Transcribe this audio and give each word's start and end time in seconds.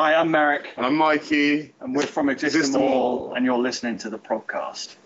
Hi, 0.00 0.14
I'm 0.14 0.30
Merrick, 0.30 0.72
And 0.78 0.86
I'm 0.86 0.96
Mikey. 0.96 1.74
and 1.82 1.94
we're 1.94 2.06
from 2.06 2.30
Exist 2.30 2.56
Exist 2.56 2.72
Them 2.72 2.80
Them 2.80 2.90
All, 2.90 3.18
All. 3.18 3.34
and 3.34 3.44
you're 3.44 3.58
listening 3.58 3.98
to 3.98 4.08
the 4.08 4.18
podcast. 4.18 4.96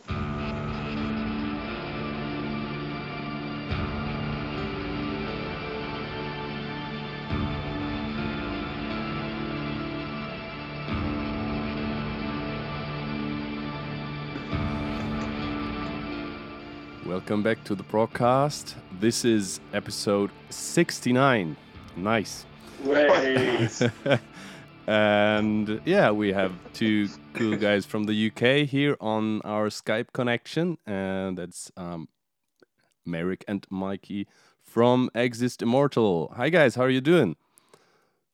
Welcome 17.05 17.43
back 17.43 17.65
to 17.65 17.75
the 17.75 17.83
podcast. 17.83 18.75
This 19.01 19.25
is 19.25 19.59
episode 19.73 20.31
69. 20.51 21.57
Nice. 21.97 22.47
Way. 22.85 23.69
and 24.87 25.81
yeah, 25.85 26.11
we 26.11 26.33
have 26.33 26.53
two 26.73 27.09
cool 27.35 27.57
guys 27.57 27.87
from 27.87 28.05
the 28.05 28.27
UK 28.31 28.69
here 28.69 28.97
on 29.01 29.41
our 29.43 29.69
Skype 29.69 30.13
connection, 30.13 30.79
and 30.87 31.39
that's 31.39 31.71
um, 31.77 32.09
Merrick 33.05 33.45
and 33.49 33.67
Mikey 33.71 34.27
from 34.63 35.11
Exist 35.15 35.63
Immortal. 35.63 36.33
Hi 36.37 36.49
guys, 36.51 36.75
how 36.75 36.83
are 36.83 36.91
you 36.91 37.01
doing? 37.01 37.37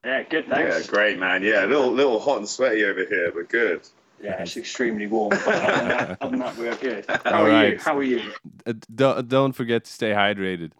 yeah, 0.05 0.23
good, 0.23 0.47
Yeah, 0.49 0.71
thanks. 0.71 0.87
great 0.87 1.19
man. 1.19 1.43
Yeah, 1.43 1.65
a 1.65 1.67
little 1.67 1.93
little 1.93 2.19
hot 2.19 2.39
and 2.39 2.49
sweaty 2.49 2.85
over 2.85 3.05
here, 3.05 3.31
but 3.35 3.49
good. 3.49 3.83
Yeah, 4.23 4.43
it's 4.43 4.57
extremely 4.59 5.07
warm. 5.07 5.31
But 5.31 5.47
other, 5.47 5.77
than 5.79 5.89
that, 5.89 6.19
other 6.21 6.31
than 6.31 6.41
that, 6.41 6.57
we're 6.59 6.77
good. 6.77 7.05
How 7.25 7.39
All 7.45 7.47
are 7.51 7.69
you? 7.69 7.79
How 7.79 7.97
are 7.97 8.03
you? 8.03 8.21
Uh, 8.67 8.75
don't, 8.95 9.29
don't 9.29 9.53
forget 9.53 9.85
to 9.85 9.91
stay 9.91 10.11
hydrated. 10.11 10.73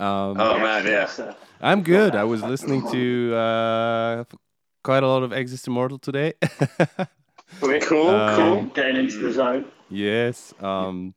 Um, 0.00 0.40
Oh 0.40 0.58
man, 0.58 0.86
yeah. 0.86 1.34
I'm 1.60 1.82
good. 1.82 2.14
I 2.16 2.24
was 2.24 2.42
listening 2.42 2.90
to 2.90 3.34
uh, 3.36 4.24
quite 4.82 5.02
a 5.02 5.06
lot 5.08 5.22
of 5.22 5.32
Exist 5.32 5.66
Immortal 5.66 5.98
today. 5.98 6.34
we're 7.60 7.80
Cool, 7.80 8.08
Um, 8.10 8.36
cool. 8.36 8.62
Getting 8.74 8.96
into 8.96 9.18
the 9.18 9.32
zone. 9.32 9.64
Yes. 9.88 10.54
Um, 10.60 11.14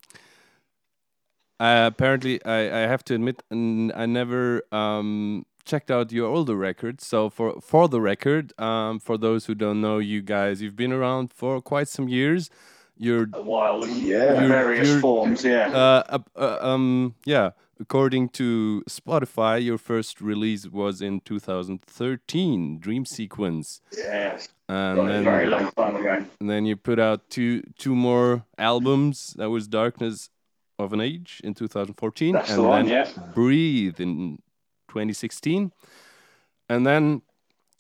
I, 1.60 1.72
apparently, 1.86 2.44
I, 2.46 2.84
I 2.84 2.88
have 2.88 3.04
to 3.06 3.16
admit, 3.16 3.42
n- 3.52 3.92
I 3.96 4.06
never 4.06 4.62
um, 4.74 5.46
checked 5.64 5.90
out 5.90 6.12
your 6.12 6.28
older 6.28 6.56
records. 6.56 7.06
So 7.08 7.30
for 7.30 7.62
for 7.62 7.88
the 7.88 8.02
record, 8.02 8.52
um, 8.60 9.00
for 9.00 9.18
those 9.18 9.46
who 9.46 9.56
don't 9.56 9.80
know 9.80 10.00
you 10.00 10.22
guys, 10.22 10.62
you've 10.62 10.76
been 10.76 10.92
around 10.92 11.32
for 11.34 11.62
quite 11.62 11.88
some 11.88 12.10
years. 12.10 12.50
You're 12.98 13.28
A 13.34 13.42
while. 13.42 13.84
in 13.84 13.96
Yeah. 14.06 14.48
various 14.48 14.88
You're- 14.90 15.02
forms, 15.02 15.44
yeah. 15.44 15.68
uh, 15.70 16.04
up- 16.10 16.30
uh, 16.36 16.58
um 16.62 17.16
yeah. 17.26 17.52
According 17.80 18.30
to 18.30 18.84
Spotify, 18.90 19.62
your 19.64 19.78
first 19.78 20.22
release 20.22 20.66
was 20.68 21.02
in 21.02 21.20
2013, 21.22 22.80
Dream 22.80 23.06
Sequence, 23.06 23.82
yes. 23.96 24.48
and 24.70 25.10
then 25.10 25.24
very 25.26 25.48
long 25.48 25.70
time 25.72 25.96
ago. 25.98 26.26
and 26.40 26.50
then 26.50 26.66
you 26.66 26.78
put 26.78 27.00
out 27.00 27.30
two 27.30 27.64
two 27.78 27.94
more 27.94 28.46
albums. 28.58 29.34
That 29.38 29.50
was 29.50 29.68
Darkness 29.68 30.30
of 30.80 30.94
an 30.94 31.02
Age 31.02 31.42
in 31.44 31.54
2014, 31.54 32.34
That's 32.34 32.50
and 32.50 32.60
the 32.60 32.64
one, 32.64 32.86
then 32.86 33.08
yeah. 33.08 33.24
Breathe 33.34 34.00
in 34.00 34.38
2016. 34.88 35.72
And 36.70 36.88
then 36.88 37.22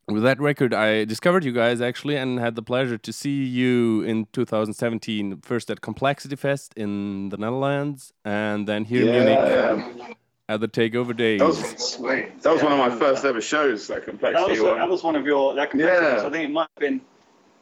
with 0.07 0.23
that 0.23 0.39
record, 0.39 0.73
I 0.73 1.03
discovered 1.05 1.43
you 1.43 1.51
guys 1.51 1.81
actually, 1.81 2.15
and 2.15 2.39
had 2.39 2.55
the 2.55 2.61
pleasure 2.61 2.97
to 2.97 3.13
see 3.13 3.43
you 3.43 4.01
in 4.03 4.27
2017. 4.33 5.41
First 5.41 5.71
at 5.71 5.81
Complexity 5.81 6.35
Fest 6.35 6.73
in 6.75 7.29
the 7.29 7.37
Netherlands, 7.37 8.13
and 8.23 8.67
then 8.67 8.85
here 8.85 9.01
in 9.01 9.11
Munich 9.11 9.39
Yeah. 9.39 10.07
at 10.47 10.59
the 10.61 10.67
Takeover 10.67 11.15
Days. 11.15 11.39
That 11.39 11.47
was 11.47 11.59
Sweet. 11.77 12.41
that 12.43 12.53
was 12.53 12.61
one 12.61 12.71
of 12.71 12.77
my 12.77 12.95
first 12.95 13.25
ever 13.25 13.41
shows. 13.41 13.87
That 13.87 13.95
That 14.01 14.05
complexity 14.05 14.51
was, 14.51 14.61
one. 14.61 14.77
that 14.77 14.89
was 14.89 15.03
one 15.03 15.15
of 15.15 15.25
your 15.25 15.55
that 15.55 15.71
competitors. 15.71 16.21
Yeah. 16.21 16.27
I 16.27 16.31
think 16.31 16.49
it 16.49 16.53
might 16.53 16.67
have 16.77 16.81
been 16.81 17.01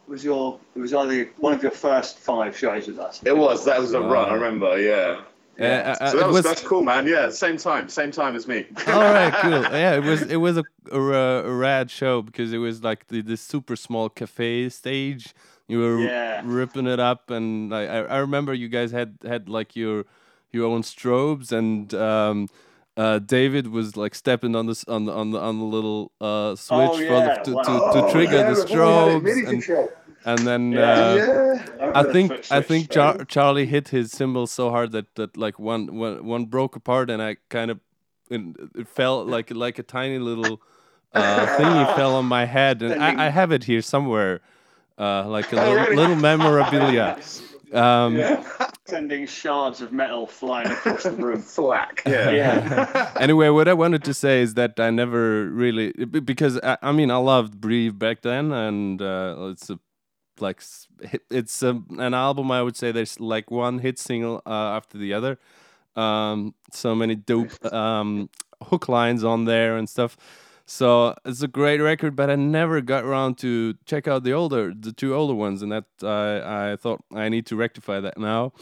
was 0.05 0.25
your 0.25 0.59
it 0.75 0.79
was 0.79 0.93
either 0.93 1.29
one 1.37 1.53
of 1.53 1.61
your 1.63 1.71
first 1.71 2.19
five 2.19 2.57
shows 2.57 2.87
with 2.87 2.99
us. 2.99 3.21
It 3.25 3.37
was. 3.37 3.63
That 3.63 3.79
was 3.79 3.93
a 3.93 4.01
Wow. 4.01 4.11
run. 4.11 4.29
I 4.29 4.33
remember. 4.33 4.77
Yeah. 4.81 5.21
Uh, 5.59 5.63
uh, 5.63 6.11
So 6.11 6.17
that 6.17 6.27
was, 6.27 6.33
was- 6.35 6.43
that's 6.43 6.61
cool, 6.61 6.83
man. 6.83 7.07
Yeah, 7.07 7.29
same 7.29 7.57
time, 7.57 7.87
same 7.89 8.11
time 8.11 8.35
as 8.35 8.47
me. 8.47 8.65
All 8.87 8.93
right, 9.01 9.33
cool. 9.41 9.61
Yeah, 9.63 9.95
it 9.95 10.03
was 10.03 10.21
it 10.23 10.37
was 10.37 10.57
a, 10.57 10.63
a, 10.91 10.99
a 10.99 11.53
rad 11.53 11.91
show 11.91 12.21
because 12.21 12.51
it 12.53 12.57
was 12.57 12.83
like 12.83 13.07
the, 13.07 13.21
the 13.21 13.37
super 13.37 13.75
small 13.75 14.09
cafe 14.09 14.69
stage. 14.69 15.33
You 15.67 15.79
were 15.79 15.99
Yeah. 15.99 16.41
ripping 16.43 16.87
it 16.87 16.99
up, 16.99 17.29
and 17.29 17.73
I, 17.73 17.83
I 17.85 18.17
remember 18.17 18.53
you 18.53 18.67
guys 18.67 18.91
had 18.91 19.17
had 19.23 19.47
like 19.47 19.75
your 19.75 20.05
your 20.51 20.65
own 20.67 20.81
strobes, 20.81 21.51
and 21.51 21.93
um, 21.93 22.49
uh, 22.97 23.19
David 23.19 23.67
was 23.67 23.95
like 23.95 24.13
stepping 24.15 24.55
on 24.55 24.65
this 24.67 24.83
on 24.85 25.05
the 25.05 25.13
on 25.13 25.31
the 25.31 25.39
on 25.39 25.59
the 25.59 25.65
little 25.65 26.11
uh, 26.19 26.55
switch 26.55 27.07
for 27.07 27.21
the, 27.21 27.41
to, 27.45 27.53
wow. 27.53 27.91
to, 27.93 28.01
to 28.01 28.11
trigger 28.11 28.43
the 28.43 28.61
strobes, 28.61 29.47
and, 29.47 29.63
and 30.25 30.39
then 30.39 30.71
Yeah. 30.71 30.81
uh, 30.81 31.15
yeah. 31.15 31.91
I 31.95 32.03
think 32.11 32.31
I 32.51 32.61
think 32.61 32.89
Char- 32.91 33.25
Charlie 33.25 33.65
hit 33.65 33.89
his 33.89 34.11
cymbal 34.11 34.47
so 34.47 34.69
hard 34.69 34.91
that 34.91 35.13
that 35.15 35.37
like 35.37 35.59
one 35.59 35.95
one 35.95 36.25
one 36.25 36.45
broke 36.45 36.75
apart, 36.75 37.09
and 37.09 37.21
I 37.21 37.37
kind 37.49 37.71
of 37.71 37.79
it, 38.29 38.41
it 38.75 38.87
fell 38.87 39.23
like 39.25 39.51
like 39.51 39.79
a 39.79 39.83
tiny 39.83 40.19
little 40.19 40.61
uh, 41.13 41.45
thingy 41.57 41.95
fell 41.95 42.15
on 42.15 42.25
my 42.25 42.45
head, 42.45 42.81
and 42.81 43.03
I, 43.03 43.27
I 43.27 43.29
have 43.29 43.51
it 43.51 43.63
here 43.65 43.81
somewhere, 43.81 44.41
uh, 44.97 45.27
like 45.27 45.51
a 45.53 45.55
little, 45.55 45.95
little 45.95 46.15
memorabilia. 46.15 47.17
Um, 47.73 48.21
sending 48.85 49.25
shards 49.25 49.81
of 49.81 49.91
metal 49.91 50.27
flying 50.27 50.67
across 50.67 51.05
the 51.05 51.11
room. 51.11 51.41
Thwack. 51.41 52.03
Yeah. 52.05 52.29
Yeah. 52.29 53.11
anyway, 53.19 53.49
what 53.49 53.67
I 53.67 53.73
wanted 53.73 54.03
to 54.03 54.13
say 54.13 54.43
is 54.43 54.53
that 54.53 54.79
I 54.79 54.91
never 54.91 55.45
really 55.49 55.91
because 55.93 56.59
I, 56.61 56.77
I 56.83 56.91
mean 56.91 57.09
I 57.09 57.15
loved 57.17 57.59
Breathe 57.59 57.97
back 57.97 58.21
then, 58.21 58.51
and 58.51 59.01
uh, 59.01 59.49
it's 59.51 59.71
a 59.71 59.79
like 60.41 60.61
it's 61.29 61.63
a, 61.63 61.81
an 61.97 62.13
album 62.13 62.51
I 62.51 62.61
would 62.61 62.75
say 62.75 62.91
there's 62.91 63.19
like 63.19 63.51
one 63.51 63.79
hit 63.79 63.99
single 63.99 64.41
uh, 64.45 64.49
after 64.77 64.97
the 64.97 65.13
other. 65.13 65.37
Um, 65.95 66.55
so 66.71 66.95
many 66.95 67.15
dope 67.15 67.63
um, 67.71 68.29
hook 68.61 68.89
lines 68.89 69.23
on 69.23 69.45
there 69.45 69.77
and 69.77 69.87
stuff. 69.87 70.17
So 70.65 71.15
it's 71.25 71.41
a 71.41 71.47
great 71.47 71.81
record, 71.81 72.15
but 72.15 72.29
I 72.29 72.35
never 72.35 72.81
got 72.81 73.03
around 73.03 73.37
to 73.39 73.75
check 73.85 74.07
out 74.07 74.23
the 74.23 74.31
older, 74.31 74.73
the 74.73 74.93
two 74.93 75.13
older 75.13 75.33
ones, 75.33 75.61
and 75.61 75.71
that 75.71 75.85
I 76.01 76.71
I 76.71 76.75
thought 76.77 77.03
I 77.13 77.29
need 77.29 77.45
to 77.47 77.55
rectify 77.55 77.99
that 77.99 78.17
now. 78.17 78.53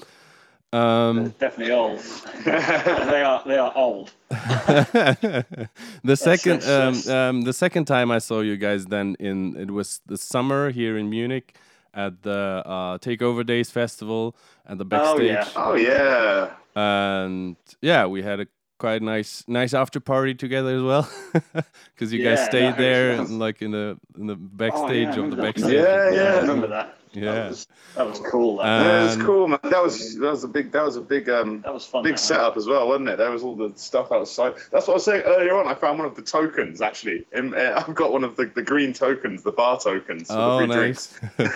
Um, 0.73 1.33
Definitely 1.37 1.73
old. 1.73 1.99
they 2.45 3.21
are 3.23 3.43
they 3.45 3.57
are 3.57 3.73
old. 3.75 4.11
the 4.29 6.15
second 6.15 6.61
yes, 6.61 7.07
um, 7.09 7.13
um, 7.13 7.41
the 7.41 7.53
second 7.53 7.85
time 7.85 8.09
I 8.11 8.19
saw 8.19 8.39
you 8.41 8.57
guys 8.57 8.85
then 8.85 9.15
in 9.19 9.55
it 9.57 9.71
was 9.71 9.99
the 10.05 10.17
summer 10.17 10.71
here 10.71 10.97
in 10.97 11.09
Munich 11.09 11.55
at 11.93 12.23
the 12.23 12.63
uh, 12.65 12.97
Takeover 12.99 13.45
Days 13.45 13.69
festival 13.69 14.35
at 14.65 14.77
the 14.77 14.85
backstage. 14.85 15.31
Oh, 15.31 15.33
backstage 15.35 15.57
yeah. 15.57 15.63
Oh 15.65 15.75
yeah. 15.75 16.51
and 16.75 17.55
yeah 17.81 18.05
we 18.05 18.21
had 18.23 18.39
a 18.39 18.47
quite 18.79 19.01
nice 19.01 19.43
nice 19.47 19.73
after 19.73 19.99
party 19.99 20.33
together 20.33 20.75
as 20.77 20.81
well 20.81 21.07
because 21.93 22.11
you 22.13 22.23
guys 22.23 22.43
stayed 22.45 22.75
there 22.77 23.11
and 23.11 23.37
like 23.39 23.61
in 23.61 23.71
the 23.71 23.97
in 24.17 24.25
the 24.27 24.33
Oh, 24.33 24.37
backstage 24.53 25.03
yeah, 25.03 25.09
of 25.09 25.15
the 25.15 25.21
remember 25.21 25.35
that. 25.35 25.41
backstage 25.41 25.73
Yeah, 25.73 25.83
I 25.83 26.11
yeah. 26.15 26.39
remember 26.41 26.67
that. 26.67 26.97
Yeah. 27.13 27.33
That 27.33 27.49
was, 27.49 27.67
that 27.95 28.07
was 28.07 28.19
cool. 28.19 28.57
That, 28.57 28.85
Yeah, 28.85 29.01
it 29.01 29.03
was 29.03 29.15
Um, 29.15 29.25
cool, 29.25 29.47
man. 29.47 29.59
That 29.63 29.83
was 29.83 30.15
that 30.17 30.31
was 30.31 30.43
a 30.43 30.47
big 30.47 30.71
that 30.71 30.83
was 30.83 30.95
a 30.95 31.01
big 31.01 31.29
um 31.29 31.61
that 31.61 31.73
was 31.73 31.85
fun. 31.85 32.03
big 32.03 32.13
that. 32.13 32.19
setup 32.19 32.57
as 32.57 32.67
well, 32.67 32.87
wasn't 32.87 33.09
it? 33.09 33.17
There 33.17 33.31
was 33.31 33.43
all 33.43 33.55
the 33.55 33.71
stuff 33.75 34.11
outside. 34.11 34.53
That's 34.71 34.87
what 34.87 34.93
I 34.93 34.95
was 34.95 35.05
saying 35.05 35.23
earlier 35.25 35.57
on. 35.57 35.67
I 35.67 35.75
found 35.75 35.99
one 35.99 36.07
of 36.07 36.15
the 36.15 36.21
tokens 36.21 36.81
actually. 36.81 37.25
In, 37.33 37.53
uh, 37.53 37.83
I've 37.85 37.95
got 37.95 38.13
one 38.13 38.23
of 38.23 38.35
the, 38.35 38.45
the 38.45 38.63
green 38.63 38.93
tokens, 38.93 39.43
the 39.43 39.51
bar 39.51 39.79
tokens. 39.79 40.27
For 40.27 40.33
oh 40.37 40.59
the 40.59 40.67
free 40.67 40.75
nice 40.75 41.19
drinks. 41.37 41.55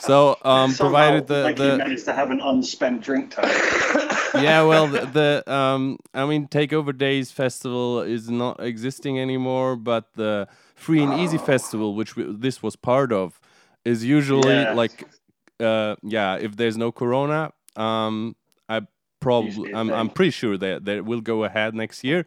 so 0.04 0.38
um 0.44 0.70
Somehow, 0.70 0.90
provided 0.90 1.26
the 1.26 1.42
like 1.42 1.58
you 1.58 1.64
the 1.64 1.76
managed 1.78 2.06
to 2.06 2.12
have 2.12 2.30
an 2.30 2.40
unspent 2.40 3.02
drink 3.02 3.30
token. 3.32 3.50
yeah, 4.34 4.62
well, 4.62 4.86
the, 4.86 5.06
the 5.06 5.52
um, 5.52 5.98
I 6.14 6.26
mean, 6.26 6.46
Takeover 6.48 6.96
Days 6.96 7.30
festival 7.30 8.00
is 8.00 8.30
not 8.30 8.60
existing 8.60 9.18
anymore, 9.18 9.76
but 9.76 10.14
the 10.14 10.48
Free 10.74 11.02
and 11.02 11.12
Easy 11.14 11.38
festival, 11.38 11.94
which 11.94 12.16
we, 12.16 12.24
this 12.24 12.62
was 12.62 12.76
part 12.76 13.12
of, 13.12 13.40
is 13.84 14.04
usually 14.04 14.64
Yeah. 14.64 14.72
like, 14.72 15.04
uh, 15.60 15.96
yeah, 16.02 16.36
if 16.36 16.56
there's 16.56 16.76
no 16.76 16.92
Corona, 16.92 17.52
um, 17.76 18.36
I 18.68 18.82
probably, 19.20 19.68
I'm, 19.74 19.90
I'm 19.92 20.10
pretty 20.10 20.30
sure 20.30 20.56
that 20.58 20.84
that 20.84 21.04
will 21.04 21.20
go 21.20 21.44
ahead 21.44 21.74
next 21.74 22.04
year, 22.04 22.26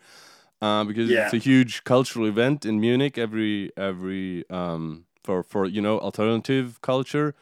uh, 0.61 0.83
because 0.83 1.09
Yeah. 1.11 1.23
it's 1.23 1.33
a 1.33 1.37
huge 1.37 1.83
cultural 1.83 2.25
event 2.27 2.65
in 2.65 2.79
Munich 2.79 3.17
every 3.17 3.71
every 3.77 4.49
um 4.49 5.05
for 5.23 5.43
for 5.43 5.65
you 5.65 5.81
know 5.81 5.99
alternative 5.99 6.79
culture 6.81 7.33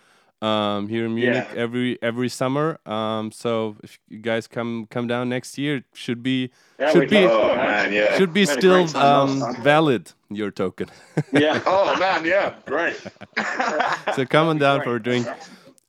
um, 0.41 0.88
here 0.88 1.05
in 1.05 1.13
Munich 1.15 1.47
Yeah. 1.53 1.61
every 1.61 1.97
every 2.01 2.29
summer. 2.29 2.79
Um, 2.85 3.31
so 3.31 3.77
if 3.83 3.99
you 4.09 4.19
guys 4.19 4.47
come 4.47 4.88
come 4.89 5.07
down 5.07 5.29
next 5.29 5.57
year, 5.57 5.77
it 5.77 5.83
should 5.93 6.23
be 6.23 6.49
Yeah, 6.79 6.91
should 6.91 7.09
be. 7.09 7.17
Oh 7.25 7.55
man, 7.55 7.93
yeah. 7.93 8.17
should 8.17 8.33
be 8.33 8.41
We 8.41 8.47
had 8.47 8.57
a 8.57 8.61
still 8.61 8.83
great 8.83 8.89
time 8.89 9.41
last 9.41 9.57
um, 9.57 9.63
valid 9.63 10.11
your 10.29 10.51
token. 10.51 10.88
Yeah. 11.31 11.61
Oh 11.65 11.95
man, 11.99 12.25
yeah, 12.25 12.55
great. 12.65 12.95
so 14.15 14.25
come 14.25 14.47
on 14.47 14.57
down 14.57 14.81
for 14.83 14.95
a 14.95 15.01
drink. 15.01 15.27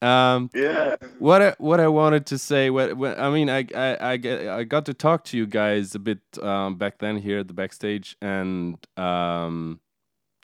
Um, 0.02 0.50
yeah. 0.52 0.96
what 1.20 1.40
I, 1.40 1.54
what 1.58 1.78
I 1.78 1.86
wanted 1.86 2.26
to 2.26 2.38
say, 2.38 2.70
what, 2.70 2.96
what 2.96 3.20
I 3.20 3.30
mean, 3.30 3.48
I, 3.48 3.64
I 3.74 4.12
I 4.12 4.16
get 4.16 4.48
I 4.48 4.64
got 4.64 4.84
to 4.86 4.94
talk 4.94 5.22
to 5.26 5.36
you 5.38 5.46
guys 5.46 5.94
a 5.94 6.00
bit 6.00 6.18
um, 6.42 6.74
back 6.76 6.98
then 6.98 7.16
here 7.18 7.38
at 7.38 7.46
the 7.46 7.54
backstage, 7.54 8.16
and 8.20 8.76
um, 8.98 9.78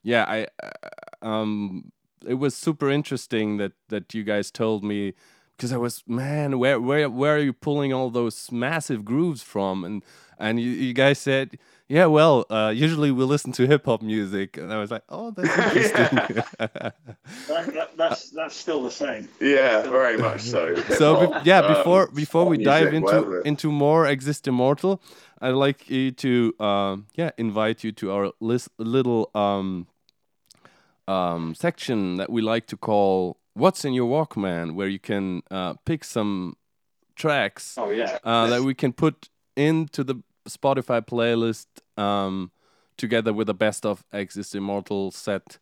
yeah, 0.05 0.25
I 0.29 0.47
um, 1.23 1.91
it 2.27 2.35
was 2.35 2.55
super 2.55 2.89
interesting 2.91 3.57
that 3.59 3.73
that 3.89 4.15
you 4.15 4.25
guys 4.25 4.51
told 4.51 4.83
me 4.85 5.15
because 5.57 5.73
I 5.73 5.77
was 5.77 6.03
man, 6.07 6.59
where 6.59 6.81
where 6.81 7.09
where 7.11 7.35
are 7.37 7.41
you 7.41 7.53
pulling 7.53 7.93
all 7.93 8.11
those 8.11 8.51
massive 8.53 9.05
grooves 9.05 9.43
from? 9.43 9.85
And 9.85 10.05
and 10.41 10.61
you, 10.61 10.71
you 10.71 10.93
guys 10.95 11.19
said, 11.19 11.59
yeah, 11.89 12.07
well, 12.07 12.47
uh, 12.49 12.73
usually 12.73 13.11
we 13.11 13.25
listen 13.25 13.51
to 13.53 13.67
hip 13.67 13.87
hop 13.87 14.03
music, 14.03 14.57
and 14.57 14.73
I 14.73 14.79
was 14.79 14.93
like, 14.93 15.03
oh, 15.09 15.33
that's 15.33 15.49
interesting. 15.77 16.19
That, 16.61 16.95
that, 17.49 17.91
that's 17.97 18.31
that's 18.31 18.55
still 18.55 18.85
the 18.85 18.91
same. 18.91 19.29
Yeah, 19.41 19.83
very 19.83 20.17
much 20.17 20.43
so. 20.43 20.77
so 20.97 21.27
be- 21.33 21.41
yeah, 21.45 21.59
Um, 21.59 21.75
before 21.75 22.07
before 22.13 22.45
we 22.45 22.59
music, 22.59 22.73
dive 22.73 22.95
into 22.95 23.05
whatever. 23.07 23.41
into 23.41 23.73
more 23.73 24.07
Exist 24.07 24.47
Immortal, 24.47 25.03
I'd 25.41 25.51
like 25.55 25.91
you 25.91 26.13
to 26.13 26.55
um, 26.61 27.07
yeah 27.15 27.31
invite 27.37 27.83
you 27.83 27.91
to 27.93 28.13
our 28.13 28.33
lis- 28.41 28.71
little 28.79 29.31
um, 29.35 29.89
um, 31.09 31.55
section 31.55 32.17
that 32.19 32.31
we 32.31 32.41
like 32.43 32.67
to 32.67 32.77
call 32.77 33.39
"What's 33.55 33.85
in 33.85 33.95
Your 33.95 34.09
Walkman," 34.09 34.75
where 34.75 34.89
you 34.89 34.99
can 34.99 35.43
uh, 35.51 35.75
pick 35.85 36.05
some 36.05 36.55
tracks 37.17 37.75
Oh 37.77 37.91
yeah. 37.91 38.19
uh, 38.25 38.47
that 38.49 38.63
we 38.63 38.75
can 38.75 38.93
put 38.93 39.29
into 39.57 40.05
the 40.05 40.17
Spotify 40.49 41.01
playlist 41.05 41.67
um, 41.97 42.51
together 42.97 43.33
with 43.33 43.47
the 43.47 43.55
best 43.55 43.85
of 43.85 44.05
Exist 44.13 44.55
Immortal 44.55 45.11
set. 45.11 45.59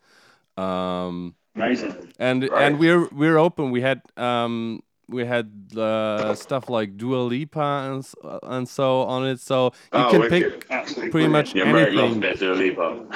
Um, 0.57 1.35
Amazing. 1.55 2.13
and 2.19 2.43
Right. 2.43 2.63
and 2.63 2.79
we're 2.79 3.09
we're 3.09 3.39
open. 3.39 3.71
We 3.71 3.81
had 3.81 4.03
um 4.17 4.83
we 5.09 5.25
had 5.25 5.51
uh, 5.77 6.35
stuff 6.35 6.69
like 6.69 6.97
Dua 6.97 7.19
Lipa 7.23 7.61
and 7.61 8.05
uh, 8.25 8.39
and 8.43 8.69
so 8.69 9.03
on 9.03 9.27
it. 9.27 9.41
So 9.41 9.67
you 9.67 9.71
Oh, 9.93 10.11
can 10.11 10.21
wicked. 10.21 10.61
pick 10.61 10.67
Absolutely. 10.71 11.11
pretty 11.11 11.29
much 11.29 11.55
Yeah, 11.55 11.65
anything. 11.65 12.25
a 12.25 12.35
Dua 12.37 12.55
Lipa. 12.55 13.07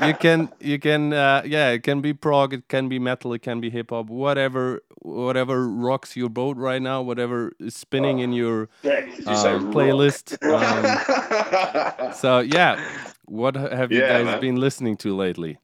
You, 0.00 0.06
you 0.08 0.14
can 0.14 0.48
you 0.60 0.78
can 0.78 1.12
uh, 1.12 1.42
yeah 1.44 1.70
it 1.70 1.82
can 1.82 2.00
be 2.00 2.12
prog, 2.14 2.54
it 2.54 2.68
can 2.68 2.88
be 2.88 2.98
metal, 2.98 3.32
it 3.34 3.42
can 3.42 3.60
be 3.60 3.68
hip 3.70 3.90
hop, 3.90 4.08
whatever 4.08 4.80
whatever 5.02 5.68
rocks 5.68 6.16
your 6.16 6.28
boat 6.30 6.56
right 6.56 6.80
now, 6.80 7.02
whatever 7.02 7.52
is 7.60 7.74
spinning 7.74 8.20
in 8.20 8.32
your 8.32 8.68
Yeah. 8.82 9.04
you 9.04 9.36
say 9.36 9.52
um, 9.54 9.72
playlist. 9.72 10.38
Um, 10.42 12.12
so 12.14 12.40
yeah, 12.40 12.80
what 13.26 13.56
ha- 13.56 13.68
have 13.76 13.92
you 13.92 14.00
Yeah, 14.00 14.08
guys 14.08 14.26
man. 14.26 14.40
been 14.40 14.56
listening 14.56 14.96
to 14.98 15.14
lately? 15.14 15.58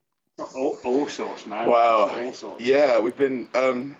all, 0.54 0.78
all 0.84 1.08
sorts, 1.08 1.46
man. 1.46 1.68
Wow. 1.68 2.10
All 2.16 2.32
sorts. 2.32 2.60
Yeah, 2.62 2.98
we've 3.00 3.16
been 3.16 3.48
um, 3.54 3.96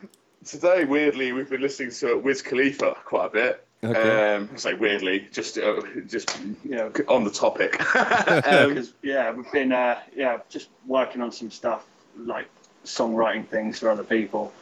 today. 0.48 0.84
Weirdly, 0.84 1.32
we've 1.32 1.48
been 1.50 1.60
listening 1.60 1.90
to 1.92 2.16
Wiz 2.18 2.42
Khalifa 2.42 2.96
quite 3.04 3.26
a 3.26 3.30
bit. 3.30 3.64
Okay. 3.84 4.34
Um, 4.34 4.50
I 4.52 4.56
say 4.56 4.74
weirdly, 4.74 5.28
just 5.32 5.56
uh, 5.58 5.80
just 6.06 6.36
Yeah. 6.64 6.88
on 7.06 7.24
the 7.24 7.30
topic. 7.30 7.78
um, 7.96 8.70
Because 8.70 8.92
yeah, 9.02 9.30
we've 9.32 9.50
been 9.52 9.72
uh, 9.72 10.00
yeah 10.16 10.38
just 10.48 10.68
working 10.86 11.22
on 11.22 11.30
some 11.30 11.50
stuff 11.50 11.86
like 12.16 12.48
songwriting 12.84 13.46
things 13.46 13.78
for 13.78 13.88
other 13.90 14.02
people, 14.02 14.52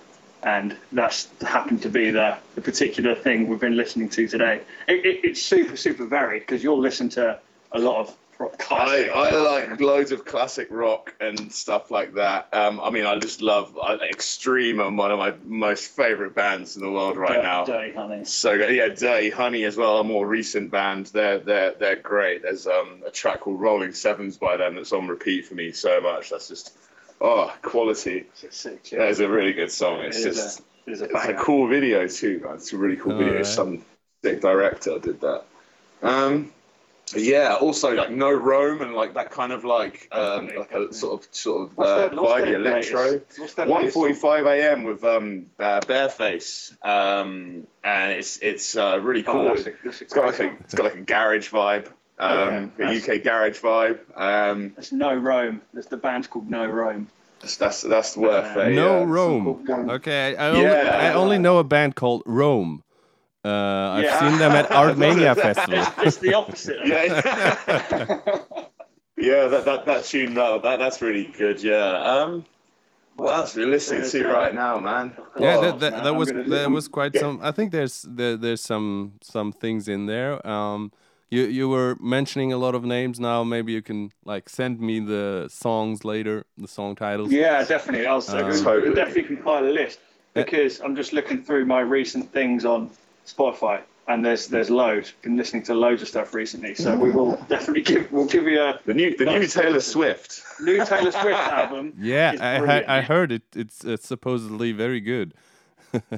and 0.42 0.76
that's 0.92 1.28
happened 1.40 1.80
to 1.82 1.88
be 1.88 2.10
the, 2.10 2.36
the 2.56 2.60
particular 2.60 3.14
thing 3.14 3.48
we've 3.48 3.60
been 3.60 3.76
listening 3.76 4.10
to 4.10 4.28
today. 4.28 4.60
It, 4.86 5.06
it, 5.06 5.20
it's 5.24 5.42
super 5.42 5.76
super 5.76 6.04
varied 6.04 6.42
because 6.42 6.62
you'll 6.62 6.78
listen 6.80 7.08
to 7.10 7.38
a 7.72 7.78
lot 7.78 7.96
of 8.00 8.08
rock 8.08 8.16
I. 8.70 9.08
I 9.14 9.30
like 9.36 9.80
loads 9.80 10.12
of 10.12 10.24
classic 10.24 10.68
rock 10.70 11.14
and 11.20 11.52
stuff 11.52 11.90
like 11.90 12.14
that. 12.14 12.48
Um, 12.52 12.80
I 12.80 12.90
mean, 12.90 13.06
I 13.06 13.18
just 13.18 13.40
love 13.40 13.76
I, 13.82 13.94
Extreme. 13.94 14.80
are 14.80 14.90
one 14.90 15.10
of 15.10 15.18
my 15.18 15.34
most 15.44 15.92
favorite 15.92 16.34
bands 16.34 16.76
in 16.76 16.82
the 16.82 16.90
world 16.90 17.16
right 17.16 17.42
now. 17.42 17.64
Dirty 17.64 17.94
Honey. 17.94 18.24
So 18.24 18.52
yeah, 18.52 18.88
Dirty 18.88 19.30
Honey 19.30 19.64
as 19.64 19.76
well, 19.76 19.98
a 19.98 20.04
more 20.04 20.26
recent 20.26 20.70
band. 20.70 21.06
They're 21.06 21.38
they're 21.38 21.72
they're 21.72 21.96
great. 21.96 22.42
There's 22.42 22.66
um, 22.66 23.02
a 23.06 23.10
track 23.10 23.40
called 23.40 23.60
Rolling 23.60 23.92
Sevens 23.92 24.36
by 24.36 24.56
them 24.56 24.76
that's 24.76 24.92
on 24.92 25.08
repeat 25.08 25.46
for 25.46 25.54
me 25.54 25.72
so 25.72 26.00
much. 26.00 26.30
That's 26.30 26.48
just 26.48 26.76
oh 27.20 27.52
quality. 27.62 28.26
It's 28.42 28.56
sick. 28.56 28.84
That 28.90 29.08
is 29.08 29.20
a 29.20 29.28
really 29.28 29.52
good 29.52 29.70
song. 29.70 30.00
It's 30.00 30.18
It 30.18 30.28
is 30.28 30.36
just 30.36 30.60
a, 30.60 30.62
it 30.86 30.92
is 30.92 31.02
a 31.02 31.04
it's 31.06 31.24
a 31.26 31.34
cool 31.34 31.68
video 31.68 32.06
too, 32.06 32.40
man. 32.44 32.56
It's 32.56 32.72
a 32.72 32.76
really 32.76 32.96
cool 32.96 33.16
video. 33.16 33.32
Alright. 33.32 33.46
Some 33.46 33.84
sick 34.22 34.40
director 34.40 34.98
did 34.98 35.20
that. 35.20 35.44
Um, 36.02 36.52
yeah. 37.14 37.54
Also, 37.60 37.92
like 37.94 38.10
No 38.10 38.32
Rome 38.32 38.80
and 38.82 38.94
like 38.94 39.14
that 39.14 39.30
kind 39.30 39.52
of 39.52 39.64
like 39.64 40.08
um, 40.12 40.48
like 40.56 40.72
a 40.72 40.92
sort 40.92 41.20
of 41.24 41.28
sort 41.34 41.62
of 41.70 41.76
What's 41.76 41.90
uh, 41.90 41.96
their- 42.08 42.20
what's 42.20 42.32
vibey 42.32 42.44
their 42.46 42.54
electro. 42.56 43.00
latest- 43.02 43.38
what's 43.40 43.54
their 43.54 43.66
latest 43.66 43.94
song? 43.94 44.02
1:45 44.10 44.46
a.m. 44.46 44.84
with 44.84 45.04
um, 45.04 45.46
uh, 45.58 45.80
Bareface, 45.80 46.72
um, 46.84 47.66
and 47.84 48.12
it's 48.12 48.38
it's 48.38 48.76
uh, 48.76 48.98
really 49.00 49.24
Oh, 49.26 49.32
cool. 49.32 49.44
that's 49.44 49.66
a- 49.66 49.72
that's 49.84 50.02
it's 50.02 50.12
got 50.14 50.26
like 50.26 50.40
a 50.40 50.52
it's 50.60 50.74
got 50.74 50.84
like 50.84 50.96
a 50.96 51.00
garage 51.02 51.50
vibe, 51.52 51.86
um, 52.18 52.72
Yeah, 52.78 52.90
a 52.90 52.96
UK 52.98 53.22
garage 53.22 53.60
vibe. 53.60 53.98
Um, 54.16 54.72
There's 54.74 54.92
no 54.92 55.14
Rome. 55.14 55.60
There's 55.72 55.86
the 55.86 55.96
band's 55.98 56.26
called 56.26 56.50
No 56.50 56.66
Rome. 56.66 57.08
that's 57.40 57.56
that's, 57.58 57.82
that's 57.82 58.16
worth 58.16 58.56
a 58.56 58.70
no 58.70 59.02
uh, 59.02 59.04
Rome. 59.04 59.62
Rome. 59.68 59.90
Okay, 59.90 60.34
I, 60.36 60.46
I, 60.46 60.48
only, 60.50 60.62
Yeah. 60.62 60.98
I 61.02 61.12
only 61.14 61.38
know 61.38 61.58
a 61.58 61.64
band 61.64 61.94
called 61.94 62.22
Rome. 62.26 62.82
Uh, 63.46 63.92
I've 63.94 64.04
Yeah. 64.04 64.18
seen 64.20 64.38
them 64.38 64.52
at 64.52 64.68
Artmania 64.82 65.34
Festival. 65.34 65.78
It's, 65.80 65.90
it's 66.06 66.16
the 66.18 66.34
opposite. 66.34 66.78
Yeah. 66.84 67.02
yeah, 69.16 69.46
that, 69.46 69.64
that 69.64 69.86
that 69.86 70.04
tune 70.04 70.34
no, 70.34 70.58
that 70.58 70.78
that's 70.78 71.00
really 71.00 71.26
good. 71.38 71.62
Yeah. 71.62 72.02
Um, 72.12 72.44
what 73.16 73.34
else 73.34 73.56
are 73.56 73.60
we 73.60 73.66
listening 73.66 74.08
to 74.10 74.28
right 74.28 74.54
now, 74.54 74.78
man? 74.78 75.16
Yeah, 75.38 75.56
Oh, 75.56 75.60
that, 75.62 75.80
that, 75.80 75.92
man, 75.92 76.04
that 76.04 76.14
was 76.14 76.32
there 76.32 76.68
was 76.68 76.88
quite 76.88 77.16
some. 77.16 77.40
I 77.42 77.50
think 77.50 77.72
there's 77.72 78.04
there, 78.08 78.36
there's 78.36 78.60
some 78.62 79.12
some 79.22 79.52
things 79.52 79.88
in 79.88 80.06
there. 80.06 80.46
Um, 80.46 80.92
you 81.30 81.42
you 81.44 81.68
were 81.68 81.96
mentioning 82.00 82.52
a 82.52 82.58
lot 82.58 82.74
of 82.74 82.84
names 82.84 83.18
now. 83.18 83.42
Maybe 83.44 83.72
you 83.72 83.82
can 83.82 84.10
like 84.24 84.48
send 84.48 84.80
me 84.80 85.00
the 85.00 85.48
songs 85.50 86.04
later, 86.04 86.44
the 86.58 86.68
song 86.68 86.94
titles. 86.94 87.32
Yeah, 87.32 87.64
definitely. 87.64 88.06
I'll 88.06 88.24
Um, 88.28 88.44
um, 88.50 88.64
Totally. 88.64 88.94
definitely 88.94 89.22
compile 89.36 89.64
a 89.64 89.70
list 89.70 89.98
because 90.34 90.80
I'm 90.80 90.94
just 90.96 91.12
looking 91.12 91.42
through 91.42 91.64
my 91.64 91.80
recent 91.80 92.32
things 92.32 92.64
on 92.64 92.90
Spotify, 93.26 93.82
and 94.08 94.24
there's 94.24 94.46
there's 94.48 94.70
loads. 94.70 95.12
Been 95.22 95.36
listening 95.36 95.62
to 95.64 95.74
loads 95.74 96.02
of 96.02 96.08
stuff 96.08 96.32
recently, 96.34 96.74
so 96.74 96.96
we 96.96 97.10
will 97.10 97.36
definitely 97.48 97.82
give 97.82 98.10
we'll 98.12 98.26
give 98.26 98.44
you 98.46 98.60
a 98.62 98.80
The 98.86 98.94
new 98.94 99.16
the 99.16 99.24
new 99.26 99.46
Taylor 99.46 99.80
Swift. 99.80 100.42
new 100.60 100.84
Taylor 100.84 101.10
Swift 101.12 101.26
album. 101.60 101.92
Yeah, 101.98 102.34
I 102.40 102.56
I. 102.80 102.98
I 102.98 103.00
heard 103.02 103.32
it. 103.32 103.42
It's, 103.54 103.84
it's 103.84 104.06
supposedly 104.06 104.72
very 104.72 105.00
good. 105.00 105.34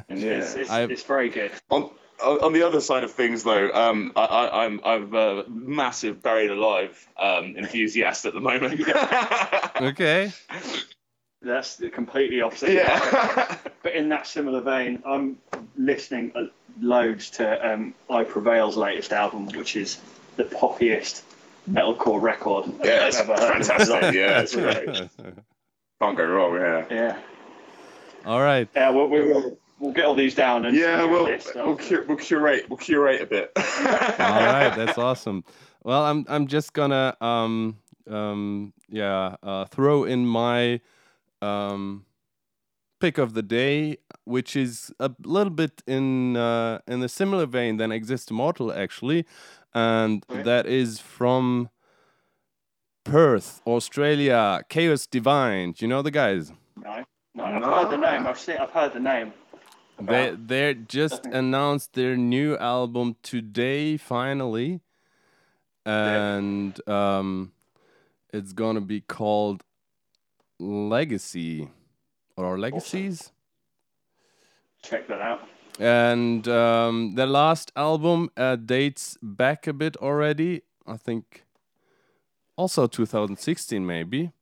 It's, 0.09 0.55
it's, 0.55 0.71
it's 0.71 1.03
very 1.15 1.29
good. 1.29 1.53
On 1.71 1.91
on 2.25 2.41
on 2.41 2.53
the 2.53 2.63
other 2.63 2.81
side 2.81 3.05
of 3.05 3.13
things, 3.13 3.45
though, 3.45 3.71
um, 3.73 4.13
I, 4.17 4.25
I, 4.25 4.65
I'm 4.65 4.81
I'm 4.85 5.15
a 5.15 5.45
massive 5.49 6.23
buried 6.23 6.51
alive 6.51 7.07
um, 7.19 7.55
enthusiast 7.57 8.25
at 8.27 8.35
the 8.35 8.41
moment. 8.41 8.81
Okay. 9.81 10.33
That's 11.41 11.81
completely 11.93 12.41
opposite. 12.43 12.73
yeah. 12.73 13.57
But 13.85 13.95
in 13.95 14.09
that 14.09 14.27
similar 14.27 14.61
vein, 14.61 15.01
I'm 15.07 15.39
listening 15.77 16.33
uh, 16.35 16.47
loads 16.81 17.31
to 17.31 17.73
um, 17.73 17.95
I 18.11 18.25
Prevail's 18.25 18.77
latest 18.77 19.13
album, 19.13 19.47
which 19.49 19.77
is 19.77 20.01
the 20.37 20.45
poppiest 20.45 21.23
metalcore 21.71 22.21
record 22.21 22.67
Yeah, 22.85 23.03
I've 23.03 23.09
it's 23.09 23.21
ever 23.21 23.35
heard. 23.35 23.65
fantastic. 23.67 24.15
Yeah, 24.15 24.41
it's 24.41 24.55
great. 24.55 24.87
Can't 26.01 26.17
go 26.17 26.25
wrong. 26.27 26.55
Yeah. 26.55 26.85
Yeah, 26.91 27.19
All 28.25 28.41
right. 28.41 28.69
yeah. 28.75 28.91
We'll, 28.91 29.09
we 29.09 29.21
will 29.21 29.59
we'll 29.81 29.93
get 29.93 30.05
all 30.05 30.15
these 30.15 30.35
down 30.35 30.65
and 30.67 30.77
Yeah, 30.77 31.05
we'll 31.05 31.25
we'll, 31.55 31.77
cu- 31.77 32.05
we'll 32.07 32.17
curate 32.17 32.67
we'll 32.69 32.77
curate 32.79 33.21
a 33.23 33.27
bit. 33.27 33.53
All 33.57 33.63
right, 34.19 34.73
that's 34.77 34.97
awesome. 34.99 35.45
Well, 35.83 36.05
I'm 36.05 36.25
I'm 36.29 36.47
just 36.47 36.73
gonna 36.73 37.17
um 37.21 37.79
um 38.09 38.73
yeah 38.89 39.37
uh, 39.43 39.65
throw 39.67 40.05
in 40.05 40.25
my 40.27 40.81
um 41.43 42.05
pick 43.01 43.19
of 43.19 43.35
the 43.35 43.43
day, 43.43 43.99
which 44.29 44.55
is 44.55 44.93
a 45.01 45.11
little 45.25 45.51
bit 45.63 45.83
in 45.87 46.37
uh, 46.37 46.79
in 46.87 47.03
a 47.03 47.09
similar 47.09 47.47
vein 47.47 47.79
than 47.79 47.91
Exist 47.91 48.31
Immortal 48.31 48.73
actually, 48.73 49.25
and 49.75 50.25
Okay. 50.31 50.43
that 50.43 50.67
is 50.67 51.01
from 51.01 51.71
Perth, 53.05 53.63
Australia. 53.67 54.63
Chaos 54.69 55.07
Divine. 55.07 55.73
Do 55.73 55.85
you 55.85 55.89
know 55.89 56.03
the 56.03 56.11
guys? 56.11 56.53
No, 56.85 57.05
no, 57.35 57.45
I've 57.45 57.65
heard 57.65 57.91
the 57.91 57.97
name. 57.97 58.27
I've 58.27 58.39
seen. 58.39 58.59
I've 58.59 58.71
heard 58.71 58.93
the 58.93 59.01
name. 59.01 59.33
They 60.01 60.37
they 60.37 60.75
just 60.75 61.27
announced 61.27 61.95
their 61.95 62.17
new 62.17 62.57
album 62.59 63.17
today 63.23 63.97
finally, 63.97 64.81
and 65.85 66.79
um, 66.89 67.53
it's 68.33 68.53
gonna 68.53 68.81
be 68.81 69.01
called 69.01 69.65
Legacy 70.61 71.69
or 72.37 72.59
Legacies. 72.59 73.33
Check 74.83 75.09
that 75.09 75.21
out. 75.21 75.41
And 75.79 76.47
um, 76.49 77.15
the 77.15 77.27
last 77.27 77.71
album 77.77 78.31
uh, 78.37 78.57
dates 78.57 79.17
back 79.23 79.67
a 79.67 79.73
bit 79.73 79.97
already. 79.99 80.63
I 80.87 80.97
think 80.97 81.45
also 82.57 82.87
2016 82.87 83.87
maybe. 83.87 84.33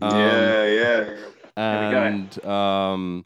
Um, 0.00 0.18
yeah, 0.18 0.64
yeah. 0.66 1.16
and 1.56 2.44
um, 2.44 3.24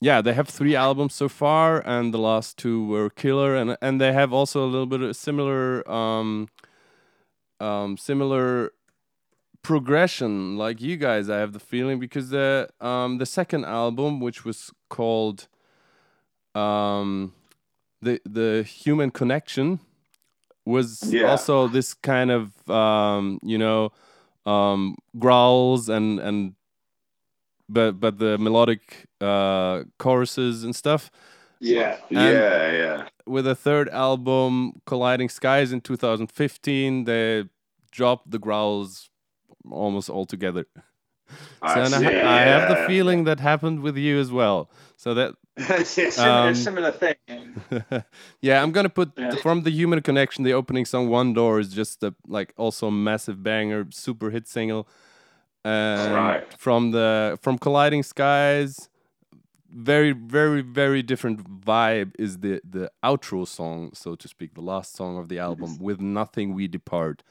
yeah, 0.00 0.22
they 0.22 0.32
have 0.32 0.48
three 0.48 0.74
albums 0.74 1.14
so 1.14 1.28
far, 1.28 1.82
and 1.86 2.12
the 2.14 2.18
last 2.18 2.56
two 2.56 2.86
were 2.86 3.10
killer, 3.10 3.54
and 3.54 3.76
and 3.82 4.00
they 4.00 4.12
have 4.12 4.32
also 4.32 4.64
a 4.64 4.68
little 4.68 4.86
bit 4.86 5.02
of 5.02 5.14
similar 5.14 5.88
um, 5.90 6.48
um, 7.60 7.96
similar 7.96 8.72
progression 9.66 10.56
like 10.56 10.80
you 10.80 10.96
guys. 10.96 11.28
I 11.28 11.38
have 11.38 11.52
the 11.52 11.58
feeling 11.58 11.98
because 11.98 12.30
the 12.30 12.68
um 12.80 13.18
the 13.18 13.26
second 13.26 13.64
album, 13.64 14.20
which 14.20 14.44
was 14.44 14.70
called 14.88 15.48
um 16.54 17.32
the 18.00 18.20
the 18.24 18.62
Human 18.62 19.10
Connection, 19.10 19.80
was 20.64 21.12
Yeah. 21.12 21.30
also 21.30 21.66
this 21.66 21.94
kind 21.94 22.30
of 22.30 22.42
um 22.70 23.40
you 23.42 23.58
know 23.58 23.90
um 24.46 24.94
growls 25.18 25.88
and 25.88 26.20
and 26.20 26.54
but 27.68 27.98
but 27.98 28.18
the 28.18 28.38
melodic 28.38 29.06
uh 29.20 29.82
choruses 29.98 30.62
and 30.62 30.76
stuff 30.76 31.10
Yeah. 31.58 31.96
yeah, 32.10 32.72
yeah. 32.82 33.08
with 33.26 33.46
a 33.48 33.56
third 33.56 33.88
album, 33.88 34.80
Colliding 34.86 35.28
Skies, 35.28 35.72
in 35.72 35.80
2015, 35.80 37.04
they 37.04 37.44
dropped 37.90 38.30
the 38.30 38.38
growls 38.38 39.10
almost 39.70 40.10
altogether. 40.10 40.66
I 41.62 41.74
So 41.74 41.80
and 41.82 41.94
I, 41.94 42.00
see, 42.00 42.06
I 42.06 42.40
have 42.42 42.68
the 42.68 42.76
feeling 42.86 43.24
that 43.24 43.40
happened 43.40 43.80
with 43.80 43.96
you 43.96 44.18
as 44.20 44.30
well. 44.30 44.70
So 44.96 45.14
that, 45.14 45.34
It's 45.56 46.18
Um, 46.18 46.52
a 46.52 46.54
similar 46.54 46.92
thing. 46.92 47.16
yeah, 48.40 48.62
I'm 48.62 48.70
gonna 48.72 48.88
put 48.90 49.10
Yeah. 49.18 49.34
from 49.36 49.62
the 49.62 49.70
Human 49.70 50.00
Connection, 50.02 50.44
the 50.44 50.52
opening 50.52 50.84
song 50.86 51.08
"One 51.08 51.32
Door" 51.32 51.60
is 51.60 51.72
just 51.72 52.02
a 52.02 52.14
like 52.26 52.52
also 52.56 52.88
a 52.88 52.92
massive 52.92 53.42
banger, 53.42 53.86
super 53.90 54.30
hit 54.30 54.46
single. 54.48 54.86
And 55.64 56.12
Right. 56.14 56.44
From 56.58 56.92
the 56.92 57.38
from 57.42 57.58
Colliding 57.58 58.02
Skies, 58.02 58.88
very 59.72 60.12
very 60.12 60.60
very 60.62 61.02
different 61.02 61.38
vibe 61.64 62.12
is 62.18 62.38
the 62.38 62.60
the 62.64 62.90
outro 63.02 63.46
song, 63.46 63.90
so 63.94 64.14
to 64.14 64.28
speak, 64.28 64.54
the 64.54 64.60
last 64.62 64.94
song 64.94 65.18
of 65.18 65.28
the 65.28 65.38
album. 65.38 65.78
With 65.78 66.00
nothing 66.00 66.54
we 66.54 66.68
depart. 66.68 67.22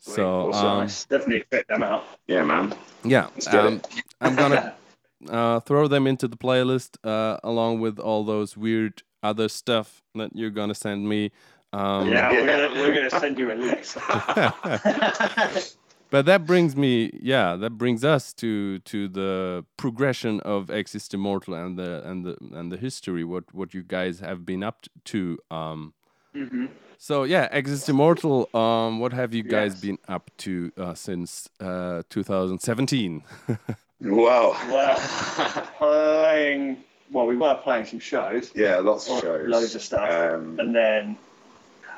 So 0.00 0.48
awesome. 0.50 0.66
um, 0.66 0.78
Nice. 0.80 1.04
Definitely 1.06 1.44
fit 1.50 1.66
them 1.68 1.82
out. 1.82 2.04
Yeah, 2.26 2.44
man. 2.44 2.74
yeah, 3.04 3.28
um. 3.48 3.80
I'm 4.20 4.34
gonna 4.36 4.74
uh, 5.28 5.60
throw 5.60 5.88
them 5.88 6.06
into 6.06 6.28
the 6.28 6.36
playlist 6.36 6.96
uh, 7.04 7.38
along 7.42 7.80
with 7.80 7.98
all 7.98 8.24
those 8.24 8.56
weird 8.56 9.02
other 9.22 9.48
stuff 9.48 10.02
that 10.14 10.30
you're 10.34 10.50
gonna 10.50 10.74
send 10.74 11.08
me. 11.08 11.32
Um, 11.72 12.08
Yeah, 12.08 12.30
we're 12.30 12.46
gonna 12.46 12.80
we're 12.80 12.94
gonna 12.94 13.10
send 13.10 13.38
you 13.38 13.52
a 13.52 13.54
list. 13.54 13.96
But 16.08 16.24
that 16.26 16.46
brings 16.46 16.76
me, 16.76 17.10
yeah, 17.20 17.56
that 17.56 17.70
brings 17.70 18.04
us 18.04 18.32
to 18.34 18.78
to 18.80 19.08
the 19.08 19.64
progression 19.76 20.38
of 20.40 20.70
Exist 20.70 21.12
Immortal 21.14 21.54
and 21.54 21.76
the 21.76 22.08
and 22.08 22.24
the 22.24 22.36
and 22.52 22.70
the 22.70 22.76
history. 22.76 23.24
What 23.24 23.52
what 23.52 23.74
you 23.74 23.82
guys 23.82 24.20
have 24.20 24.46
been 24.46 24.62
up 24.62 24.86
to. 25.06 25.38
Um, 25.50 25.94
Mhm. 26.34 26.68
So 26.98 27.24
yeah, 27.24 27.48
Exist 27.52 27.88
Immortal. 27.88 28.48
Um, 28.54 29.00
what 29.00 29.12
have 29.12 29.34
you 29.34 29.42
guys 29.42 29.72
Yes. 29.74 29.80
been 29.80 29.98
up 30.08 30.30
to 30.38 30.72
uh, 30.78 30.94
since 30.94 31.48
uh, 31.60 32.02
2017? 32.10 33.22
Wow. 33.98 34.54
Well, 34.68 34.98
playing. 35.78 36.84
Well, 37.10 37.26
we 37.26 37.34
were 37.34 37.54
playing 37.54 37.86
some 37.86 37.98
shows, 37.98 38.50
yeah, 38.54 38.76
lots 38.76 39.08
of 39.08 39.20
shows. 39.20 39.48
loads 39.48 39.74
of 39.74 39.80
stuff, 39.80 40.10
Um, 40.10 40.58
and 40.60 40.74
then 40.74 41.16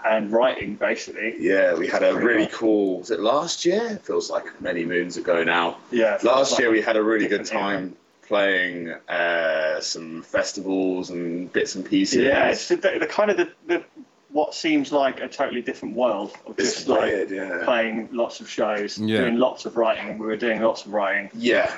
and 0.07 0.31
writing 0.31 0.77
basically. 0.77 1.35
yeah, 1.41 1.75
we 1.75 1.89
had 1.89 2.05
a 2.05 2.15
really 2.15 2.47
cool. 2.53 3.01
Was 3.01 3.11
it 3.11 3.19
last 3.19 3.65
year? 3.67 3.85
It 3.85 4.03
feels 4.07 4.31
like 4.31 4.61
many 4.61 4.85
moons 4.85 5.17
ago 5.17 5.43
now. 5.43 5.79
Yeah. 5.91 6.19
Last 6.23 6.57
year 6.61 6.71
we 6.71 6.81
had 6.81 6.97
a 6.97 7.03
really 7.03 7.27
good 7.27 7.43
different 7.43 7.53
era. 7.65 7.77
time 7.81 7.97
playing 8.23 8.91
uh, 9.09 9.81
some 9.81 10.23
festivals 10.23 11.11
and 11.11 11.53
bits 11.53 11.75
and 11.75 11.85
pieces. 11.85 12.23
Yeah, 12.23 12.51
it's 12.51 12.69
the, 12.69 12.77
the 12.77 13.09
kind 13.09 13.31
of 13.33 13.39
the, 13.39 13.51
the 13.67 13.83
what 14.39 14.55
seems 14.55 14.93
like 14.93 15.21
a 15.21 15.27
totally 15.29 15.63
different 15.63 15.97
world 15.97 16.31
of 16.47 16.55
It's 16.59 16.75
just 16.75 16.89
like 16.89 17.01
weird, 17.13 17.31
yeah. 17.31 17.65
playing 17.65 18.09
lots 18.13 18.41
of 18.41 18.49
shows, 18.49 18.97
Yeah. 18.97 19.23
doing 19.23 19.37
lots 19.39 19.67
of 19.67 19.77
writing. 19.77 20.17
We 20.19 20.27
were 20.27 20.37
doing 20.37 20.61
lots 20.63 20.87
of 20.87 20.93
writing, 20.93 21.31
Yeah, 21.35 21.71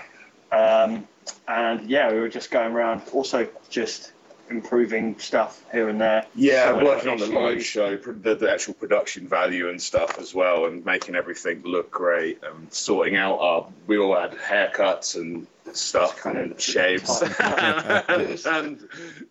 um, 0.53 1.09
and 1.49 1.89
yeah, 1.89 2.13
we 2.13 2.21
were 2.21 2.29
just 2.29 2.51
going 2.51 2.73
around, 2.73 3.01
also 3.13 3.49
just 3.71 4.13
improving 4.51 5.17
stuff 5.19 5.63
here 5.73 5.89
and 5.89 6.01
there. 6.01 6.27
yeah, 6.35 6.67
Sorting 6.71 6.85
working 6.85 7.09
on 7.09 7.19
the 7.19 7.27
live 7.27 7.65
show, 7.65 7.97
the, 7.97 8.35
the 8.35 8.51
actual 8.53 8.75
production 8.75 9.27
value 9.29 9.71
and 9.71 9.81
stuff 9.81 10.19
as 10.19 10.35
well, 10.35 10.67
and 10.67 10.85
making 10.85 11.15
everything 11.15 11.63
look 11.65 11.91
great, 11.91 12.43
and 12.43 12.71
sorting 12.73 13.17
out 13.17 13.39
our. 13.39 13.67
We 13.87 13.97
all 13.99 14.15
had 14.17 14.33
haircuts 14.33 15.15
and 15.17 15.47
stuff, 15.77 16.17
Kind 16.19 16.39
of 16.39 16.51
and 16.51 16.61
shaves, 16.61 17.23
and 17.41 18.89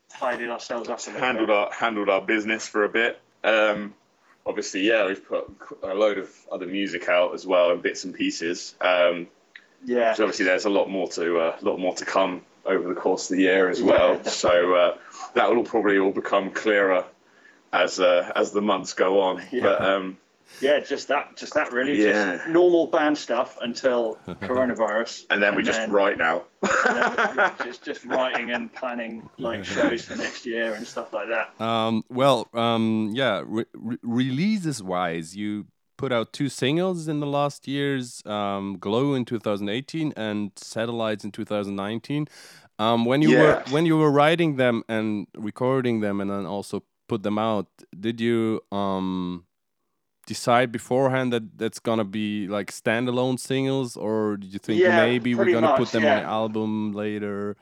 tidying 0.10 0.50
ourselves 0.50 0.90
up 0.90 1.02
handled 1.04 1.50
our 1.50 1.72
handled 1.72 2.10
our 2.10 2.22
business 2.22 2.68
for 2.68 2.84
a 2.84 2.90
bit. 2.90 3.20
Um, 3.44 3.94
obviously, 4.46 4.82
yeah, 4.82 5.06
we've 5.08 5.26
put 5.26 5.50
a 5.84 5.94
load 5.94 6.18
of 6.18 6.30
other 6.52 6.66
music 6.66 7.08
out 7.10 7.34
as 7.34 7.46
well 7.46 7.72
and 7.72 7.82
bits 7.82 8.04
and 8.04 8.14
pieces. 8.14 8.76
Um, 8.82 9.28
Yeah, 9.86 10.14
so 10.14 10.24
obviously, 10.24 10.46
there's 10.46 10.66
a 10.66 10.70
lot 10.70 10.90
more 10.90 11.08
to 11.10 11.40
uh, 11.40 11.58
a 11.62 11.66
lot 11.66 11.80
more 11.80 11.96
to 11.96 12.06
come 12.06 12.42
over 12.66 12.88
the 12.94 13.00
course 13.00 13.30
of 13.32 13.38
the 13.38 13.44
year 13.44 13.70
as 13.70 13.82
well. 13.82 14.16
definitely. 14.16 14.32
so 14.32 14.76
uh, 14.76 14.98
that 15.36 15.56
will 15.56 15.64
probably 15.64 15.98
all 15.98 16.12
become 16.12 16.52
clearer 16.52 17.06
as 17.72 18.00
uh, 18.00 18.32
as 18.36 18.52
the 18.52 18.62
months 18.62 18.94
go 18.94 19.22
on. 19.22 19.42
Yeah. 19.52 19.64
But 19.64 19.82
um, 19.82 20.18
yeah, 20.62 20.80
just 20.80 21.08
that, 21.08 21.36
just 21.38 21.54
that 21.54 21.72
really, 21.72 22.02
Yeah. 22.04 22.38
just 22.38 22.48
normal 22.50 22.88
band 22.88 23.18
stuff 23.18 23.58
until 23.62 24.18
coronavirus, 24.28 25.26
and 25.30 25.42
then 25.42 25.56
we 25.56 25.64
just 25.64 25.80
then- 25.80 25.92
write 25.92 26.18
now. 26.18 26.44
just 27.64 27.84
just 27.84 28.04
writing 28.06 28.52
and 28.52 28.74
planning 28.74 29.30
like 29.38 29.64
shows 29.64 30.04
for 30.06 30.16
next 30.18 30.46
year 30.46 30.74
and 30.74 30.86
stuff 30.86 31.14
like 31.14 31.28
that. 31.30 31.60
Um, 31.64 32.04
well, 32.10 32.48
um, 32.54 33.12
yeah, 33.14 33.44
re- 33.46 33.66
re- 33.74 33.98
releases 34.04 34.84
wise, 34.84 35.36
you 35.36 35.68
put 35.98 36.12
out 36.12 36.32
two 36.34 36.50
singles 36.50 37.08
in 37.08 37.20
the 37.20 37.28
last 37.28 37.68
years 37.68 38.22
um, 38.26 38.78
Glow 38.80 39.14
in 39.14 39.26
2018 39.26 40.14
and 40.18 40.52
Satellites 40.56 41.24
in 41.24 41.32
2019. 41.32 42.28
Um, 42.78 43.04
when 43.06 43.22
you 43.22 43.38
were 43.38 43.64
when 43.72 43.86
you 43.86 43.98
were 43.98 44.12
writing 44.12 44.56
them 44.56 44.84
and 44.88 45.28
recording 45.38 46.00
them 46.00 46.22
and 46.22 46.30
then 46.32 46.46
also 46.46 46.84
put 47.10 47.24
them 47.24 47.38
out, 47.38 47.68
did 48.00 48.22
you 48.22 48.62
um, 48.72 49.46
decide 50.30 50.72
beforehand 50.72 51.34
that 51.34 51.58
that's 51.58 51.80
gonna 51.80 52.04
be 52.04 52.48
like 52.48 52.72
standalone 52.72 53.40
singles, 53.40 53.98
or 53.98 54.38
did 54.38 54.54
you 54.54 54.60
think 54.60 54.80
Yeah, 54.80 55.04
maybe 55.04 55.34
we're 55.34 55.52
gonna 55.52 55.70
put 55.76 55.80
much, 55.80 55.92
them 55.92 56.06
on 56.06 56.18
an 56.20 56.24
album 56.24 56.94
later? 56.94 57.58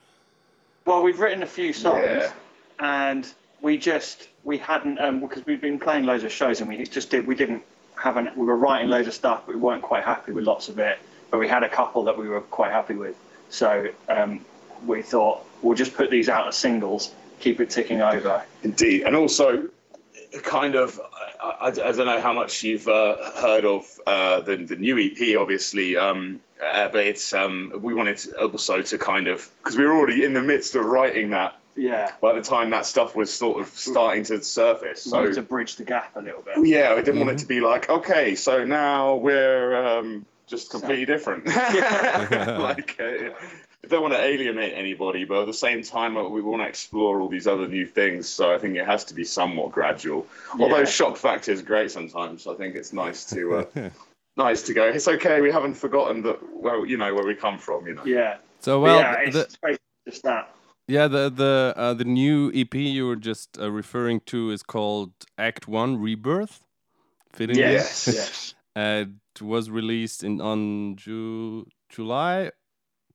Well, 0.86 1.02
we've 1.02 1.18
written 1.18 1.44
a 1.44 1.52
few 1.60 1.72
songs, 1.72 2.04
Yeah. 2.06 2.32
and 3.06 3.24
we 3.62 3.78
just 3.78 4.28
we 4.44 4.58
hadn't 4.58 5.00
um, 5.00 5.22
because 5.22 5.46
we've 5.46 5.62
been 5.62 5.80
playing 5.80 6.04
loads 6.06 6.26
of 6.26 6.32
shows, 6.32 6.60
and 6.60 6.68
we 6.70 6.84
just 6.84 7.10
did 7.10 7.26
we 7.26 7.36
didn't 7.36 7.64
have 7.96 8.18
an 8.18 8.26
we 8.36 8.46
were 8.46 8.58
writing 8.58 8.90
loads 8.90 9.08
of 9.08 9.14
stuff, 9.14 9.40
but 9.46 9.56
we 9.56 9.62
weren't 9.62 9.82
quite 9.92 10.04
happy 10.04 10.34
with 10.34 10.44
lots 10.44 10.68
of 10.68 10.78
it. 10.78 11.00
But 11.32 11.40
we 11.40 11.48
had 11.48 11.64
a 11.64 11.70
couple 11.70 12.04
that 12.04 12.18
we 12.18 12.28
were 12.28 12.42
quite 12.42 12.74
happy 12.74 12.96
with, 12.96 13.16
so 13.50 13.88
um, 14.10 14.42
we 14.86 15.02
thought 15.02 15.36
we'll 15.62 15.80
just 15.84 15.94
put 15.96 16.10
these 16.12 16.28
out 16.28 16.46
as 16.50 16.58
singles, 16.58 17.14
keep 17.40 17.62
it 17.62 17.70
ticking 17.70 18.02
over. 18.02 18.44
Indeed, 18.64 19.04
and 19.04 19.16
also 19.16 19.70
kind 20.44 20.76
of 20.76 21.00
I, 21.42 21.50
I, 21.62 21.68
I 21.68 21.72
don't 21.72 22.06
know 22.06 22.22
how 22.22 22.34
much 22.34 22.64
you've 22.64 22.88
uh, 22.88 23.32
heard 23.32 23.66
of 23.66 23.86
uh, 24.06 24.42
the 24.42 24.58
the 24.58 24.76
new 24.76 24.98
EP, 25.00 25.38
obviously, 25.40 25.98
um, 25.98 26.40
uh, 26.64 26.88
but 26.90 27.06
it's 27.06 27.34
um, 27.34 27.72
we 27.82 27.94
wanted 27.94 28.18
to 28.18 28.46
also 28.48 28.82
to 28.82 28.98
kind 28.98 29.28
of 29.28 29.50
because 29.60 29.78
we 29.78 29.86
were 29.86 29.94
already 29.96 30.24
in 30.24 30.34
the 30.34 30.42
midst 30.42 30.76
of 30.76 30.86
writing 30.86 31.30
that 31.32 31.60
Yeah, 31.76 32.12
by 32.22 32.34
the 32.34 32.42
time 32.42 32.70
that 32.72 32.86
stuff 32.86 33.16
was 33.16 33.32
sort 33.34 33.60
of 33.62 33.68
starting 33.68 34.24
to 34.26 34.44
surface. 34.44 35.04
so 35.04 35.28
So 35.28 35.34
to 35.34 35.42
bridge 35.42 35.76
the 35.76 35.84
gap 35.86 36.16
a 36.16 36.22
little 36.22 36.42
bit. 36.42 36.66
yeah, 36.68 36.94
I 36.94 37.02
didn't 37.02 37.20
want 37.20 37.32
it 37.32 37.40
to 37.40 37.48
be 37.48 37.60
like 37.60 37.90
okay, 37.90 38.36
so 38.36 38.64
now 38.66 39.16
we're 39.16 40.00
um, 40.00 40.26
just 40.48 40.72
completely 40.72 41.06
different. 41.06 41.46
like. 41.48 43.00
I 43.88 43.90
don't 43.90 44.02
want 44.02 44.16
to 44.16 44.22
alienate 44.22 44.74
anybody, 44.76 45.24
but 45.24 45.40
at 45.40 45.46
the 45.46 45.54
same 45.54 45.82
time, 45.82 46.18
uh, 46.18 46.28
we 46.28 46.42
want 46.42 46.62
to 46.62 46.68
explore 46.68 47.22
all 47.22 47.30
these 47.30 47.48
other 47.48 47.70
new 47.70 47.86
things. 47.86 48.28
So 48.28 48.54
I 48.54 48.58
think 48.58 48.76
it 48.76 48.86
has 48.86 49.06
to 49.06 49.14
be 49.14 49.24
somewhat 49.24 49.72
gradual. 49.72 50.28
Although 50.60 50.84
shock 50.84 51.16
factor 51.16 51.54
is 51.54 51.62
great 51.62 51.90
sometimes, 51.90 52.48
I 52.48 52.56
think 52.56 52.76
it's 52.76 52.92
nice 52.92 53.24
to 53.30 53.60
uh, 53.60 53.90
nice 54.36 54.62
to 54.64 54.74
go. 54.74 54.84
It's 54.84 55.08
okay. 55.08 55.40
We 55.40 55.54
haven't 55.54 55.76
forgotten 55.76 56.22
that. 56.24 56.38
Well, 56.52 56.86
you 56.86 56.98
know 56.98 57.14
where 57.16 57.26
we 57.26 57.34
come 57.34 57.58
from. 57.58 57.88
You 57.88 57.96
know. 57.96 58.04
Yeah, 58.04 58.38
So 58.60 58.82
well, 58.82 59.00
yeah, 59.00 59.16
it's 59.22 59.34
the, 59.36 59.58
basically 59.64 59.78
just 60.06 60.24
that. 60.24 60.54
Yeah, 60.90 61.08
the 61.08 61.30
the 61.30 61.74
uh, 61.78 61.94
the 61.94 62.04
new 62.04 62.52
EP 62.54 62.76
you 62.76 63.08
were 63.08 63.16
just 63.16 63.58
uh, 63.58 63.72
referring 63.72 64.20
to 64.26 64.52
is 64.52 64.64
called 64.64 65.14
Act 65.38 65.66
One 65.70 65.96
Rebirth. 65.96 66.60
Fitting 67.32 67.56
Yes, 67.58 68.06
Yes. 68.08 68.16
yes. 68.16 68.54
Uh, 68.76 69.06
it 69.36 69.42
was 69.42 69.70
released 69.70 70.24
in 70.24 70.42
on 70.42 70.98
Ju- 70.98 71.68
July 71.90 72.52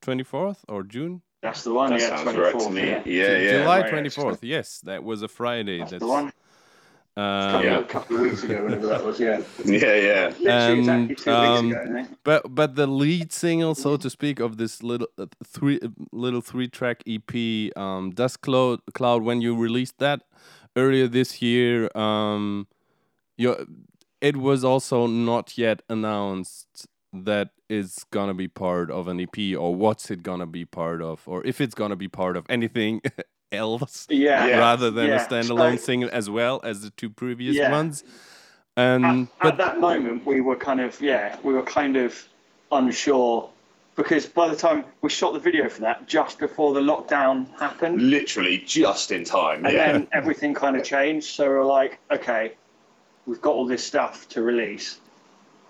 twenty 0.03 0.25
fourth 0.25 0.65
or 0.69 0.83
June. 0.83 1.23
That's 1.43 1.65
the 1.65 1.73
one. 1.73 1.91
That 1.91 2.01
yeah, 2.01 2.23
sounds 2.23 2.37
right 2.37 2.53
to 2.53 2.59
24th, 2.59 2.73
me. 2.73 2.89
yeah. 2.89 3.03
Yeah, 3.05 3.39
yeah. 3.39 3.51
July 3.59 3.81
Right, 3.81 3.91
twenty 3.91 4.09
fourth. 4.11 4.45
Yes, 4.45 4.81
that 4.81 5.03
was 5.03 5.23
a 5.23 5.29
Friday. 5.29 5.79
That's 5.79 5.93
That's 5.93 6.03
the 6.03 6.09
one. 6.09 6.33
Um, 7.15 7.63
Yeah. 7.63 7.79
A 7.81 7.85
couple 7.85 8.17
of 8.17 8.23
weeks 8.23 8.43
ago, 8.43 8.65
whenever 8.65 8.87
that 8.87 9.05
was, 9.05 9.21
yeah. 9.21 9.43
Yeah, 9.65 9.95
yeah. 9.95 10.33
Literally 10.41 10.79
exactly 10.79 11.15
two 11.17 11.31
um, 11.31 11.69
weeks 11.69 11.81
ago, 11.81 12.07
But 12.25 12.55
but 12.55 12.75
the 12.75 12.87
lead 12.87 13.33
single, 13.33 13.75
so 13.75 13.97
to 13.97 14.09
speak, 14.09 14.41
of 14.41 14.57
this 14.57 14.83
little 14.83 15.09
uh, 15.19 15.27
three 15.45 15.79
uh, 15.83 15.89
little 16.13 16.41
three 16.41 16.69
track 16.69 17.03
EP, 17.07 17.77
um, 17.77 18.13
Dust 18.13 18.41
Cloud, 18.41 18.81
Cloud, 18.95 19.23
when 19.25 19.41
you 19.43 19.55
released 19.57 19.99
that 19.99 20.23
earlier 20.75 21.07
this 21.07 21.43
year, 21.43 21.91
um, 21.97 22.67
you 23.37 23.67
it 24.23 24.37
was 24.37 24.65
also 24.65 25.07
not 25.07 25.59
yet 25.59 25.83
announced 25.91 26.87
that 27.13 27.51
is 27.69 28.05
gonna 28.11 28.35
be 28.35 28.49
part 28.49 28.91
of 28.91 29.09
an 29.09 29.21
EP, 29.21 29.55
or 29.57 29.75
what's 29.75 30.11
it 30.11 30.23
gonna 30.23 30.47
be 30.47 30.65
part 30.65 31.03
of, 31.03 31.23
or 31.27 31.45
if 31.47 31.61
it's 31.61 31.75
gonna 31.75 31.97
be 31.97 32.09
part 32.09 32.37
of 32.37 32.47
anything 32.49 33.01
else 33.53 34.07
Yeah. 34.09 34.47
Yeah. 34.47 34.59
rather 34.59 34.91
than 34.91 35.09
Yeah. 35.09 35.23
a 35.23 35.29
standalone 35.29 35.79
So- 35.79 35.85
single 35.85 36.11
as 36.13 36.31
well 36.31 36.61
as 36.65 36.83
the 36.83 36.91
two 36.91 37.11
previous 37.11 37.57
Yeah. 37.57 37.71
ones. 37.71 38.03
And 38.77 39.05
at, 39.05 39.11
Um, 39.11 39.29
but 39.43 39.49
at 39.53 39.59
that 39.59 39.81
moment 39.81 40.25
we 40.25 40.41
were 40.41 40.57
kind 40.57 40.81
of 40.81 40.99
yeah 41.03 41.37
we 41.43 41.53
were 41.53 41.63
kind 41.63 41.97
of 41.99 42.27
unsure 42.71 43.51
because 43.95 44.25
by 44.25 44.49
the 44.49 44.57
time 44.57 44.87
we 45.03 45.11
shot 45.11 45.35
the 45.35 45.39
video 45.39 45.69
for 45.69 45.83
that 45.83 46.09
just 46.09 46.39
before 46.39 46.73
the 46.73 46.81
lockdown 46.81 47.47
happened 47.61 48.01
Literally 48.01 48.57
just 48.67 49.13
in 49.13 49.25
time. 49.25 49.67
and 49.67 49.75
Yeah. 49.75 49.93
then 49.93 50.09
everything 50.13 50.55
kind 50.55 50.75
of 50.77 50.83
changed 50.85 51.27
so 51.27 51.47
we're 51.47 51.65
like 51.65 51.99
okay 52.11 52.53
we've 53.27 53.43
got 53.43 53.53
all 53.53 53.67
this 53.67 53.85
stuff 53.87 54.27
to 54.31 54.41
release 54.41 54.99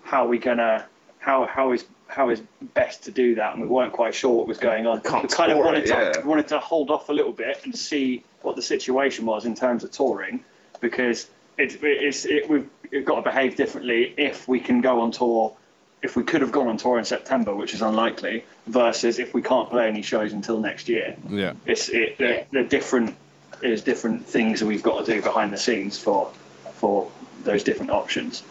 how 0.03 0.23
are 0.23 0.29
we 0.29 0.37
gonna 0.37 0.85
how 1.23 1.45
how 1.45 1.71
is 1.71 1.85
how 2.07 2.29
is 2.29 2.41
best 2.73 3.03
to 3.05 3.11
do 3.11 3.35
that? 3.35 3.53
And 3.53 3.61
we 3.61 3.67
weren't 3.67 3.93
quite 3.93 4.13
sure 4.13 4.31
what 4.31 4.47
was 4.47 4.57
going 4.57 4.85
on. 4.85 5.01
Can't 5.01 5.23
we 5.23 5.29
kind 5.29 5.51
of 5.51 5.57
wanted 5.57 5.85
it, 5.85 5.87
to 5.87 6.19
yeah. 6.19 6.25
wanted 6.25 6.49
to 6.49 6.59
hold 6.59 6.91
off 6.91 7.09
a 7.09 7.13
little 7.13 7.31
bit 7.31 7.61
and 7.63 7.75
see 7.75 8.23
what 8.41 8.55
the 8.55 8.61
situation 8.61 9.25
was 9.25 9.45
in 9.45 9.55
terms 9.55 9.83
of 9.83 9.91
touring 9.91 10.43
because 10.81 11.29
it, 11.57 11.79
it's 11.81 12.25
it, 12.25 12.49
we've 12.49 12.69
we've 12.91 13.05
got 13.05 13.15
to 13.15 13.21
behave 13.21 13.55
differently 13.55 14.13
if 14.17 14.47
we 14.47 14.59
can 14.59 14.81
go 14.81 14.99
on 14.99 15.11
tour 15.11 15.55
if 16.01 16.17
we 16.17 16.23
could 16.23 16.41
have 16.41 16.51
gone 16.51 16.67
on 16.67 16.75
tour 16.75 16.99
in 16.99 17.05
September 17.05 17.55
which 17.55 17.73
is 17.73 17.81
unlikely 17.81 18.43
versus 18.67 19.17
if 19.17 19.33
we 19.33 19.41
can't 19.41 19.69
play 19.69 19.87
any 19.87 20.01
shows 20.01 20.33
until 20.33 20.59
next 20.59 20.89
year. 20.89 21.15
Yeah, 21.29 21.53
it's 21.65 21.87
it 21.87 22.17
they're, 22.17 22.45
they're 22.51 22.67
different 22.67 23.15
there's 23.61 23.81
different 23.81 24.25
things 24.25 24.59
that 24.59 24.65
we've 24.65 24.83
got 24.83 25.05
to 25.05 25.13
do 25.13 25.21
behind 25.21 25.53
the 25.53 25.57
scenes 25.57 25.97
for 25.97 26.33
for 26.73 27.09
those 27.45 27.63
different 27.63 27.91
options 27.91 28.43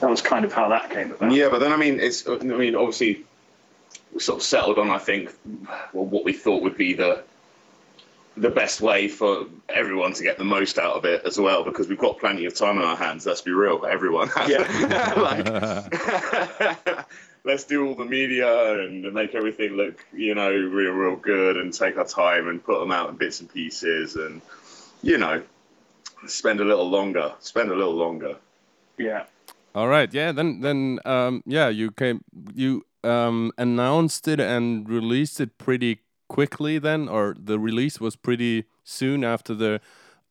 that 0.00 0.10
was 0.10 0.22
kind 0.22 0.44
of 0.44 0.52
how 0.52 0.68
that 0.68 0.90
came 0.90 1.12
about 1.12 1.32
Yeah, 1.32 1.48
but 1.48 1.60
then 1.60 1.72
I 1.72 1.76
mean, 1.76 2.00
it's 2.00 2.26
I 2.26 2.36
mean, 2.38 2.74
obviously, 2.74 3.24
we 4.12 4.20
sort 4.20 4.38
of 4.38 4.42
settled 4.42 4.78
on 4.78 4.90
I 4.90 4.98
think 4.98 5.30
well, 5.92 6.06
what 6.06 6.24
we 6.24 6.32
thought 6.32 6.62
would 6.62 6.76
be 6.76 6.94
the 6.94 7.22
the 8.36 8.50
best 8.50 8.80
way 8.80 9.08
for 9.08 9.46
everyone 9.68 10.12
to 10.14 10.22
get 10.22 10.38
the 10.38 10.44
most 10.44 10.78
out 10.78 10.94
of 10.94 11.04
it 11.04 11.22
as 11.26 11.38
well, 11.38 11.64
because 11.64 11.88
we've 11.88 11.98
got 11.98 12.18
plenty 12.18 12.46
of 12.46 12.54
time 12.54 12.78
on 12.78 12.84
our 12.84 12.96
hands. 12.96 13.26
Let's 13.26 13.42
be 13.42 13.50
real, 13.50 13.84
everyone. 13.84 14.30
Yeah, 14.48 15.12
like, 15.16 17.06
let's 17.44 17.64
do 17.64 17.86
all 17.86 17.94
the 17.94 18.04
media 18.04 18.80
and 18.80 19.12
make 19.12 19.34
everything 19.34 19.72
look, 19.72 20.04
you 20.12 20.34
know, 20.34 20.50
real, 20.50 20.92
real 20.92 21.16
good, 21.16 21.56
and 21.56 21.74
take 21.74 21.98
our 21.98 22.06
time 22.06 22.48
and 22.48 22.64
put 22.64 22.80
them 22.80 22.90
out 22.90 23.10
in 23.10 23.16
bits 23.16 23.40
and 23.40 23.52
pieces, 23.52 24.16
and 24.16 24.40
you 25.02 25.18
know, 25.18 25.42
spend 26.26 26.60
a 26.60 26.64
little 26.64 26.88
longer. 26.88 27.32
Spend 27.40 27.70
a 27.70 27.74
little 27.74 27.94
longer. 27.94 28.36
yeah 28.96 29.24
All 29.74 29.88
right, 29.88 30.12
yeah. 30.12 30.32
Then, 30.32 30.60
then, 30.60 30.98
um, 31.04 31.42
yeah, 31.46 31.68
you 31.68 31.90
came, 31.92 32.24
you 32.54 32.84
um, 33.04 33.52
announced 33.56 34.26
it 34.28 34.40
and 34.40 34.88
released 34.88 35.40
it 35.40 35.58
pretty 35.58 36.00
quickly. 36.28 36.78
Then, 36.78 37.08
or 37.08 37.36
the 37.38 37.58
release 37.58 38.00
was 38.00 38.16
pretty 38.16 38.64
soon 38.84 39.22
after 39.24 39.54
the 39.54 39.80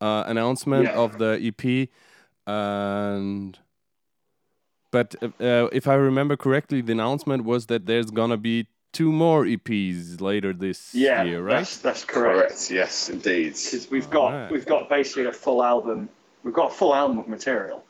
uh, 0.00 0.24
announcement 0.26 0.84
Yeah. 0.84 0.94
of 0.98 1.18
the 1.18 1.38
EP, 1.42 1.88
and. 2.46 3.58
But 4.92 5.14
uh, 5.22 5.26
uh, 5.40 5.68
if 5.72 5.86
I 5.86 5.94
remember 5.94 6.36
correctly, 6.36 6.80
the 6.80 6.92
announcement 6.92 7.44
was 7.44 7.66
that 7.66 7.86
there's 7.86 8.10
gonna 8.10 8.36
be 8.36 8.66
two 8.92 9.12
more 9.12 9.44
EPs 9.44 10.20
later 10.20 10.52
this 10.52 10.92
yeah 10.96 11.22
year, 11.22 11.40
right? 11.40 11.58
that's, 11.58 11.76
that's 11.78 12.04
correct 12.04 12.72
Yes, 12.72 13.08
indeed. 13.08 13.50
because 13.52 13.88
we've 13.88 14.10
got 14.10 14.32
Alright. 14.32 14.50
we've 14.50 14.66
got 14.66 14.88
basically 14.88 15.26
a 15.26 15.32
full 15.32 15.62
album 15.62 16.08
we've 16.42 16.52
got 16.54 16.72
a 16.72 16.74
full 16.74 16.92
album 16.92 17.20
of 17.20 17.28
material 17.28 17.84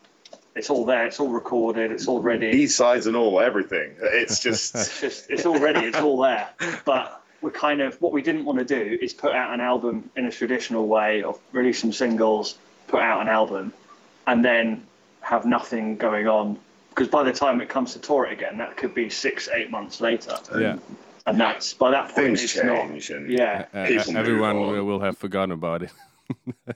it's 0.57 0.69
all 0.71 0.85
there 0.85 1.07
it's 1.07 1.21
all 1.21 1.29
recorded 1.29 1.93
it's 1.93 2.09
all 2.09 2.21
ready 2.21 2.51
B 2.51 2.67
sides 2.67 3.07
and 3.07 3.15
all, 3.17 3.41
everything. 3.41 3.95
It's 4.01 4.41
just 4.41 4.75
it's 4.75 5.01
just 5.01 5.31
it's 5.31 5.47
already 5.47 5.87
it's 5.87 5.99
all 5.99 6.21
there 6.21 6.49
but 6.85 7.23
we're 7.41 7.51
kind 7.53 7.81
of 7.81 8.01
what 8.03 8.13
we 8.13 8.21
didn't 8.23 8.45
want 8.45 8.59
to 8.59 8.65
do 8.65 8.99
is 9.01 9.15
put 9.15 9.33
out 9.33 9.55
an 9.55 9.61
album 9.61 10.11
in 10.17 10.27
a 10.27 10.31
traditional 10.33 10.87
way 10.89 11.23
of 11.23 11.39
release 11.53 11.81
some 11.81 11.93
singles 11.93 12.59
put 12.89 13.01
out 13.01 13.21
an 13.23 13.29
album 13.29 13.73
and 14.27 14.45
then 14.45 14.85
have 15.21 15.45
nothing 15.47 15.97
going 15.97 16.27
on 16.27 16.59
because 16.91 17.09
by 17.09 17.23
the 17.23 17.33
time 17.33 17.61
it 17.61 17.69
comes 17.69 17.93
to 17.93 17.99
tour 18.01 18.27
it 18.27 18.33
again 18.33 18.59
that 18.59 18.77
could 18.77 18.95
be 18.95 19.09
six 19.09 19.49
eight 19.55 19.71
months 19.71 20.01
later 20.01 20.37
Yeah. 20.59 20.79
and 21.27 21.41
that's 21.41 21.73
by 21.75 21.93
that 21.93 22.07
point 22.07 22.15
things 22.39 22.43
it's 22.43 22.53
change. 22.55 23.11
not 23.11 23.17
and 23.19 23.31
yeah 23.31 23.67
Uh, 23.73 23.79
everyone 24.19 24.61
will, 24.61 24.85
will 24.85 25.01
have 25.01 25.17
forgotten 25.17 25.53
about 25.53 25.83
it. 25.85 25.91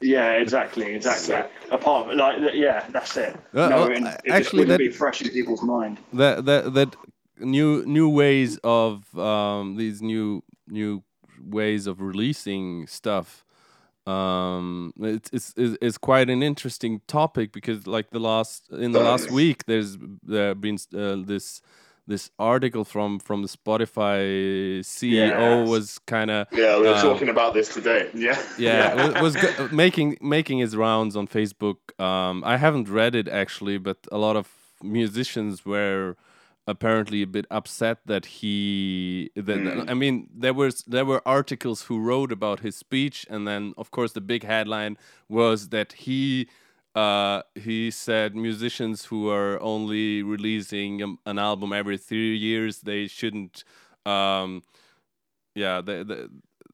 yeah 0.00 0.32
exactly 0.32 0.94
exactly. 0.94 1.36
Apart 1.70 2.14
like 2.16 2.38
yeah 2.54 2.86
that's 2.90 3.16
it. 3.16 3.36
Uh, 3.54 3.68
no 3.68 3.86
and 3.86 4.06
it 4.24 4.30
actually, 4.30 4.64
that- 4.64 4.78
be 4.78 4.90
fresh 4.90 5.22
in 5.22 5.30
people's 5.30 5.62
mind. 5.62 5.98
That 6.12 6.44
that 6.44 6.74
that 6.74 6.96
new 7.38 7.84
new 7.86 8.08
ways 8.08 8.58
of 8.62 9.16
um 9.18 9.76
these 9.76 10.00
new 10.00 10.42
new 10.68 11.02
ways 11.42 11.86
of 11.86 12.00
releasing 12.00 12.86
stuff 12.86 13.44
um 14.06 14.92
it's 15.00 15.30
it's 15.32 15.54
it's 15.56 15.98
quite 15.98 16.28
an 16.28 16.42
interesting 16.42 17.00
topic 17.06 17.52
because 17.52 17.86
like 17.86 18.10
the 18.10 18.18
last 18.20 18.68
in 18.70 18.92
the 18.92 19.00
last 19.00 19.30
week 19.30 19.64
there's 19.64 19.96
there 20.22 20.54
been 20.54 20.76
uh, 20.94 21.16
this 21.16 21.62
this 22.06 22.30
article 22.38 22.84
from 22.84 23.18
from 23.18 23.42
the 23.42 23.48
Spotify 23.48 24.80
CEO 24.80 25.10
Yes. 25.62 25.68
was 25.68 25.98
kind 26.06 26.30
of 26.30 26.46
yeah, 26.52 26.76
we 26.78 26.82
were 26.86 26.94
um, 26.94 27.00
talking 27.00 27.28
about 27.28 27.54
this 27.54 27.72
today. 27.72 28.10
Yeah, 28.14 28.38
yeah, 28.58 29.10
wa- 29.12 29.22
was 29.22 29.36
making 29.72 30.18
making 30.20 30.58
his 30.58 30.76
rounds 30.76 31.16
on 31.16 31.26
Facebook. 31.26 31.76
Um, 31.98 32.42
I 32.44 32.56
haven't 32.56 32.88
read 32.88 33.14
it 33.14 33.28
actually, 33.28 33.78
but 33.78 33.98
a 34.12 34.18
lot 34.18 34.36
of 34.36 34.48
musicians 34.82 35.64
were 35.64 36.16
apparently 36.66 37.20
a 37.22 37.26
bit 37.26 37.46
upset 37.50 37.98
that 38.06 38.24
he. 38.26 39.30
That, 39.36 39.58
Mm. 39.58 39.90
I 39.90 39.94
mean, 39.94 40.28
there 40.34 40.54
was 40.54 40.82
there 40.86 41.04
were 41.04 41.22
articles 41.26 41.82
who 41.88 41.98
wrote 42.00 42.32
about 42.32 42.60
his 42.60 42.76
speech, 42.76 43.26
and 43.30 43.46
then 43.48 43.72
of 43.76 43.90
course 43.90 44.12
the 44.12 44.20
big 44.20 44.42
headline 44.44 44.96
was 45.28 45.68
that 45.68 45.92
he. 46.04 46.48
Uh, 46.94 47.42
he 47.56 47.90
said 47.90 48.36
musicians 48.36 49.06
who 49.06 49.28
are 49.28 49.60
only 49.60 50.22
releasing 50.22 51.18
an 51.26 51.38
album 51.38 51.72
every 51.72 51.98
three 51.98 52.36
years 52.36 52.82
they 52.82 53.08
shouldn't 53.08 53.64
um 54.06 54.62
yeah 55.56 55.80
they, 55.80 56.04
they, 56.04 56.26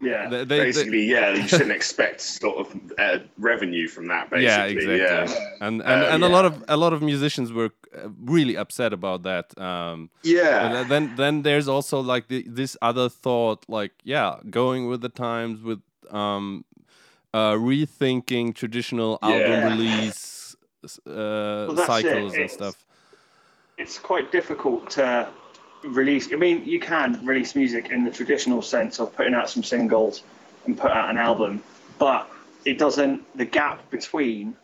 yeah 0.02 0.28
they, 0.28 0.38
they, 0.38 0.44
they- 0.44 0.64
basically, 0.64 1.04
yeah, 1.04 1.30
you 1.34 1.46
shouldn't 1.48 1.70
expect 1.72 2.20
sort 2.20 2.56
of 2.62 2.66
uh, 2.98 3.18
revenue 3.38 3.86
from 3.88 4.08
that. 4.08 4.30
Basically, 4.30 4.46
yeah, 4.46 4.64
exactly. 4.64 4.98
yeah, 4.98 5.66
And 5.66 5.82
and, 5.82 6.02
Uh, 6.04 6.12
and 6.14 6.24
a 6.24 6.28
lot 6.28 6.44
of 6.44 6.54
a 6.68 6.76
lot 6.76 6.92
of 6.92 7.00
musicians 7.02 7.52
were 7.52 7.70
uh, 7.94 8.08
really 8.34 8.56
upset 8.56 8.92
about 8.92 9.22
that. 9.24 9.46
Um, 9.58 10.08
yeah. 10.22 10.66
and 10.80 10.90
then 10.90 11.14
then 11.16 11.42
there's 11.42 11.68
also 11.68 12.00
like 12.00 12.28
the, 12.28 12.44
this 12.60 12.76
other 12.80 13.08
thought, 13.10 13.64
like 13.68 13.92
yeah, 14.04 14.36
going 14.48 14.88
with 14.90 15.00
the 15.02 15.10
times 15.10 15.60
with 15.62 15.80
um, 16.10 16.64
uh, 17.32 17.52
rethinking 17.54 18.54
traditional 18.54 19.18
album 19.22 19.40
Yeah. 19.60 19.64
release 19.68 20.56
uh, 21.06 21.66
that's 21.72 21.80
it. 21.80 21.86
cycles 21.86 22.36
and 22.36 22.50
stuff. 22.50 22.84
it's 23.78 23.98
quite 23.98 24.32
difficult 24.32 24.90
to 24.90 25.28
release. 25.84 26.32
I 26.32 26.36
mean, 26.36 26.64
you 26.64 26.80
can 26.80 27.24
release 27.24 27.54
music 27.54 27.90
in 27.90 28.04
the 28.04 28.10
traditional 28.10 28.62
sense 28.62 28.98
of 29.00 29.14
putting 29.14 29.34
out 29.34 29.48
some 29.50 29.62
singles 29.62 30.22
and 30.66 30.76
put 30.76 30.90
out 30.90 31.08
an 31.10 31.16
album, 31.18 31.62
but 31.98 32.30
it 32.64 32.78
doesn't. 32.78 33.24
The 33.36 33.44
gap 33.46 33.90
between 33.90 34.56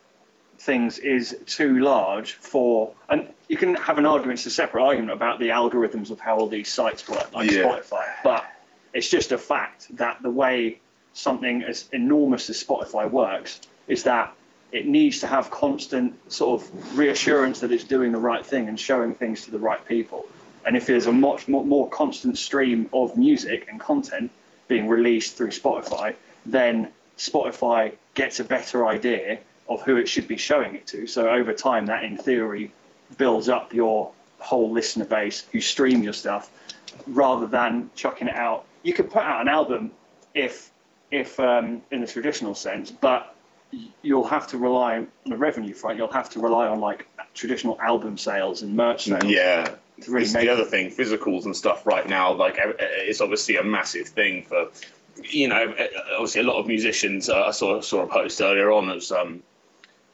things 0.59 0.99
is 0.99 1.37
too 1.47 1.81
large 1.81 2.33
for, 2.35 2.93
and 3.09 3.29
you 3.49 3.57
can 3.57 3.75
have 3.77 3.99
an 3.99 4.07
argument. 4.07 4.39
It's 4.39 4.47
a 4.47 4.51
separate 4.51 4.83
argument 4.83 5.13
about 5.13 5.39
the 5.39 5.49
algorithms 5.49 6.11
of 6.11 6.19
how 6.21 6.39
all 6.39 6.49
these 6.49 6.71
sites 6.71 7.09
work, 7.09 7.33
like 7.35 7.51
Yeah. 7.51 7.63
Spotify. 7.63 8.05
But 8.25 8.45
it's 8.93 9.09
just 9.09 9.33
a 9.33 9.39
fact 9.39 9.95
that 9.97 10.23
the 10.23 10.31
way 10.31 10.81
something 11.17 11.63
as 11.63 11.89
enormous 11.93 12.51
as 12.51 12.63
Spotify 12.63 13.11
works 13.11 13.61
is 13.89 14.03
that 14.05 14.35
it 14.73 14.87
needs 14.87 15.21
to 15.21 15.27
have 15.27 15.51
constant 15.51 16.15
sort 16.31 16.61
of 16.61 16.99
reassurance 16.99 17.61
that 17.61 17.73
it's 17.73 17.85
doing 17.85 18.13
the 18.13 18.19
right 18.19 18.45
thing 18.45 18.69
and 18.69 18.79
showing 18.79 19.15
things 19.15 19.45
to 19.45 19.51
the 19.51 19.59
right 19.59 19.85
people. 19.87 20.27
And 20.67 20.77
if 20.77 20.87
there's 20.87 21.07
a 21.07 21.13
much 21.13 21.49
more, 21.49 21.89
constant 21.89 22.37
stream 22.37 22.91
of 22.93 23.17
music 23.17 23.67
and 23.71 23.81
content 23.81 24.31
being 24.69 24.89
released 24.89 25.37
through 25.37 25.51
Spotify, 25.51 26.15
then 26.45 26.89
Spotify 27.17 27.93
gets 28.15 28.41
a 28.41 28.45
better 28.45 28.87
idea 28.87 29.39
of 29.69 29.83
who 29.83 29.97
it 29.97 30.09
should 30.09 30.27
be 30.29 30.37
showing 30.37 30.75
it 30.75 30.87
to. 30.89 31.07
So 31.07 31.31
over 31.31 31.53
time, 31.53 31.87
that 31.87 32.05
in 32.05 32.17
theory 32.17 32.73
builds 33.17 33.49
up 33.49 33.73
your 33.73 34.11
whole 34.39 34.71
listener 34.71 35.05
base 35.05 35.47
who 35.53 35.61
stream 35.61 36.03
your 36.03 36.13
stuff 36.13 36.51
rather 37.07 37.47
than 37.47 37.91
chucking 37.95 38.29
it 38.29 38.35
out. 38.35 38.65
You 38.83 38.93
could 38.93 39.11
put 39.11 39.23
out 39.23 39.41
an 39.41 39.49
album 39.49 39.93
if, 40.35 40.71
if 41.11 41.39
um, 41.41 41.83
in 41.91 42.01
the 42.01 42.07
traditional 42.07 42.55
sense, 42.55 42.91
but 42.91 43.35
you'll 44.03 44.27
have 44.27 44.47
to 44.49 44.59
rely 44.59 44.99
on 44.99 45.09
the 45.27 45.37
revenue 45.37 45.75
front. 45.75 45.99
You'll 45.99 46.13
have 46.13 46.31
to 46.31 46.41
rely 46.41 46.67
on 46.69 46.81
like 46.81 47.09
traditional 47.35 47.81
album 47.81 48.17
sales 48.17 48.63
and 48.63 48.75
merch 48.75 49.05
sales. 49.05 49.25
yeah. 49.25 49.75
to 50.03 50.11
really 50.11 50.27
the 50.27 50.49
other 50.49 50.65
thing, 50.65 50.91
physicals 50.91 51.45
and 51.45 51.55
stuff 51.55 51.87
right 51.87 52.09
now, 52.09 52.33
like 52.33 52.57
it's 52.59 53.21
obviously 53.21 53.57
a 53.57 53.65
massive 53.65 54.09
thing 54.09 54.45
for, 54.45 54.69
you 55.23 55.49
know, 55.49 55.75
obviously 56.15 56.41
a 56.41 56.45
lot 56.45 56.59
of 56.59 56.67
musicians. 56.67 57.29
Uh, 57.29 57.47
I 57.47 57.51
saw 57.51 57.81
saw 57.81 58.03
a 58.03 58.07
post 58.07 58.41
earlier 58.41 58.71
on 58.71 58.91
as 58.91 59.11
um, 59.13 59.43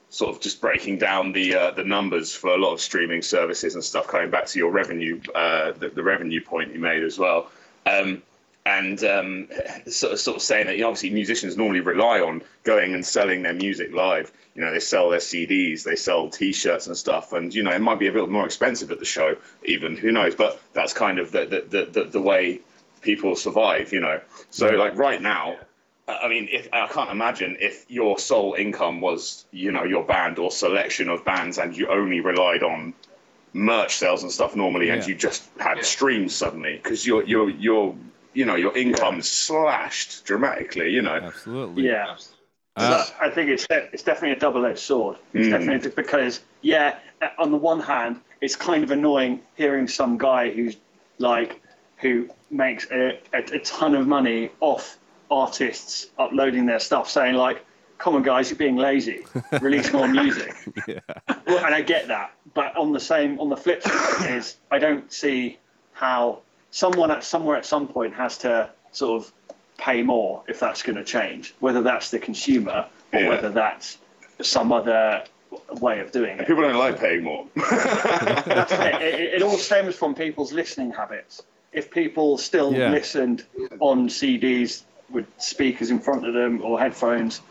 sort 0.08 0.34
of 0.34 0.40
just 0.42 0.60
breaking 0.60 0.98
down 0.98 1.32
the 1.32 1.54
uh, 1.54 1.70
the 1.72 1.84
numbers 1.84 2.34
for 2.34 2.50
a 2.50 2.58
lot 2.58 2.72
of 2.72 2.80
streaming 2.80 3.22
services 3.22 3.74
and 3.74 3.82
stuff. 3.82 4.06
Coming 4.06 4.30
back 4.30 4.46
to 4.46 4.58
your 4.58 4.70
revenue, 4.70 5.20
uh, 5.34 5.72
the, 5.72 5.88
the 5.88 6.02
revenue 6.02 6.42
point 6.42 6.72
you 6.72 6.80
made 6.80 7.02
as 7.02 7.18
well. 7.18 7.50
Um, 7.86 8.22
and 8.64 9.02
um, 9.02 9.48
sort 9.86 10.12
of 10.12 10.20
sort 10.20 10.36
of 10.36 10.42
saying 10.42 10.66
that 10.66 10.76
you 10.76 10.82
know, 10.82 10.88
obviously 10.88 11.10
musicians 11.10 11.56
normally 11.56 11.80
rely 11.80 12.20
on 12.20 12.42
going 12.62 12.94
and 12.94 13.04
selling 13.04 13.42
their 13.42 13.54
music 13.54 13.92
live. 13.92 14.32
You 14.54 14.62
know, 14.62 14.72
they 14.72 14.80
sell 14.80 15.10
their 15.10 15.18
CDs, 15.18 15.82
they 15.82 15.96
sell 15.96 16.28
T-shirts 16.28 16.86
and 16.86 16.96
stuff, 16.96 17.32
and 17.32 17.52
you 17.52 17.62
know 17.62 17.72
it 17.72 17.80
might 17.80 17.98
be 17.98 18.06
a 18.06 18.12
bit 18.12 18.28
more 18.28 18.44
expensive 18.44 18.90
at 18.90 18.98
the 18.98 19.04
show, 19.04 19.36
even 19.64 19.96
who 19.96 20.12
knows. 20.12 20.34
But 20.34 20.60
that's 20.74 20.92
kind 20.92 21.18
of 21.18 21.32
the 21.32 21.66
the 21.68 21.86
the, 21.86 22.04
the 22.04 22.20
way 22.20 22.60
people 23.00 23.34
survive. 23.34 23.92
You 23.92 24.00
know, 24.00 24.20
so 24.50 24.68
like 24.68 24.96
right 24.96 25.20
now. 25.20 25.56
I 26.08 26.28
mean, 26.28 26.48
if 26.50 26.68
I 26.72 26.88
can't 26.88 27.10
imagine 27.10 27.56
if 27.60 27.86
your 27.88 28.18
sole 28.18 28.54
income 28.54 29.00
was, 29.00 29.46
you 29.52 29.70
know, 29.70 29.84
your 29.84 30.04
band 30.04 30.40
or 30.40 30.50
selection 30.50 31.08
of 31.08 31.24
bands, 31.24 31.58
and 31.58 31.76
you 31.76 31.86
only 31.86 32.20
relied 32.20 32.64
on 32.64 32.92
merch 33.52 33.94
sales 33.96 34.24
and 34.24 34.30
stuff 34.30 34.56
normally, 34.56 34.90
and 34.90 35.06
you 35.06 35.14
just 35.14 35.48
had 35.58 35.84
streams 35.84 36.34
suddenly 36.34 36.80
because 36.82 37.06
your 37.06 37.22
your 37.22 37.48
your 37.50 37.94
you 38.34 38.44
know 38.44 38.54
your 38.56 38.76
income 38.76 39.22
slashed 39.22 40.24
dramatically. 40.24 40.90
You 40.90 41.02
know, 41.02 41.14
Absolutely. 41.14 41.86
Yeah. 41.86 42.16
Uh, 42.74 43.04
I 43.20 43.28
think 43.28 43.50
it's 43.50 43.66
it's 43.70 44.02
definitely 44.02 44.32
a 44.36 44.40
double-edged 44.40 44.78
sword. 44.78 45.18
It's 45.34 45.46
Mm. 45.48 45.50
definitely 45.50 45.90
because 45.90 46.40
yeah, 46.62 46.98
on 47.38 47.50
the 47.50 47.58
one 47.58 47.80
hand, 47.80 48.20
it's 48.40 48.56
kind 48.56 48.82
of 48.82 48.90
annoying 48.90 49.40
hearing 49.56 49.86
some 49.88 50.16
guy 50.16 50.50
who's 50.50 50.76
like 51.18 51.60
who 51.98 52.28
makes 52.50 52.90
a, 52.90 53.20
a, 53.34 53.38
a 53.38 53.58
ton 53.60 53.94
of 53.94 54.06
money 54.08 54.50
off 54.60 54.98
artists 55.30 56.06
uploading 56.18 56.66
their 56.66 56.78
stuff, 56.80 57.10
saying 57.10 57.34
like, 57.34 57.64
"Come 57.98 58.14
on, 58.16 58.22
guys, 58.22 58.48
you're 58.50 58.56
being 58.58 58.76
lazy. 58.76 59.26
Release 59.60 59.92
more 59.92 60.08
music." 60.08 60.54
yeah. 60.88 61.00
Well, 61.46 61.64
and 61.66 61.74
I 61.74 61.82
get 61.82 62.08
that, 62.08 62.32
but 62.54 62.74
on 62.76 62.92
the 62.92 63.00
same 63.00 63.38
on 63.38 63.50
the 63.50 63.56
flip 63.56 63.82
side 63.82 64.30
is 64.34 64.56
I 64.70 64.78
don't 64.78 65.12
see 65.12 65.58
how 65.92 66.40
someone 66.72 67.10
at 67.12 67.22
somewhere 67.22 67.56
at 67.56 67.64
some 67.64 67.86
point 67.86 68.14
has 68.14 68.38
to 68.38 68.68
sort 68.90 69.22
of 69.22 69.32
pay 69.78 70.02
more 70.02 70.42
if 70.48 70.58
that's 70.58 70.82
going 70.82 70.96
to 70.96 71.04
change, 71.04 71.54
whether 71.60 71.82
that's 71.82 72.10
the 72.10 72.18
consumer 72.18 72.86
or 73.12 73.20
Yeah. 73.20 73.28
whether 73.28 73.50
that's 73.50 73.98
some 74.40 74.72
other 74.72 75.24
way 75.80 76.00
of 76.00 76.10
doing 76.12 76.38
it. 76.38 76.46
people 76.46 76.62
don't 76.62 76.76
like 76.78 76.98
paying 76.98 77.22
more. 77.22 77.46
That's 77.54 78.72
it. 78.72 79.02
It, 79.02 79.14
it- 79.20 79.34
it 79.34 79.42
all 79.42 79.58
stems 79.58 79.94
from 79.94 80.14
people's 80.14 80.50
listening 80.52 80.92
habits. 80.92 81.42
If 81.72 81.90
people 81.90 82.38
still 82.38 82.72
Yeah. 82.72 82.90
listened 82.90 83.44
on 83.80 84.08
CDs 84.08 84.82
with 85.10 85.26
speakers 85.38 85.90
in 85.90 85.98
front 86.00 86.26
of 86.26 86.32
them 86.34 86.62
or 86.64 86.80
headphones, 86.80 87.42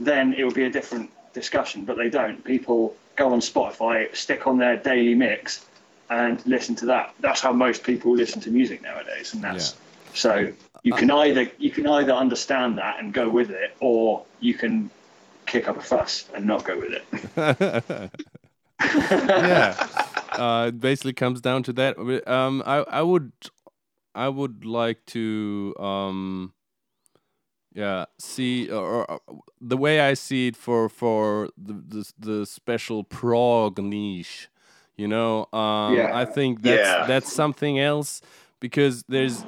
then 0.00 0.34
it 0.34 0.44
would 0.44 0.54
be 0.54 0.64
a 0.64 0.70
different 0.70 1.10
discussion. 1.34 1.84
But 1.84 1.96
they 1.98 2.08
don't. 2.10 2.42
People 2.44 2.96
go 3.14 3.32
on 3.32 3.38
Spotify, 3.40 4.14
stick 4.14 4.46
on 4.48 4.58
their 4.58 4.76
daily 4.76 5.14
mix, 5.14 5.64
and 6.10 6.44
listen 6.46 6.74
to 6.76 6.86
that. 6.86 7.14
That's 7.20 7.40
how 7.40 7.52
most 7.52 7.82
people 7.82 8.14
listen 8.14 8.40
to 8.42 8.50
music 8.50 8.82
nowadays, 8.82 9.34
and 9.34 9.42
that's 9.42 9.76
so. 10.14 10.52
You 10.82 10.92
can 10.92 11.10
either 11.10 11.50
you 11.58 11.70
can 11.70 11.86
either 11.86 12.12
understand 12.12 12.78
that 12.78 13.00
and 13.00 13.12
go 13.12 13.28
with 13.28 13.50
it, 13.50 13.76
or 13.80 14.24
you 14.40 14.54
can 14.54 14.90
kick 15.46 15.68
up 15.68 15.76
a 15.76 15.80
fuss 15.80 16.28
and 16.34 16.46
not 16.46 16.64
go 16.64 16.78
with 16.78 16.92
it. 16.92 18.10
yeah. 18.80 19.74
Uh, 20.32 20.66
it 20.68 20.80
basically 20.80 21.12
comes 21.12 21.40
down 21.40 21.62
to 21.64 21.72
that. 21.72 21.98
Um, 22.28 22.62
I 22.66 22.76
I 22.78 23.02
would 23.02 23.32
I 24.14 24.28
would 24.28 24.64
like 24.64 25.04
to 25.06 25.74
um, 25.78 26.52
yeah 27.72 28.06
see 28.18 28.70
or, 28.70 29.10
or 29.10 29.20
the 29.60 29.76
way 29.76 30.00
I 30.00 30.14
see 30.14 30.48
it 30.48 30.56
for 30.56 30.88
for 30.88 31.50
the 31.56 31.74
the, 31.74 32.12
the 32.18 32.46
special 32.46 33.04
prog 33.04 33.78
niche. 33.78 34.48
You 34.96 35.08
know, 35.08 35.46
um, 35.52 35.94
Yeah. 35.94 36.08
I 36.22 36.24
think 36.24 36.62
that's 36.62 36.88
Yeah. 36.88 37.06
that's 37.06 37.32
something 37.32 37.78
else 37.78 38.20
because 38.60 39.04
there's 39.08 39.44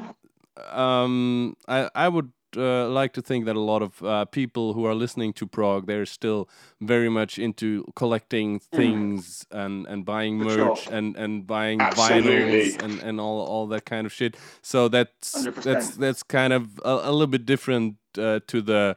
um, 0.73 1.57
I 1.67 1.89
I 1.95 2.09
would 2.09 2.33
uh, 2.57 2.89
like 2.89 3.13
to 3.13 3.23
think 3.23 3.45
that 3.45 3.57
a 3.57 3.61
lot 3.61 3.83
of 3.83 4.03
uh, 4.03 4.25
people 4.25 4.73
who 4.73 4.85
are 4.87 4.95
listening 4.95 5.35
to 5.35 5.47
prog 5.47 5.87
they're 5.87 6.07
still 6.07 6.49
very 6.81 7.09
much 7.11 7.39
into 7.39 7.85
collecting 7.95 8.59
things 8.61 9.47
and 9.51 9.87
and 9.87 10.05
buying 10.05 10.43
For 10.43 10.49
sure. 10.55 10.65
merch 10.69 10.89
and 10.91 11.17
and 11.17 11.47
buying 11.47 11.81
Absolutely. 11.81 12.33
vinyls 12.33 12.83
and 12.83 13.01
and 13.01 13.21
all 13.21 13.41
all 13.47 13.67
that 13.69 13.85
kind 13.85 14.07
of 14.07 14.13
shit. 14.13 14.37
So 14.63 14.89
that's 14.89 15.47
100%. 15.47 15.63
that's 15.63 15.97
that's 15.97 16.23
kind 16.23 16.53
of 16.53 16.79
a, 16.85 17.01
a 17.05 17.13
little 17.13 17.27
bit 17.27 17.45
different 17.47 17.97
uh, 18.19 18.41
to 18.47 18.63
the 18.63 18.97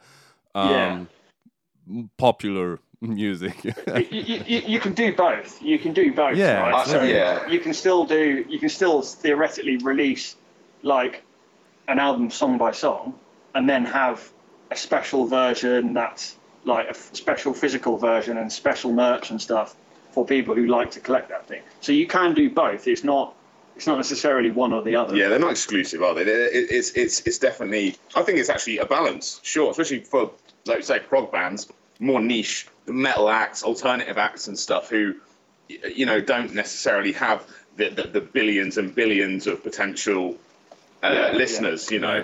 um, 0.55 1.07
Yeah. 1.87 2.03
popular 2.17 2.79
music. 3.01 3.63
you, 3.63 3.73
you, 4.11 4.43
you- 4.45 4.61
you 4.67 4.79
can 4.79 4.93
do 4.93 5.13
both. 5.15 5.61
You 5.61 5.79
can 5.79 5.93
do 5.93 6.13
both. 6.13 6.37
Yeah, 6.37 6.69
right? 6.69 6.87
So 6.87 7.01
yeah. 7.03 7.47
you 7.47 7.59
can 7.59 7.73
still 7.73 8.05
do. 8.05 8.45
You 8.47 8.59
can 8.59 8.69
still 8.69 9.01
theoretically 9.01 9.77
release 9.77 10.35
like 10.83 11.23
an 11.87 11.99
album 11.99 12.29
song 12.29 12.57
by 12.57 12.71
song, 12.71 13.13
and 13.55 13.69
then 13.69 13.85
have 13.85 14.31
a 14.69 14.75
special 14.75 15.25
version 15.25 15.93
that's 15.93 16.37
like 16.63 16.85
a 16.87 16.91
f- 16.91 17.09
special 17.13 17.53
physical 17.53 17.97
version 17.97 18.37
and 18.37 18.51
special 18.51 18.93
merch 18.93 19.31
and 19.31 19.41
stuff 19.41 19.75
for 20.11 20.25
people 20.25 20.53
who 20.55 20.67
like 20.67 20.91
to 20.91 20.99
collect 20.99 21.29
that 21.29 21.47
thing. 21.47 21.61
So 21.81 21.91
you 21.91 22.05
can 22.07 22.33
do 22.33 22.49
both. 22.49 22.87
It's 22.87 23.03
not. 23.03 23.35
It's 23.75 23.87
not 23.87 23.97
necessarily 23.97 24.51
one 24.51 24.73
or 24.73 24.83
the 24.83 24.95
other. 24.97 25.15
Yeah, 25.15 25.29
they're 25.29 25.39
not 25.39 25.51
exclusive, 25.51 26.03
are 26.03 26.13
they? 26.13 26.23
They- 26.25 26.31
It's 26.31 26.91
it's 26.91 27.21
it's 27.21 27.39
definitely. 27.39 27.95
I 28.15 28.21
think 28.21 28.37
it's 28.37 28.49
actually 28.49 28.77
a 28.77 28.85
balance. 28.85 29.39
Sure, 29.43 29.71
especially 29.71 30.01
for 30.01 30.29
like 30.65 30.77
you 30.77 30.83
say 30.83 30.99
prog 30.99 31.31
bands, 31.31 31.67
more 31.99 32.21
niche 32.21 32.67
metal 32.87 33.29
acts, 33.29 33.63
alternative 33.63 34.17
acts, 34.17 34.47
and 34.47 34.57
stuff 34.57 34.89
who, 34.89 35.15
you 35.67 36.05
know, 36.05 36.21
don't 36.21 36.53
necessarily 36.53 37.11
have 37.13 37.45
the 37.77 37.89
the, 37.89 38.03
the 38.03 38.21
billions 38.21 38.77
and 38.77 38.93
billions 38.93 39.47
of 39.47 39.63
potential 39.63 40.37
uh, 41.03 41.11
Yeah, 41.13 41.31
listeners. 41.37 41.89
You 41.91 41.99
know, 41.99 42.23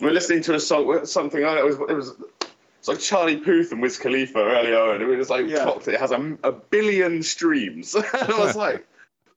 we're 0.00 0.10
listening 0.12 0.42
to 0.44 0.54
a 0.54 0.60
song, 0.60 1.04
something. 1.06 1.44
I 1.44 1.54
don't 1.54 1.56
know, 1.56 1.60
it 1.66 1.78
was 1.78 1.90
it 1.90 1.94
was. 1.94 2.14
It's 2.78 2.88
like 2.88 2.98
Charlie 2.98 3.36
Puth 3.36 3.72
and 3.72 3.82
Wiz 3.82 3.98
Khalifa 3.98 4.38
earlier, 4.38 4.94
and 4.94 5.02
it 5.02 5.06
was 5.06 5.28
like 5.28 5.46
Yeah. 5.46 5.64
clocked. 5.64 5.86
It 5.88 6.00
has 6.00 6.12
a, 6.12 6.38
a 6.42 6.50
billion 6.50 7.22
streams. 7.22 7.94
and 7.94 8.06
I 8.32 8.38
was 8.38 8.56
like, 8.66 8.86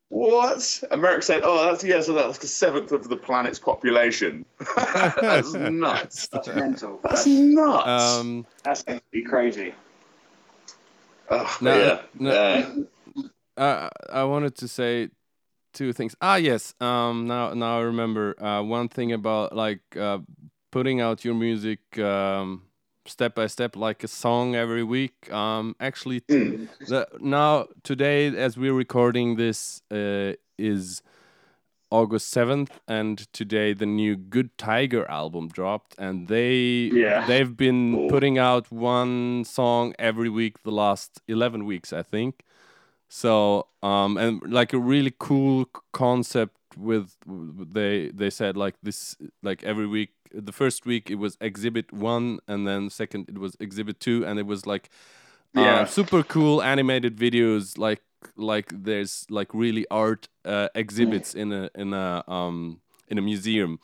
what? 0.08 0.84
America 0.91 1.21
said, 1.23 1.41
oh, 1.43 1.65
that's 1.65 1.84
yeah, 1.84 1.99
so 1.99 2.13
that's 2.13 2.38
the 2.38 2.47
seventh 2.47 2.93
of 2.93 3.10
the 3.10 3.17
planet's 3.17 3.60
population. 3.60 4.45
that's 4.78 5.54
nuts. 5.54 6.28
That's 6.28 6.47
mental. 6.47 7.02
That's 7.04 7.26
nuts. 7.26 8.19
um, 8.21 8.45
That's 8.63 8.84
going 8.84 8.99
to 8.99 9.06
be 9.12 9.23
crazy. 9.23 9.73
Ugh, 11.29 11.62
no, 11.62 11.77
yeah. 11.77 12.01
no. 12.19 12.31
yeah. 12.31 13.63
uh, 13.63 13.89
I 14.12 14.23
wanted 14.23 14.55
to 14.55 14.67
say 14.67 15.09
two 15.73 15.93
things. 15.93 16.15
Ah, 16.21 16.36
yes. 16.36 16.73
Um, 16.79 17.27
now 17.27 17.53
now 17.53 17.79
I 17.79 17.81
remember 17.81 18.41
uh, 18.43 18.62
one 18.62 18.89
thing 18.89 19.12
about 19.12 19.55
like 19.55 19.81
uh, 19.97 20.19
putting 20.71 21.01
out 21.01 21.25
your 21.25 21.36
music 21.36 21.79
um, 21.99 22.63
step 23.05 23.36
by 23.36 23.47
step, 23.47 23.75
like 23.75 24.03
a 24.03 24.07
song 24.07 24.55
every 24.55 24.83
week. 24.83 25.31
Um, 25.31 25.75
actually, 25.79 26.21
Mm. 26.29 26.69
the, 26.88 27.07
now 27.19 27.67
today, 27.83 28.27
as 28.36 28.57
we're 28.57 28.73
recording 28.73 29.36
this, 29.36 29.81
uh, 29.91 30.33
is 30.57 31.01
August 31.99 32.27
seventh, 32.29 32.71
and 32.88 33.15
today 33.34 33.73
the 33.73 33.86
new 33.86 34.15
Good 34.36 34.49
Tiger 34.58 35.03
album 35.21 35.47
dropped, 35.58 35.95
and 35.99 36.27
they 36.27 36.89
Yeah. 37.03 37.25
they've 37.27 37.56
been 37.65 37.82
Cool. 37.95 38.10
putting 38.10 38.38
out 38.39 38.71
one 38.71 39.43
song 39.45 39.93
every 40.10 40.29
week 40.39 40.56
the 40.63 40.71
last 40.84 41.21
eleven 41.27 41.65
weeks, 41.65 41.93
I 41.93 42.03
think. 42.13 42.34
So 43.10 43.67
um 43.84 44.17
and 44.17 44.41
like 44.60 44.73
a 44.73 44.79
really 44.93 45.13
cool 45.27 45.65
concept 45.91 46.58
with 46.77 47.08
they 47.77 48.10
they 48.21 48.32
said 48.32 48.58
like 48.58 48.75
this 48.82 49.15
like 49.43 49.63
every 49.63 49.86
week 49.97 50.10
the 50.47 50.51
first 50.51 50.86
week 50.91 51.12
it 51.12 51.19
was 51.25 51.38
exhibit 51.39 51.93
1 51.93 52.39
and 52.47 52.67
then 52.67 52.89
second 52.89 53.29
it 53.29 53.38
was 53.38 53.53
exhibit 53.60 53.99
2 53.99 54.25
and 54.25 54.39
it 54.39 54.47
was 54.47 54.65
like 54.65 54.89
uh, 55.56 55.62
Yeah. 55.62 55.86
super 55.86 56.23
cool 56.23 56.63
animated 56.63 57.13
videos 57.15 57.77
like 57.77 58.01
like 58.36 58.67
there's 58.83 59.25
like 59.29 59.53
really 59.53 59.86
art 59.91 60.27
uh, 60.45 60.67
exhibits 60.75 61.33
in 61.36 61.51
a 61.51 61.69
in 61.75 61.93
a 61.93 62.23
um 62.27 62.79
in 63.07 63.17
a 63.17 63.21
museum 63.21 63.79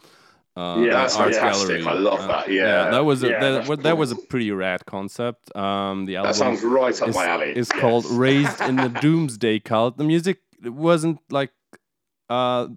uh, 0.58 0.84
Yeah, 0.86 0.94
That's 0.94 1.16
art 1.16 1.34
fantastic. 1.34 1.82
gallery. 1.84 1.98
I 1.98 2.00
love 2.00 2.20
Uh, 2.22 2.28
that. 2.28 2.52
Yeah. 2.52 2.90
that 2.92 3.06
was 3.06 3.24
a, 3.24 3.30
Yeah, 3.30 3.40
that, 3.62 3.84
that 3.84 3.98
was 3.98 4.12
a 4.12 4.16
pretty 4.16 4.52
rad 4.52 4.82
concept 4.86 5.56
um 5.56 6.06
the 6.08 6.16
album 6.18 6.30
that 6.32 6.36
sounds 6.38 6.64
right 6.64 7.02
up 7.02 7.10
is, 7.10 7.16
my 7.16 7.28
alley. 7.34 7.52
is 7.56 7.70
Yes. 7.74 7.82
called 7.82 8.06
Raised 8.06 8.60
in 8.62 8.76
the 8.76 8.90
Doomsday 9.04 9.60
Cult. 9.60 9.98
The 9.98 10.04
music 10.14 10.38
wasn't 10.64 11.20
like 11.30 11.52
uh 12.30 12.68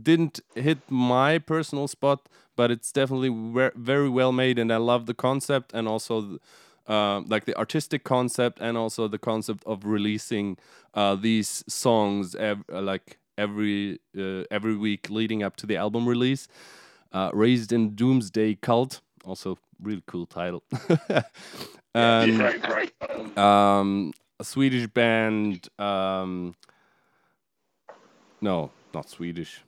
didn't 0.00 0.40
hit 0.54 0.78
my 0.90 1.38
personal 1.38 1.88
spot, 1.88 2.28
but 2.56 2.70
it's 2.70 2.92
definitely 2.92 3.30
ver- 3.30 3.72
very 3.74 4.08
well 4.08 4.32
made, 4.32 4.58
and 4.58 4.72
I 4.72 4.76
love 4.76 5.06
the 5.06 5.14
concept 5.14 5.72
and 5.74 5.88
also. 5.88 6.20
The, 6.20 6.38
uh, 6.88 7.20
like 7.28 7.44
the 7.44 7.56
artistic 7.56 8.02
concept 8.04 8.58
and 8.60 8.76
also 8.76 9.06
the 9.08 9.18
concept 9.18 9.62
of 9.66 9.84
releasing 9.84 10.56
uh, 10.94 11.14
these 11.14 11.62
songs 11.68 12.34
ev- 12.34 12.64
uh, 12.72 12.80
like 12.80 13.18
every 13.36 14.00
uh, 14.18 14.42
every 14.50 14.74
week 14.76 15.10
leading 15.10 15.42
up 15.42 15.54
to 15.56 15.66
the 15.66 15.76
album 15.76 16.08
release. 16.08 16.48
Uh, 17.12 17.30
Raised 17.32 17.72
in 17.72 17.94
Doomsday 17.94 18.56
Cult, 18.56 19.00
also 19.24 19.56
really 19.82 20.02
cool 20.06 20.26
title. 20.26 20.62
Great, 21.94 22.62
great. 22.62 22.92
um, 23.38 24.12
a 24.38 24.44
Swedish 24.44 24.86
band. 24.88 25.68
Um, 25.78 26.54
no, 28.40 28.70
not 28.94 29.08
Swedish. 29.08 29.62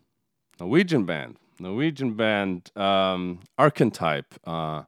Norwegian 0.61 1.05
band. 1.05 1.37
Norwegian 1.59 2.15
band. 2.15 2.71
Um, 2.77 3.41
Arkentype. 3.59 4.37
Uh, 4.45 4.83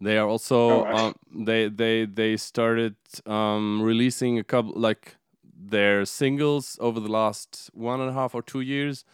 they 0.00 0.16
are 0.18 0.26
also 0.28 0.84
Alright. 0.84 0.94
um, 0.94 1.14
they 1.46 1.68
they 1.68 2.06
they 2.06 2.36
started 2.36 2.96
um, 3.26 3.82
releasing 3.82 4.38
a 4.38 4.44
couple 4.44 4.72
like 4.76 5.16
their 5.62 6.04
singles 6.06 6.78
over 6.80 7.00
the 7.00 7.08
last 7.10 7.70
one 7.74 8.00
and 8.00 8.10
a 8.10 8.12
half 8.14 8.34
or 8.34 8.42
two 8.42 8.60
years 8.60 9.04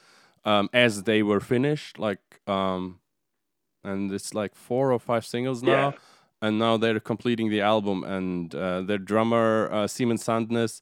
um, 0.44 0.68
as 0.72 1.02
they 1.02 1.22
were 1.22 1.40
finished 1.40 1.98
like 1.98 2.40
um, 2.46 3.00
and 3.84 4.12
it's 4.12 4.32
like 4.34 4.54
four 4.54 4.92
or 4.92 4.98
five 4.98 5.24
singles 5.24 5.62
now 5.62 5.70
Yeah. 5.90 5.92
and 6.42 6.58
now 6.58 6.76
they're 6.76 7.00
completing 7.00 7.50
the 7.50 7.60
album 7.60 8.04
and 8.04 8.54
uh, 8.54 8.82
their 8.82 8.98
drummer 8.98 9.68
uh, 9.72 9.86
Simon 9.86 10.16
Sandnes 10.18 10.80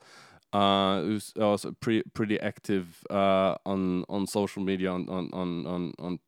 uh, 0.52 1.00
who's 1.00 1.32
also 1.40 1.72
pretty 1.80 2.02
pretty 2.12 2.38
active 2.40 3.04
uh, 3.10 3.54
on 3.66 4.04
on 4.08 4.26
social 4.26 4.62
media 4.62 4.90
on 4.92 5.08
on 5.08 5.30
on 5.32 5.66
on 5.66 5.92
on, 5.98 6.18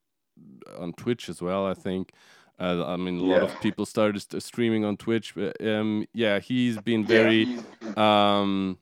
on 0.78 0.92
Twitch 0.94 1.28
as 1.28 1.40
well 1.42 1.66
I 1.66 1.74
think 1.74 2.12
uh, 2.58 2.84
I 2.86 2.96
mean 2.96 3.18
a 3.18 3.22
lot 3.22 3.36
Yeah. 3.42 3.48
of 3.48 3.60
people 3.60 3.84
started 3.86 4.20
st- 4.20 4.42
streaming 4.42 4.84
on 4.84 4.96
Twitch 4.96 5.34
but 5.34 5.56
um, 5.66 6.06
yeah 6.14 6.38
he's 6.38 6.78
been 6.78 7.04
very 7.04 7.58
um, 7.96 8.78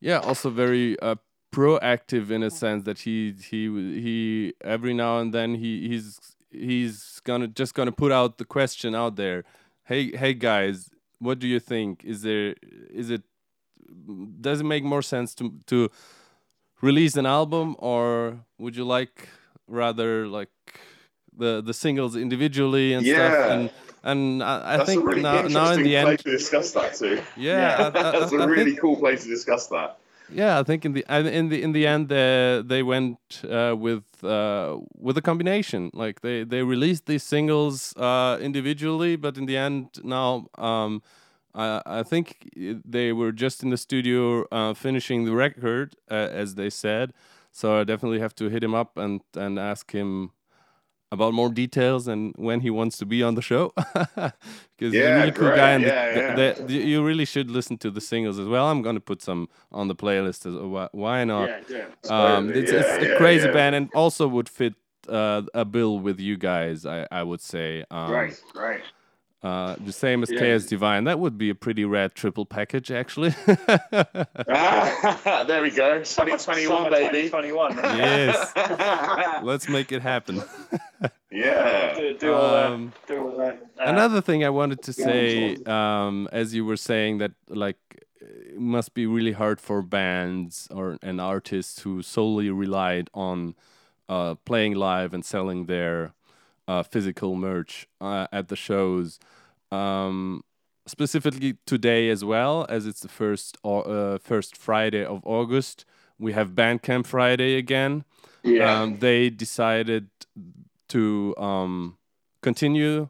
yeah 0.00 0.18
also 0.18 0.50
very 0.50 0.98
uh, 1.00 1.16
proactive 1.52 2.30
in 2.30 2.42
a 2.42 2.50
sense 2.50 2.84
that 2.84 2.98
he 3.00 3.32
he 3.50 3.66
he 4.00 4.54
every 4.62 4.92
now 4.94 5.18
and 5.20 5.32
then 5.32 5.54
he 5.54 5.88
he's 5.88 6.36
he's 6.50 7.20
gonna 7.24 7.48
just 7.48 7.74
gonna 7.74 7.92
put 7.92 8.12
out 8.12 8.38
the 8.38 8.44
question 8.44 8.94
out 8.94 9.16
there. 9.16 9.44
Hey 9.84 10.16
hey 10.16 10.34
guys 10.34 10.90
what 11.20 11.38
do 11.38 11.46
you 11.46 11.60
think? 11.60 12.04
Is 12.04 12.22
there 12.22 12.54
is 12.90 13.08
it 13.10 13.22
does 14.40 14.60
it 14.60 14.64
make 14.64 14.84
more 14.84 15.02
sense 15.02 15.34
to 15.36 15.54
to 15.66 15.90
release 16.82 17.16
an 17.16 17.24
album 17.26 17.76
or 17.78 18.40
would 18.58 18.76
you 18.76 18.84
like 18.84 19.28
rather 19.68 20.26
like 20.26 20.50
the 21.38 21.62
the 21.64 21.74
singles 21.74 22.16
individually 22.16 22.92
and 22.94 23.04
stuff 23.06 23.32
Yeah. 23.32 23.52
and 23.54 23.70
and 24.06 24.42
I, 24.42 24.74
I 24.74 24.76
That's 24.76 24.90
think 24.90 25.02
a 25.02 25.06
really 25.06 25.22
now 25.22 25.36
interesting 25.36 25.62
now 25.62 25.72
in 25.72 25.82
the 25.82 25.92
place 25.94 26.08
end 26.08 26.18
to 26.20 26.30
discuss 26.30 26.72
that 26.72 26.94
too. 26.94 27.22
yeah, 27.36 27.76
I- 27.78 27.86
I- 27.86 27.90
That's 28.18 28.32
I- 28.32 28.36
a 28.36 28.40
I 28.42 28.44
really 28.44 28.64
think- 28.70 28.80
cool 28.80 28.96
place 28.96 29.22
to 29.24 29.28
discuss 29.30 29.66
that. 29.68 29.96
yeah, 30.30 30.60
I 30.60 30.62
think 30.62 30.84
in 30.84 30.92
the 30.92 31.04
I- 31.08 31.20
in 31.40 31.48
the 31.48 31.62
in 31.62 31.72
the 31.72 31.86
end 31.86 32.12
uh, 32.12 32.62
they 32.72 32.82
went 32.82 33.18
uh, 33.44 33.74
with 33.86 34.04
uh, 34.22 34.76
with 35.06 35.16
a 35.18 35.22
combination. 35.22 35.90
Like 35.94 36.20
they 36.20 36.44
they 36.44 36.62
released 36.62 37.04
these 37.06 37.22
singles 37.22 37.94
uh, 37.96 38.38
individually, 38.40 39.16
but 39.16 39.36
in 39.38 39.46
the 39.46 39.56
end 39.56 39.86
now 40.02 40.46
um, 40.58 41.02
I 41.54 41.80
I 42.00 42.02
think 42.02 42.26
they 42.96 43.12
were 43.12 43.32
just 43.32 43.62
in 43.62 43.70
the 43.70 43.76
studio 43.78 44.44
uh, 44.52 44.74
finishing 44.74 45.24
the 45.24 45.34
record, 45.34 45.94
uh, 46.10 46.42
as 46.42 46.54
they 46.54 46.70
said. 46.70 47.12
So 47.52 47.66
I 47.80 47.84
definitely 47.84 48.20
have 48.20 48.34
to 48.34 48.48
hit 48.50 48.62
him 48.62 48.74
up 48.74 48.96
and 48.98 49.20
and 49.36 49.58
ask 49.58 49.92
him 49.92 50.30
about 51.14 51.32
more 51.40 51.50
details 51.62 52.02
and 52.12 52.20
when 52.48 52.58
he 52.66 52.70
wants 52.80 52.94
to 53.00 53.06
be 53.14 53.18
on 53.28 53.34
the 53.38 53.42
show 53.52 53.64
because 53.76 54.92
he's 54.92 54.94
a 54.94 54.98
Yeah, 54.98 55.18
really 55.18 55.32
cool 55.38 55.50
guy 55.62 55.70
and 55.76 55.84
Yeah, 55.84 56.12
the- 56.14 56.20
yeah. 56.20 56.52
the- 56.66 56.72
you 56.92 56.98
really 57.10 57.24
should 57.34 57.48
listen 57.58 57.76
to 57.84 57.90
the 57.96 58.00
singles 58.00 58.38
as 58.42 58.48
well 58.54 58.66
i'm 58.70 58.82
gonna 58.86 59.00
put 59.12 59.20
some 59.22 59.40
on 59.78 59.84
the 59.88 59.94
playlist 60.04 60.40
as 60.50 60.54
why, 60.74 60.86
why 61.04 61.18
not 61.24 61.48
Yeah, 61.50 61.60
do 61.68 61.76
it. 61.76 62.10
um 62.10 62.42
it's, 62.58 62.72
yeah, 62.72 62.80
it's 62.80 62.90
a 63.06 63.08
yeah, 63.10 63.16
crazy 63.22 63.46
yeah. 63.48 63.56
band 63.58 63.72
and 63.78 63.86
also 64.02 64.24
would 64.36 64.48
fit 64.60 64.74
uh, 65.20 65.42
a 65.62 65.64
bill 65.64 65.94
with 66.06 66.18
you 66.28 66.36
guys 66.50 66.78
i 66.96 66.98
i 67.20 67.22
would 67.28 67.42
say 67.52 67.68
um 67.90 68.10
right 68.18 68.36
great. 68.52 68.84
Uh 69.44 69.76
the 69.84 69.92
same 69.92 70.22
as 70.24 70.30
Yeah. 70.30 70.38
chaos 70.40 70.64
divine 70.64 71.04
that 71.04 71.18
would 71.20 71.36
be 71.38 71.50
a 71.50 71.54
pretty 71.54 71.84
rad 71.84 72.14
triple 72.14 72.46
package 72.46 72.90
actually 72.90 73.32
Ah, 74.48 75.44
there 75.48 75.62
we 75.62 75.70
go. 75.70 75.98
2021, 75.98 76.90
baby. 76.90 77.28
2021. 77.28 77.76
yes 77.96 78.52
let's 79.42 79.68
make 79.68 79.92
it 79.92 80.02
happen 80.02 80.42
yeah. 81.30 81.94
do, 81.94 82.16
do 82.18 82.32
all 82.32 82.50
that. 82.50 82.66
Um, 82.72 82.92
Do 83.06 83.18
all 83.18 83.36
that. 83.38 83.54
Uh, 83.78 83.82
Another 83.84 84.20
thing 84.20 84.44
I 84.44 84.50
wanted 84.50 84.82
to 84.82 84.92
say, 84.92 85.56
um, 85.66 86.28
as 86.32 86.54
you 86.54 86.64
were 86.64 86.76
saying 86.76 87.18
that 87.18 87.32
like 87.48 87.76
it 88.20 88.58
must 88.58 88.94
be 88.94 89.04
really 89.06 89.32
hard 89.32 89.60
for 89.60 89.82
bands 89.82 90.68
or 90.70 90.96
and 91.02 91.20
artists 91.20 91.82
who 91.82 92.02
solely 92.02 92.50
relied 92.50 93.10
on 93.12 93.54
uh, 94.08 94.34
playing 94.46 94.74
live 94.74 95.12
and 95.12 95.24
selling 95.24 95.66
their 95.66 96.12
uh, 96.66 96.82
physical 96.82 97.34
merch 97.34 97.86
uh, 98.00 98.26
at 98.32 98.48
the 98.48 98.56
shows. 98.56 99.18
Um, 99.74 100.42
specifically 100.86 101.56
today 101.66 102.10
as 102.10 102.24
well, 102.24 102.66
as 102.68 102.86
it's 102.86 103.00
the 103.00 103.08
first 103.08 103.58
uh, 103.64 104.18
first 104.18 104.56
Friday 104.56 105.04
of 105.04 105.20
August, 105.24 105.84
we 106.18 106.32
have 106.32 106.50
Bandcamp 106.50 107.06
Friday 107.06 107.56
again 107.56 108.04
yeah. 108.44 108.82
um, 108.82 108.98
they 108.98 109.30
decided 109.30 110.08
to 110.88 111.34
um, 111.38 111.96
continue 112.42 113.08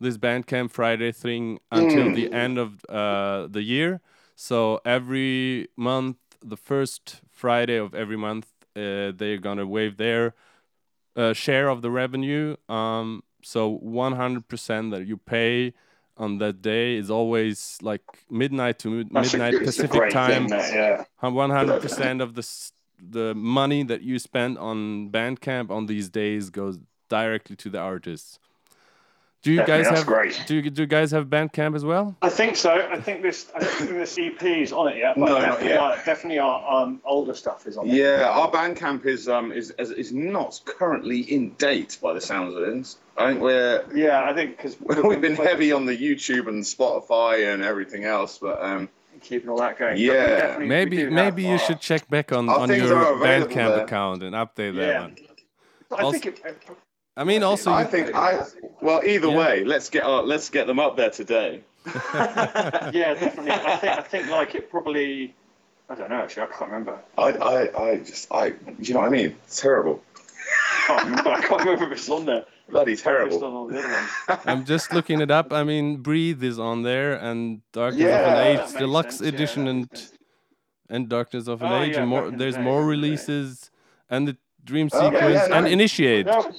this 0.00 0.18
Bandcamp 0.18 0.70
Friday 0.72 1.12
thing 1.12 1.60
until 1.70 2.12
the 2.12 2.32
end 2.32 2.58
of 2.58 2.84
uh, 2.88 3.46
the 3.46 3.62
year. 3.62 4.00
So 4.34 4.80
every 4.84 5.68
month, 5.76 6.16
the 6.44 6.56
first 6.56 7.20
Friday 7.30 7.76
of 7.76 7.94
every 7.94 8.16
month, 8.16 8.48
uh, 8.74 9.12
they're 9.14 9.38
gonna 9.38 9.66
waive 9.66 9.96
their 9.96 10.34
uh, 11.14 11.32
share 11.32 11.68
of 11.68 11.82
the 11.82 11.90
revenue. 11.90 12.56
Um, 12.68 13.22
so 13.44 13.78
100% 13.78 14.90
that 14.90 15.06
you 15.06 15.16
pay 15.16 15.74
on 16.16 16.38
that 16.38 16.62
day 16.62 16.96
is 16.96 17.10
always 17.10 17.78
like 17.82 18.02
midnight 18.30 18.78
to 18.80 18.88
mid- 18.90 19.10
That's 19.10 19.32
midnight 19.32 19.52
good- 19.52 19.64
Pacific 19.64 20.10
time. 20.10 20.48
that, 20.48 20.72
yeah. 21.22 21.28
One 21.28 21.50
hundred 21.50 21.80
percent 21.82 22.20
of 22.20 22.34
the 22.34 22.46
the 22.98 23.34
money 23.34 23.82
that 23.82 24.02
you 24.02 24.18
spend 24.18 24.58
on 24.58 25.10
Bandcamp 25.10 25.70
on 25.70 25.86
these 25.86 26.08
days 26.08 26.50
goes 26.50 26.78
directly 27.08 27.56
to 27.56 27.68
the 27.70 27.78
artists. 27.78 28.38
Do 29.42 29.50
you 29.50 29.56
Definitely, 29.58 29.84
guys 29.84 29.98
have 29.98 30.06
great. 30.06 30.42
do 30.46 30.54
you, 30.54 30.70
do 30.70 30.82
you 30.82 30.86
guys 30.86 31.10
have 31.10 31.26
Bandcamp 31.26 31.74
as 31.74 31.84
well? 31.84 32.14
I 32.22 32.28
think 32.28 32.54
so. 32.54 32.70
I 32.70 33.00
think 33.00 33.22
this. 33.22 33.50
I 33.56 33.58
don't 33.58 33.72
think 33.72 33.90
this 33.90 34.16
EP 34.16 34.40
is 34.44 34.72
on 34.72 34.86
it 34.86 34.98
yet. 34.98 35.16
But 35.16 35.26
No, 35.26 35.32
not 35.32 35.40
definitely, 35.40 35.68
yet. 35.70 35.80
our- 35.80 35.96
definitely 36.04 36.38
our 36.38 36.82
um, 36.82 37.00
older 37.04 37.34
stuff 37.34 37.66
is 37.66 37.76
on 37.76 37.88
it. 37.88 37.94
Yeah, 37.94 38.28
our 38.30 38.48
Bandcamp 38.52 39.04
is 39.04 39.28
um 39.28 39.50
is, 39.50 39.70
is 39.80 39.90
is 39.90 40.12
not 40.12 40.60
currently 40.64 41.20
in 41.22 41.50
date 41.54 41.98
by 42.00 42.12
the 42.12 42.20
sounds 42.20 42.54
of 42.54 42.62
it. 42.62 42.96
I 43.18 43.30
think 43.30 43.40
we're 43.42 43.84
Yeah, 43.92 44.22
I 44.22 44.32
think 44.32 44.56
because 44.58 44.76
we've 45.04 45.20
been 45.20 45.34
heavy 45.34 45.72
on 45.72 45.86
the 45.86 45.96
YouTube 45.96 46.46
and 46.46 46.62
Spotify 46.62 47.52
and 47.52 47.64
everything 47.64 48.04
else, 48.04 48.38
but 48.38 48.62
um 48.62 48.88
keeping 49.22 49.48
all 49.48 49.58
that 49.58 49.76
going. 49.76 49.98
Yeah. 49.98 50.56
Maybe 50.60 51.10
maybe 51.10 51.42
you 51.42 51.58
should 51.58 51.80
check 51.80 52.08
back 52.08 52.30
on, 52.30 52.48
Our 52.48 52.60
on 52.60 52.68
your 52.68 53.16
Bandcamp 53.16 53.54
there. 53.54 53.84
account 53.84 54.22
and 54.22 54.34
update 54.36 54.76
that 54.76 54.86
Yeah. 54.86 55.00
one. 55.00 55.16
I 55.90 56.02
Also- 56.02 56.12
think 56.18 56.26
it, 56.38 56.56
I 57.16 57.24
mean, 57.24 57.42
also 57.42 57.70
I 57.72 57.84
think 57.84 58.14
I 58.14 58.44
well 58.80 59.02
either 59.04 59.28
Yeah. 59.28 59.36
way, 59.36 59.64
let's 59.64 59.90
get 59.90 60.04
our, 60.04 60.22
let's 60.22 60.48
get 60.50 60.66
them 60.66 60.78
up 60.78 60.96
there 60.96 61.10
today. 61.10 61.60
yeah, 61.94 63.14
definitely. 63.14 63.50
I 63.52 63.76
think 63.76 63.98
I 63.98 64.02
think 64.02 64.28
like 64.30 64.54
it 64.54 64.70
probably. 64.70 65.34
I 65.90 65.94
don't 65.94 66.08
know 66.08 66.16
actually. 66.22 66.44
I 66.44 66.46
can't 66.46 66.70
remember. 66.70 66.98
I 67.18 67.22
I, 67.32 67.90
I 67.90 67.96
just 67.98 68.32
I 68.32 68.54
you 68.78 68.94
know 68.94 69.00
what 69.00 69.08
I 69.08 69.10
mean? 69.10 69.36
It's 69.44 69.60
terrible. 69.60 70.02
I 70.24 70.86
can't 70.86 71.04
remember. 71.04 71.30
I 71.30 71.40
can't 71.42 71.60
remember 71.60 71.86
if 71.86 71.92
it's 71.98 72.08
on 72.08 72.24
there. 72.24 72.44
Bloody 72.70 72.96
terrible. 72.96 73.44
all 73.44 73.66
the 73.66 73.78
other 73.78 73.88
ones. 73.88 74.40
I'm 74.46 74.64
just 74.64 74.92
looking 74.94 75.20
it 75.20 75.30
up. 75.30 75.52
I 75.52 75.64
mean, 75.64 75.98
Breathe 75.98 76.42
is 76.42 76.58
on 76.58 76.82
there 76.82 77.12
and 77.14 77.60
Darkness 77.72 78.04
of 78.04 78.08
an 78.08 78.46
Age 78.46 78.72
Deluxe 78.78 79.16
sense, 79.18 79.28
Edition 79.28 79.64
that 79.66 79.70
and 79.70 80.10
and 80.88 81.08
Darkness 81.10 81.46
of 81.48 81.60
an 81.62 81.72
Oh, 81.72 81.82
Age 81.82 81.92
yeah, 81.94 82.00
and 82.00 82.08
more. 82.08 82.22
back 82.22 82.30
the 82.30 82.36
There's 82.38 82.56
more 82.56 82.64
back 82.80 82.94
in 82.94 83.00
day. 83.00 83.08
releases 83.08 83.70
and 84.08 84.28
the 84.28 84.36
Dream 84.64 84.88
Oh, 84.92 85.02
yeah, 85.02 85.10
Sequence 85.10 85.34
yeah, 85.34 85.56
and 85.56 85.64
nice. 85.64 85.72
Initiate. 85.72 86.26
No. 86.26 86.50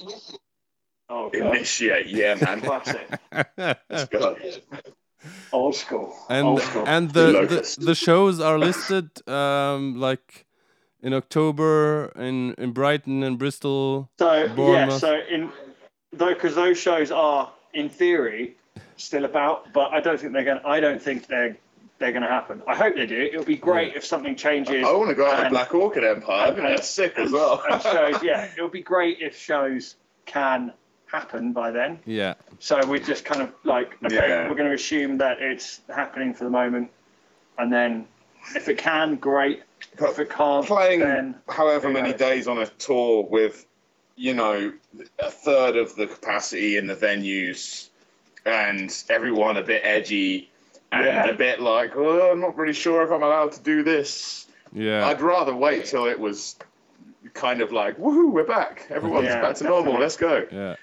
Oh 1.08 1.30
god. 1.30 1.56
Initiate, 1.56 2.06
yeah, 2.06 2.34
man. 2.34 2.60
Classic. 2.60 3.06
God. 4.10 4.42
Old 5.52 5.74
school. 5.74 6.14
and 6.28 6.46
Old 6.46 6.62
school. 6.62 6.84
and 6.86 7.10
the, 7.10 7.26
the 7.26 7.32
Locust. 7.32 7.80
the 7.80 7.94
shows 7.94 8.40
are 8.40 8.58
listed 8.58 9.10
um 9.28 9.98
like 9.98 10.46
in 11.02 11.12
October 11.14 12.12
in 12.16 12.54
in 12.54 12.72
Brighton 12.72 13.22
and 13.22 13.38
Bristol. 13.38 14.10
So 14.18 14.44
yeah, 14.72 14.88
so 14.90 15.20
in 15.30 15.50
though 16.12 16.34
because 16.34 16.54
those 16.54 16.78
shows 16.78 17.10
are 17.10 17.52
in 17.72 17.88
theory 17.88 18.56
still 18.96 19.24
about, 19.24 19.72
but 19.72 19.92
I 19.92 20.00
don't 20.00 20.18
think 20.20 20.32
they're 20.32 20.44
going. 20.44 20.60
to 20.60 20.66
I 20.68 20.80
don't 20.80 21.00
think 21.02 21.26
they're 21.26 21.56
they're 21.98 22.12
going 22.12 22.22
to 22.22 22.28
happen. 22.28 22.62
I 22.66 22.74
hope 22.74 22.96
they 22.96 23.06
do. 23.06 23.18
It 23.32 23.36
would 23.36 23.46
be 23.46 23.56
great 23.56 23.94
if 23.94 24.04
something 24.04 24.34
changes. 24.36 24.84
I 24.84 24.92
want 24.92 25.10
to 25.10 25.14
go 25.14 25.30
out 25.30 25.44
to 25.44 25.50
Black 25.50 25.74
Orchid 25.74 26.04
Empire. 26.04 26.48
I 26.48 26.54
think 26.54 26.66
that's 26.66 26.88
sick 26.88 27.14
as 27.18 27.30
well. 27.30 27.62
and 27.70 27.80
shows, 27.80 28.16
yeah, 28.22 28.48
it 28.56 28.60
would 28.62 28.72
be 28.72 28.82
great 28.82 29.18
if 29.20 29.38
shows 29.38 29.96
can 30.26 30.72
happen 31.14 31.52
by 31.52 31.70
then. 31.70 31.98
Yeah, 32.04 32.34
So 32.58 32.84
we 32.86 32.98
just 33.00 33.24
kind 33.24 33.40
of 33.42 33.52
like, 33.64 33.96
okay, 34.04 34.14
Yeah. 34.28 34.48
we're 34.48 34.56
going 34.56 34.68
to 34.68 34.74
assume 34.74 35.18
that 35.18 35.40
it's 35.40 35.80
happening 35.88 36.34
for 36.34 36.44
the 36.44 36.50
moment, 36.50 36.90
and 37.58 37.72
then 37.72 38.06
if 38.56 38.68
it 38.68 38.78
can, 38.78 39.16
great. 39.16 39.62
If 39.98 40.18
it 40.18 40.28
can't, 40.30 40.66
Playing 40.66 41.00
then 41.00 41.34
however 41.48 41.88
many 41.88 42.10
knows? 42.10 42.18
days 42.18 42.48
on 42.48 42.58
a 42.58 42.66
tour 42.66 43.22
with, 43.30 43.64
you 44.16 44.34
know, 44.34 44.72
a 45.20 45.30
third 45.30 45.76
of 45.76 45.94
the 45.94 46.06
capacity 46.08 46.76
in 46.76 46.86
the 46.88 46.96
venues 46.96 47.88
and 48.44 48.90
everyone 49.08 49.56
a 49.56 49.62
bit 49.62 49.82
edgy 49.84 50.50
and 50.90 51.04
Yeah. 51.06 51.26
a 51.26 51.34
bit 51.34 51.60
like, 51.60 51.92
oh, 51.96 52.30
I'm 52.32 52.40
not 52.40 52.56
really 52.56 52.72
sure 52.72 53.02
if 53.04 53.10
I'm 53.12 53.22
allowed 53.22 53.52
to 53.52 53.62
do 53.62 53.82
this. 53.84 54.46
Yeah. 54.72 55.06
I'd 55.06 55.20
rather 55.20 55.54
wait 55.54 55.84
till 55.84 56.06
it 56.06 56.18
was 56.18 56.56
kind 57.34 57.60
of 57.60 57.70
like, 57.72 57.96
woohoo, 57.98 58.30
we're 58.32 58.44
back. 58.44 58.86
Everyone's 58.90 59.26
Yeah, 59.26 59.40
back 59.40 59.54
to 59.56 59.64
normal. 59.64 59.98
Let's 59.98 60.16
go. 60.16 60.44
Yeah. 60.50 60.74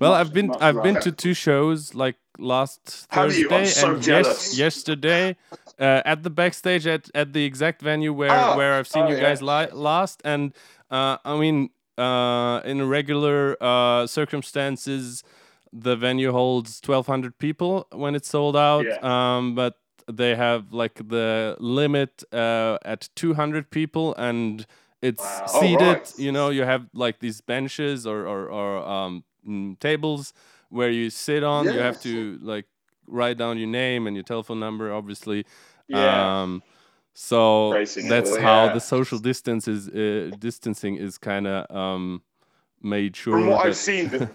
Well, 0.00 0.14
I've 0.14 0.32
been 0.32 0.50
I've 0.60 0.82
been 0.82 0.98
to 1.00 1.12
two 1.12 1.34
shows 1.34 1.94
like 1.94 2.16
last? 2.38 2.80
Thursday 3.12 3.66
so 3.66 3.94
and 3.94 4.02
jealous. 4.02 4.58
yesterday 4.58 5.36
uh, 5.78 6.02
at 6.04 6.22
the 6.22 6.30
backstage 6.30 6.86
at, 6.86 7.10
at 7.14 7.32
the 7.32 7.44
exact 7.44 7.82
venue 7.82 8.12
where 8.12 8.30
Ah, 8.30 8.56
where 8.56 8.74
I've 8.78 8.88
seen 8.88 9.04
oh, 9.04 9.08
you 9.10 9.16
yeah. 9.16 9.22
guys 9.22 9.42
li- 9.42 9.72
last 9.72 10.22
and 10.24 10.52
uh, 10.90 11.16
I 11.24 11.36
mean 11.38 11.70
uh, 11.98 12.60
in 12.64 12.88
regular 12.88 13.56
uh, 13.60 14.06
circumstances 14.06 15.22
the 15.72 15.94
venue 15.96 16.32
holds 16.32 16.80
1200 16.84 17.38
people 17.38 17.86
when 17.92 18.14
it's 18.14 18.28
sold 18.28 18.56
out 18.56 18.84
Yeah. 18.86 18.98
um, 19.36 19.54
but 19.54 19.74
they 20.10 20.34
have 20.34 20.72
like 20.72 20.94
the 21.08 21.56
limit 21.60 22.24
uh, 22.32 22.78
at 22.84 23.08
200 23.14 23.70
people 23.70 24.14
and 24.16 24.66
it's 25.02 25.22
Wow. 25.22 25.44
Oh, 25.48 25.60
seated 25.60 25.80
right. 25.82 26.18
you 26.18 26.32
know 26.32 26.48
you 26.50 26.64
have 26.64 26.86
like 26.94 27.20
these 27.20 27.40
benches 27.40 28.06
or 28.06 28.26
or, 28.26 28.48
or 28.50 28.78
um, 28.88 29.24
mm, 29.46 29.78
tables 29.80 30.32
where 30.68 30.90
you 30.90 31.10
sit 31.10 31.42
on 31.42 31.64
you 31.66 31.78
have 31.78 32.00
to 32.02 32.38
like 32.42 32.66
write 33.06 33.36
down 33.38 33.58
your 33.58 33.68
name 33.68 34.06
and 34.06 34.16
your 34.16 34.22
telephone 34.24 34.60
number 34.60 34.92
obviously 34.92 35.44
Yeah. 35.88 36.42
um 36.42 36.62
so 37.12 37.72
Racing 37.72 38.06
it, 38.06 38.08
that's 38.08 38.30
well, 38.30 38.40
how 38.40 38.64
yeah. 38.66 38.72
the 38.74 38.80
social 38.80 39.18
distance 39.18 39.66
is 39.66 39.88
uh, 39.88 40.30
distancing 40.38 40.96
is 40.96 41.18
kind 41.18 41.46
of 41.46 41.74
um 41.76 42.22
made 42.82 43.16
sure 43.16 43.34
From 43.38 43.46
what 43.48 43.58
that, 43.62 43.66
I've 43.68 43.76
seen, 43.76 44.08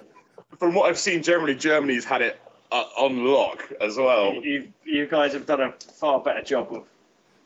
from 0.59 0.73
what 0.75 0.89
I've 0.89 0.99
seen, 0.99 1.23
generally 1.23 1.55
Germany's 1.55 2.05
had 2.05 2.21
it 2.21 2.39
uh, 2.71 2.83
on 2.97 3.25
lock 3.25 3.71
as 3.81 3.95
well. 3.97 4.33
you, 4.35 4.67
you 4.83 5.07
guys 5.07 5.33
have 5.33 5.45
done 5.45 5.61
a 5.61 5.71
far 5.71 6.19
better 6.19 6.41
job 6.43 6.67
of 6.73 6.83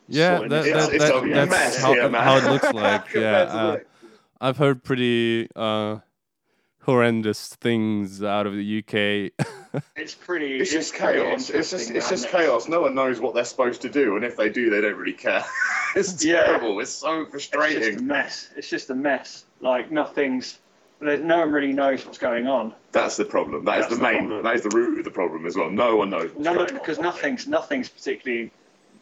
yeah 0.07 0.37
sorting 0.37 0.49
that, 0.49 0.63
this 0.63 0.73
that. 0.87 0.93
It's 0.95 1.03
that- 1.05 1.49
that's 1.49 1.77
how, 1.81 1.93
here, 1.93 2.09
how 2.09 2.37
it 2.37 2.43
looks 2.45 2.73
like 2.73 3.13
yeah 3.13 3.41
uh, 3.41 3.77
i've 4.41 4.57
heard 4.57 4.83
pretty 4.83 5.47
uh 5.55 5.97
horrendous 6.83 7.49
things 7.55 8.23
out 8.23 8.47
of 8.47 8.53
the 8.53 8.79
uk 8.79 8.93
It's 9.95 10.15
pretty. 10.15 10.57
It's 10.59 10.71
just 10.71 10.95
pretty 10.95 11.19
chaos. 11.19 11.49
It's 11.51 11.69
just 11.69 11.91
it's 11.91 12.09
just 12.09 12.25
it? 12.25 12.31
chaos. 12.31 12.67
No 12.67 12.81
one 12.81 12.95
knows 12.95 13.19
what 13.19 13.35
they're 13.35 13.43
supposed 13.45 13.81
to 13.83 13.89
do, 13.89 14.15
and 14.15 14.25
if 14.25 14.35
they 14.35 14.49
do, 14.49 14.71
they 14.71 14.81
don't 14.81 14.95
really 14.95 15.13
care. 15.13 15.45
it's 15.95 16.23
Yeah. 16.25 16.43
terrible. 16.43 16.79
It's 16.79 16.89
so 16.89 17.21
It's 17.21 17.31
just 17.33 17.53
a 17.53 17.57
frustrating. 17.57 18.07
mess. 18.07 18.49
It's 18.55 18.67
just 18.69 18.89
a 18.89 18.95
mess. 18.95 19.45
Like 19.61 19.91
nothing's. 19.91 20.57
There's, 20.99 21.21
no 21.21 21.37
one 21.39 21.51
really 21.51 21.71
knows 21.71 22.03
what's 22.05 22.17
going 22.17 22.47
on. 22.47 22.73
That's 22.91 23.15
the 23.15 23.25
problem. 23.25 23.63
That 23.65 23.77
is 23.79 23.85
That's 23.85 23.89
the 23.89 23.95
the 23.97 24.01
main. 24.11 24.17
problem. 24.27 24.43
That 24.43 24.55
is 24.55 24.63
the 24.63 24.69
root 24.75 24.97
of 24.99 25.05
the 25.05 25.11
problem 25.11 25.45
as 25.45 25.55
well. 25.55 25.69
No 25.69 25.95
one 25.97 26.09
knows. 26.09 26.31
What's 26.33 26.39
None 26.43 26.57
of, 26.57 26.67
on. 26.69 26.73
because 26.73 26.97
nothing's 26.99 27.47
nothing's 27.47 27.89
particularly 27.89 28.51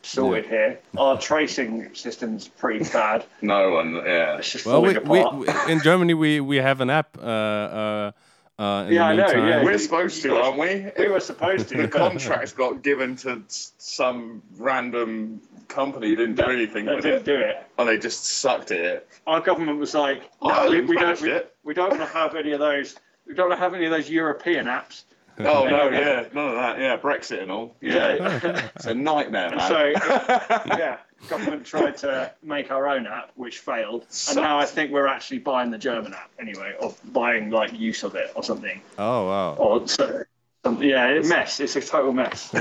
sorted 0.08 0.46
here. 0.46 0.80
Our 0.98 1.20
tracing 1.20 1.94
system's 1.94 2.48
pretty 2.48 2.84
bad. 2.92 3.26
No 3.42 3.72
one. 3.72 3.96
Yeah. 3.96 4.38
It's 4.38 4.52
just 4.52 4.66
well 4.66 4.82
we, 4.82 4.94
falling 4.94 5.10
we, 5.40 5.48
apart. 5.48 5.68
we 5.68 5.74
in 5.74 5.82
germany 5.82 6.14
we 6.14 6.40
we 6.40 6.58
have 6.58 6.82
an 6.82 6.90
app 6.90 7.18
uh 7.18 7.22
uh 7.22 8.12
uh 8.60 8.88
Yeah, 8.90 9.08
I 9.08 9.16
know, 9.16 9.24
meantime. 9.26 9.48
yeah. 9.48 9.64
We're 9.64 9.78
supposed 9.78 10.22
to, 10.24 10.36
aren't 10.36 10.58
we? 10.58 10.92
we 10.98 11.10
were 11.10 11.20
supposed 11.20 11.70
to. 11.70 11.78
The 11.78 11.84
to. 11.84 11.90
contract 11.90 12.56
got 12.56 12.82
given 12.82 13.16
to 13.18 13.44
some 13.48 14.42
random 14.58 15.42
company 15.68 16.16
didn't 16.16 16.36
do 16.36 16.46
anything 16.46 16.86
They 16.86 16.96
didn't 16.96 17.14
it, 17.22 17.26
do 17.26 17.36
it. 17.36 17.58
and 17.78 17.88
they 17.88 17.98
just 17.98 18.26
sucked 18.26 18.72
at 18.72 18.80
it. 18.80 19.08
Our 19.28 19.42
government 19.42 19.78
was 19.80 19.94
like, 19.94 20.24
No, 20.42 20.50
no, 20.50 20.70
we, 20.70 20.82
we 20.82 20.88
we 20.88 20.96
don't. 20.98 21.22
We, 21.22 21.40
we 21.66 21.74
don't 21.74 21.90
want 21.90 22.02
to 22.02 22.08
have 22.18 22.36
any 22.36 22.54
of 22.54 22.60
those. 22.60 22.96
We 23.28 23.34
don't 23.36 23.50
want 23.50 23.60
to 23.60 23.64
have 23.64 23.74
any 23.74 23.86
of 23.86 23.92
those 23.92 24.10
European 24.10 24.66
apps. 24.68 25.04
Oh 25.40 25.68
no, 25.68 25.90
yeah, 25.92 26.26
none 26.34 26.50
of 26.50 26.56
that. 26.56 26.80
Yeah, 26.80 26.98
Brexit 26.98 27.42
and 27.44 27.52
all. 27.52 27.76
Yeah. 27.82 28.70
It's 28.76 28.86
a 28.86 28.94
nightmare, 28.94 29.52
man. 29.56 29.68
So, 29.68 29.86
yeah, 30.78 30.98
government 31.30 31.66
tried 31.66 31.98
to 31.98 32.32
make 32.44 32.72
our 32.72 32.88
own 32.88 33.06
app, 33.08 33.32
which 33.36 33.60
failed, 33.60 34.06
and 34.30 34.38
now 34.38 34.60
I 34.60 34.66
think 34.66 34.92
we're 34.92 35.08
actually 35.08 35.40
buying 35.40 35.70
the 35.72 35.78
German 35.78 36.14
app 36.14 36.30
anyway, 36.40 36.76
or 36.80 36.94
buying 37.06 37.50
like 37.50 37.78
use 37.78 38.04
of 38.04 38.16
it 38.16 38.32
or 38.36 38.44
something. 38.44 38.82
oh 38.98 39.28
wow 39.28 39.56
Or 39.56 39.88
so, 39.88 40.24
some- 40.64 40.82
yeah, 40.82 41.08
it's 41.10 41.28
a 41.28 41.30
mess. 41.30 41.60
It's 41.60 41.76
a 41.76 41.82
total 41.82 42.14
mess. 42.14 42.54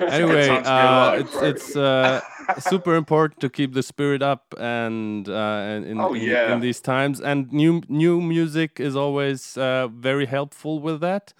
anyway, 0.00 0.46
time 0.48 0.62
to 0.62 0.62
be 0.62 0.68
uh, 0.68 1.12
it's 1.18 1.36
it's 1.36 1.76
uh, 1.76 2.20
super 2.58 2.94
important 2.94 3.40
to 3.40 3.48
keep 3.48 3.74
the 3.74 3.82
spirit 3.82 4.22
up 4.22 4.54
and 4.58 5.28
uh, 5.28 5.32
and 5.72 5.84
in, 5.86 6.00
Oh, 6.00 6.14
yeah. 6.14 6.52
in 6.52 6.60
these 6.60 6.80
times. 6.80 7.20
And 7.20 7.52
new 7.52 7.82
new 7.88 8.20
music 8.20 8.80
is 8.80 8.96
always 8.96 9.56
uh, 9.56 9.88
very 9.88 10.26
helpful 10.26 10.80
with 10.80 11.00
that. 11.00 11.32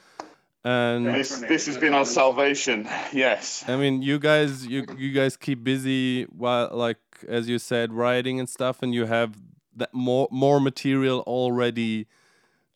And 0.63 1.07
this, 1.07 1.39
this 1.41 1.67
has 1.67 1.79
been 1.79 1.95
our 1.95 2.05
salvation. 2.05 2.87
Yes. 3.13 3.65
I 3.67 3.77
mean, 3.77 4.03
you 4.03 4.19
guys 4.19 4.67
you 4.67 4.85
you 4.99 5.13
guys 5.13 5.37
keep 5.37 5.65
busy 5.65 6.25
while 6.25 6.69
like 6.73 6.99
as 7.29 7.49
you 7.49 7.59
said 7.59 7.93
writing 7.93 8.39
and 8.41 8.49
stuff, 8.49 8.83
and 8.83 8.93
you 8.95 9.07
have 9.07 9.31
that 9.77 9.93
more 9.95 10.29
more 10.31 10.61
material 10.61 11.21
already 11.27 12.07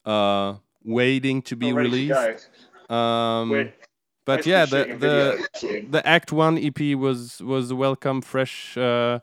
uh, 0.07 0.55
waiting 0.83 1.43
to 1.43 1.57
be 1.57 1.67
All 1.67 1.75
ready 1.75 2.09
to 2.09 2.15
released. 2.15 2.49
Um, 2.91 3.51
We're- 3.51 3.73
but 4.25 4.47
yeah, 4.47 4.65
the 4.67 4.85
the 4.99 5.85
the 5.91 6.07
Act 6.07 6.33
One 6.33 6.59
EP 6.59 6.97
was 6.97 7.41
was 7.43 7.71
a 7.71 7.77
welcome, 7.77 8.23
fresh, 8.23 8.77
uh, 8.77 9.21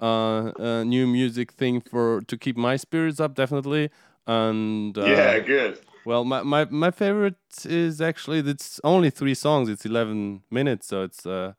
uh, 0.00 0.04
uh, 0.04 0.84
new 0.84 1.06
music 1.06 1.52
thing 1.52 1.80
for 1.80 2.20
to 2.22 2.36
keep 2.36 2.56
my 2.56 2.76
spirits 2.76 3.20
up, 3.20 3.34
definitely. 3.34 3.90
And 4.26 4.96
uh, 4.98 5.04
yeah, 5.04 5.38
good. 5.40 5.80
well, 6.04 6.24
my, 6.24 6.42
my 6.42 6.64
my 6.66 6.90
favorite 6.90 7.36
is 7.64 8.00
actually 8.00 8.38
it's 8.40 8.80
only 8.84 9.10
three 9.10 9.34
songs. 9.34 9.68
It's 9.68 9.84
eleven 9.86 10.42
minutes, 10.50 10.86
so 10.88 11.02
it's 11.02 11.26
uh, 11.26 11.54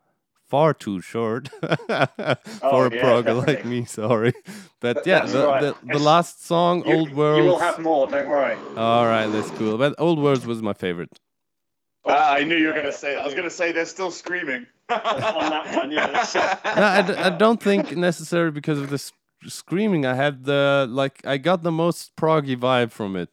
far 0.48 0.74
too 0.74 1.02
short 1.02 1.50
for 1.60 2.88
a 2.88 2.94
yeah, 2.94 3.04
progger 3.04 3.46
like 3.48 3.66
me. 3.66 3.86
Sorry, 3.86 4.34
but 4.80 5.06
yeah, 5.06 5.26
the, 5.26 5.48
right. 5.48 5.62
the, 5.62 5.76
the 5.94 6.00
last 6.00 6.46
song, 6.46 6.84
You, 6.86 6.94
Old 6.94 7.10
you 7.10 7.16
World. 7.16 7.46
will 7.46 7.60
have 7.60 7.80
more. 7.80 8.08
Don't 8.08 8.30
worry. 8.30 8.56
All 8.78 9.06
right, 9.06 9.28
that's 9.28 9.50
cool. 9.52 9.78
But 9.78 9.96
Old 10.00 10.20
Worlds 10.20 10.46
was 10.46 10.62
my 10.62 10.74
favorite. 10.74 11.20
Ah, 12.06 12.34
I 12.34 12.44
knew 12.44 12.56
you 12.58 12.68
were 12.68 12.74
going 12.74 12.86
to 12.86 12.92
say 12.92 13.14
that. 13.16 13.22
I 13.22 13.26
was 13.26 13.34
going 13.34 13.46
to 13.46 13.50
say 13.56 13.72
they're 13.72 13.86
still 13.86 14.12
screaming. 14.12 14.68
On 14.90 14.98
that 15.00 15.76
one, 15.76 15.92
yeah. 15.92 16.08
that's- 16.08 16.36
no, 16.76 16.84
I, 16.84 17.02
d- 17.02 17.14
I 17.16 17.30
don't 17.30 17.62
think 17.62 17.96
necessarily 17.96 18.52
because 18.52 18.80
of 18.80 18.90
the 18.90 18.96
s- 18.96 19.14
screaming. 19.48 20.06
I 20.06 20.14
had 20.14 20.44
the 20.44 20.86
like 20.90 21.26
I 21.26 21.38
got 21.38 21.64
the 21.64 21.72
most 21.72 22.16
proggy 22.16 22.58
vibe 22.58 22.92
from 22.92 23.16
it. 23.16 23.30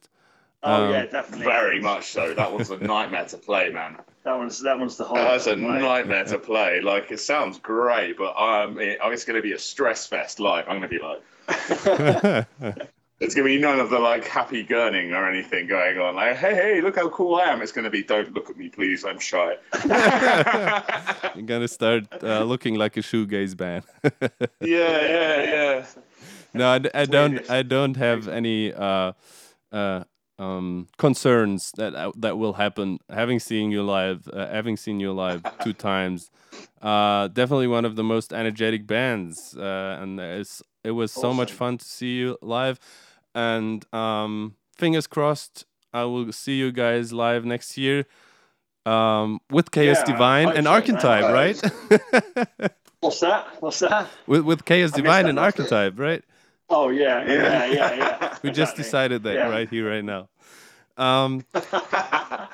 Oh 0.63 0.85
Um, 0.85 0.91
yeah, 0.91 1.05
definitely. 1.07 1.45
Very 1.45 1.79
much 1.81 2.05
so. 2.11 2.33
That 2.33 2.53
was 2.53 2.69
a 2.69 2.77
nightmare 2.77 3.25
to 3.25 3.37
play, 3.37 3.69
man. 3.69 3.97
That 4.23 4.37
one's 4.37 4.61
that 4.61 4.79
one's 4.79 4.95
the 4.95 5.03
whole. 5.03 5.17
That's 5.17 5.47
a 5.47 5.55
right. 5.57 5.81
nightmare 5.81 6.23
to 6.25 6.37
play. 6.39 6.79
Like 6.81 7.11
it 7.11 7.19
sounds 7.19 7.59
great, 7.59 8.17
but 8.17 8.35
um, 8.39 8.79
it, 8.79 8.99
it's 9.03 9.25
going 9.25 9.35
to 9.37 9.41
be 9.41 9.53
a 9.53 9.59
stress 9.59 10.07
fest 10.07 10.39
live. 10.39 10.65
I'm 10.69 10.79
going 10.79 10.89
to 10.89 10.99
be 10.99 11.03
like, 11.03 12.87
it's 13.21 13.35
going 13.35 13.47
to 13.47 13.55
be 13.55 13.61
none 13.61 13.79
of 13.79 13.91
the 13.91 13.99
like 13.99 14.25
happy 14.25 14.65
gurning 14.65 15.11
or 15.13 15.29
anything 15.29 15.67
going 15.67 15.99
on. 15.99 16.15
Like, 16.15 16.37
hey, 16.37 16.55
hey, 16.55 16.81
look 16.81 16.95
how 16.95 17.07
cool 17.09 17.35
I 17.35 17.43
am. 17.45 17.61
It's 17.61 17.71
going 17.71 17.85
to 17.85 17.91
be, 17.91 18.01
don't 18.01 18.33
look 18.33 18.49
at 18.49 18.57
me, 18.57 18.69
please. 18.69 19.05
I'm 19.05 19.19
shy. 19.19 19.57
You're 21.35 21.45
gonna 21.45 21.67
start 21.67 22.07
uh, 22.23 22.43
looking 22.43 22.75
like 22.75 22.97
a 22.97 23.01
shoegaze 23.01 23.55
band. 23.55 23.83
yeah, 24.03 24.09
yeah, 24.59 25.43
yeah. 25.43 25.85
no, 26.53 26.67
I, 26.67 26.81
I 26.93 27.05
don't. 27.05 27.49
I 27.49 27.61
don't 27.61 27.95
have 27.95 28.27
any 28.27 28.73
uh, 28.73 29.13
uh, 29.71 30.03
um, 30.39 30.87
concerns 30.97 31.71
that 31.77 31.93
uh, 31.93 32.11
that 32.17 32.37
will 32.37 32.53
happen. 32.53 32.99
Having 33.09 33.39
seen 33.39 33.71
you 33.71 33.83
live, 33.83 34.27
uh, 34.33 34.47
having 34.47 34.77
seen 34.77 34.99
you 34.99 35.13
live 35.13 35.43
two 35.63 35.73
times, 35.91 36.31
uh, 36.81 37.27
definitely 37.27 37.67
one 37.67 37.85
of 37.85 37.95
the 37.95 38.03
most 38.03 38.33
energetic 38.33 38.87
bands, 38.87 39.55
uh, 39.55 39.99
and 40.01 40.19
it's, 40.19 40.63
it 40.83 40.91
was 40.91 41.11
so 41.11 41.33
much 41.33 41.51
fun 41.51 41.77
to 41.77 41.85
see 41.85 42.17
you 42.17 42.37
live. 42.41 42.79
And 43.33 43.85
um, 43.93 44.55
fingers 44.77 45.07
crossed, 45.07 45.65
I 45.93 46.03
will 46.03 46.31
see 46.31 46.57
you 46.57 46.71
guys 46.71 47.13
live 47.13 47.45
next 47.45 47.77
year. 47.77 48.05
Um, 48.85 49.39
with 49.51 49.69
Chaos 49.71 49.97
Yeah, 49.99 50.05
Divine 50.05 50.49
and 50.49 50.65
so, 50.65 50.71
man. 50.71 50.81
Arkentype, 50.81 51.31
right? 51.31 52.71
What's 52.99 53.19
that? 53.19 53.47
What's 53.61 53.79
that? 53.79 54.07
with 54.27 54.41
with 54.41 54.65
Chaos 54.65 54.89
missed 54.89 54.95
Divine 54.95 55.27
and 55.27 55.37
last 55.37 55.57
bit. 55.57 55.67
Arkentype, 55.69 55.99
right? 55.99 56.23
Oh 56.69 56.89
yeah, 56.89 57.23
yeah, 57.27 57.65
yeah, 57.65 57.93
yeah. 57.93 58.37
We 58.43 58.49
just 58.49 58.71
Exactly. 58.73 58.83
decided 58.83 59.23
that 59.23 59.35
Yeah. 59.35 59.49
right 59.49 59.69
here, 59.69 59.89
right 59.89 60.03
now. 60.03 60.29
Um, 60.97 61.45
guys, 61.53 62.47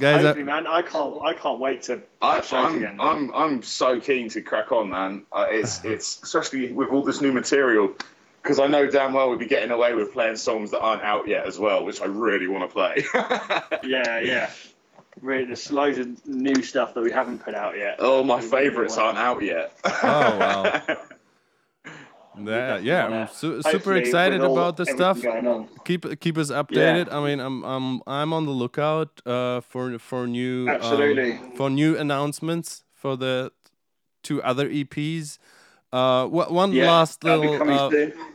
Hopefully, 0.00 0.42
uh, 0.42 0.44
man, 0.44 0.66
I 0.66 0.82
can't, 0.82 1.22
I 1.22 1.34
can't 1.34 1.58
wait 1.58 1.82
to 1.82 2.02
I, 2.20 2.42
I'm, 2.52 2.76
again. 2.76 2.98
I'm, 3.00 3.34
I'm 3.34 3.62
so 3.62 4.00
keen 4.00 4.28
to 4.30 4.42
crack 4.42 4.72
on, 4.72 4.90
man. 4.90 5.24
Uh, 5.32 5.46
it's, 5.48 5.84
it's 5.84 6.22
especially 6.22 6.72
with 6.72 6.90
all 6.90 7.02
this 7.02 7.20
new 7.20 7.32
material, 7.32 7.92
because 8.44 8.60
I 8.60 8.66
know 8.68 8.86
damn 8.86 9.14
well 9.14 9.30
we'd 9.30 9.38
be 9.38 9.46
getting 9.46 9.70
away 9.70 9.94
with 9.94 10.12
playing 10.12 10.36
songs 10.36 10.70
that 10.72 10.80
aren't 10.80 11.02
out 11.02 11.26
yet 11.26 11.46
as 11.46 11.58
well, 11.58 11.82
which 11.84 12.00
I 12.02 12.04
really 12.06 12.46
want 12.46 12.68
to 12.68 12.72
play. 12.72 13.04
Yeah, 13.82 14.20
yeah. 14.20 14.50
Really, 15.22 15.44
there's 15.46 15.70
loads 15.72 15.96
of 15.98 16.26
new 16.26 16.62
stuff 16.62 16.92
that 16.94 17.00
we 17.02 17.10
haven't 17.10 17.38
put 17.44 17.54
out 17.54 17.76
yet. 17.78 17.96
oh, 18.00 18.22
my 18.22 18.40
favourites 18.40 18.98
aren't 18.98 19.16
out 19.18 19.42
yet. 19.42 19.72
Oh, 19.84 19.90
wow. 20.38 20.82
Yeah, 22.36 22.78
yeah, 22.78 23.06
I'm 23.06 23.28
su- 23.28 23.62
super 23.62 23.94
excited 23.94 24.40
all- 24.40 24.58
about 24.58 24.76
the 24.76 24.86
stuff. 24.86 25.22
Keep 25.84 26.18
keep 26.18 26.36
us 26.36 26.50
updated. 26.50 27.12
I 27.12 27.24
mean, 27.24 27.38
I'm 27.38 27.62
I'm 27.64 28.02
I'm 28.08 28.32
on 28.32 28.44
the 28.44 28.50
lookout 28.50 29.20
uh, 29.24 29.60
for 29.60 29.96
for 30.00 30.26
new 30.26 30.68
um, 30.68 31.52
for 31.54 31.70
new 31.70 31.96
announcements 31.96 32.82
for 32.92 33.16
the 33.16 33.52
two 34.24 34.42
other 34.42 34.68
EPs. 34.68 35.38
Uh, 35.94 36.26
one 36.62 36.72
Yeah, 36.72 36.90
last 36.90 37.22
little 37.24 37.54
uh, 37.70 37.90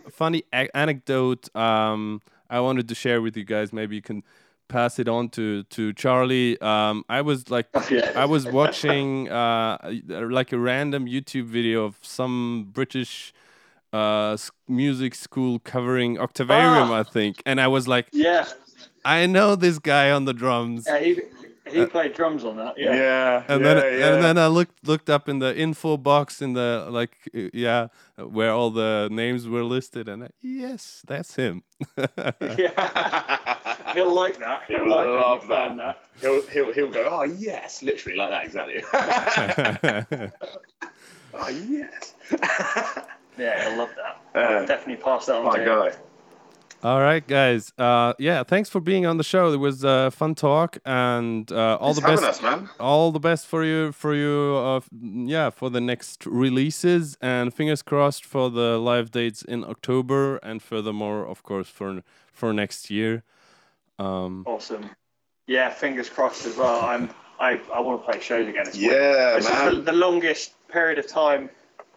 funny 0.10 0.42
a- 0.54 0.70
anecdote 0.84 1.44
um, 1.56 2.22
I 2.50 2.60
wanted 2.62 2.88
to 2.88 2.96
share 2.96 3.20
with 3.22 3.36
you 3.38 3.44
guys. 3.44 3.74
Maybe 3.74 3.96
you 4.00 4.02
can 4.02 4.24
pass 4.70 5.00
it 5.00 5.08
on 5.10 5.30
to 5.30 5.64
to 5.76 5.94
Charlie. 5.94 6.52
Um, 6.62 7.04
I 7.10 7.22
was 7.30 7.40
like, 7.56 7.68
Yeah. 7.90 8.24
I 8.24 8.26
was 8.26 8.44
watching 8.60 9.30
uh, 9.42 9.78
like 10.40 10.54
a 10.54 10.60
random 10.72 11.06
YouTube 11.16 11.48
video 11.58 11.84
of 11.86 11.98
some 12.02 12.70
British 12.72 13.34
uh, 13.92 14.38
music 14.68 15.14
school 15.16 15.60
covering 15.74 16.12
Octavarium, 16.20 16.90
Ah. 16.92 17.00
I 17.02 17.04
think, 17.16 17.34
and 17.46 17.60
I 17.60 17.68
was 17.68 17.88
like, 17.88 18.08
Yeah, 18.14 18.46
I 19.04 19.26
know 19.36 19.56
this 19.56 19.80
guy 19.80 20.12
on 20.12 20.26
the 20.26 20.34
drums. 20.34 20.86
yeah 20.88 21.00
he, 21.00 21.12
he 21.72 21.86
played 21.86 22.14
drums 22.14 22.44
on 22.44 22.58
that. 22.58 22.78
Yeah. 22.78 22.94
Yeah. 22.94 23.44
And 23.48 23.64
yeah, 23.64 23.74
then 23.74 24.00
yeah. 24.00 24.14
and 24.14 24.24
then 24.24 24.38
I 24.38 24.48
looked 24.48 24.88
looked 24.88 25.10
up 25.10 25.30
in 25.30 25.40
the 25.40 25.56
info 25.58 25.98
box 25.98 26.42
in 26.42 26.54
the 26.54 26.88
like 26.90 27.18
uh, 27.36 27.50
yeah 27.54 27.88
where 28.18 28.52
all 28.52 28.70
the 28.70 29.08
names 29.12 29.48
were 29.48 29.64
listed 29.64 30.10
and 30.10 30.26
I, 30.26 30.30
yes 30.42 31.04
that's 31.08 31.36
him. 31.36 31.64
Yeah. 32.58 33.56
He'll 33.94 34.14
like 34.14 34.38
that. 34.40 34.64
He'll 34.68 34.80
He'll 34.80 34.90
like 34.90 35.08
love 35.08 35.48
that. 35.48 35.68
Find 35.70 35.80
that. 35.80 36.04
he'll, 36.22 36.42
he'll, 36.48 36.74
he'll 36.74 36.92
go, 36.92 37.08
oh, 37.10 37.24
yes, 37.24 37.82
literally 37.82 38.18
like 38.18 38.30
that, 38.30 38.46
exactly. 38.46 38.84
oh, 41.34 41.50
yes. 41.50 42.14
Yeah, 43.38 43.70
he'll 43.70 43.78
love 43.80 43.90
that. 43.96 44.40
Uh, 44.40 44.66
Definitely 44.66 45.04
pass 45.04 45.26
that 45.28 45.36
on 45.38 45.46
my 45.46 45.58
to 45.58 45.86
him. 45.86 45.94
Guy. 46.82 46.90
all 46.90 47.02
right, 47.02 47.26
guys. 47.26 47.74
Uh, 47.78 48.14
yeah, 48.20 48.44
thanks 48.44 48.70
for 48.70 48.80
being 48.80 49.06
on 49.06 49.18
the 49.18 49.24
show. 49.24 49.52
It 49.54 49.58
was 49.58 49.84
a 49.84 50.12
fun 50.12 50.36
talk 50.36 50.78
and 50.86 51.52
uh, 51.52 51.78
all 51.78 51.94
Thanks 51.94 52.22
the 52.22 52.26
best. 52.28 52.38
us, 52.38 52.42
man. 52.42 52.70
All 52.80 53.12
the 53.12 53.20
best 53.20 53.48
for 53.48 53.64
you 53.64 53.92
for 53.92 54.14
you. 54.16 54.56
Uh, 54.58 54.82
yeah, 55.02 55.50
for 55.50 55.70
the 55.70 55.82
next 55.82 56.26
releases 56.26 57.18
and 57.22 57.54
fingers 57.54 57.82
crossed 57.82 58.26
for 58.26 58.50
the 58.50 58.78
live 58.78 59.12
dates 59.12 59.42
in 59.42 59.64
October 59.64 60.38
and 60.38 60.62
furthermore, 60.62 61.26
of 61.26 61.44
course, 61.44 61.68
for 61.70 62.02
for 62.32 62.54
next 62.54 62.90
year. 62.90 63.24
Um, 63.98 64.44
Awesome. 64.48 64.90
Yeah, 65.48 65.70
fingers 65.72 66.10
crossed 66.10 66.46
as 66.46 66.56
well. 66.58 66.82
I'm. 66.82 67.10
I, 67.42 67.60
I 67.74 67.80
want 67.80 68.06
to 68.06 68.12
play 68.12 68.20
shows 68.22 68.48
again. 68.48 68.66
It's 68.68 68.78
weird. 68.78 68.92
Yeah, 68.92 69.36
This 69.38 69.50
is 69.50 69.76
the, 69.86 69.92
the 69.92 69.98
longest 69.98 70.52
period 70.68 71.00
of 71.00 71.08
time 71.08 71.50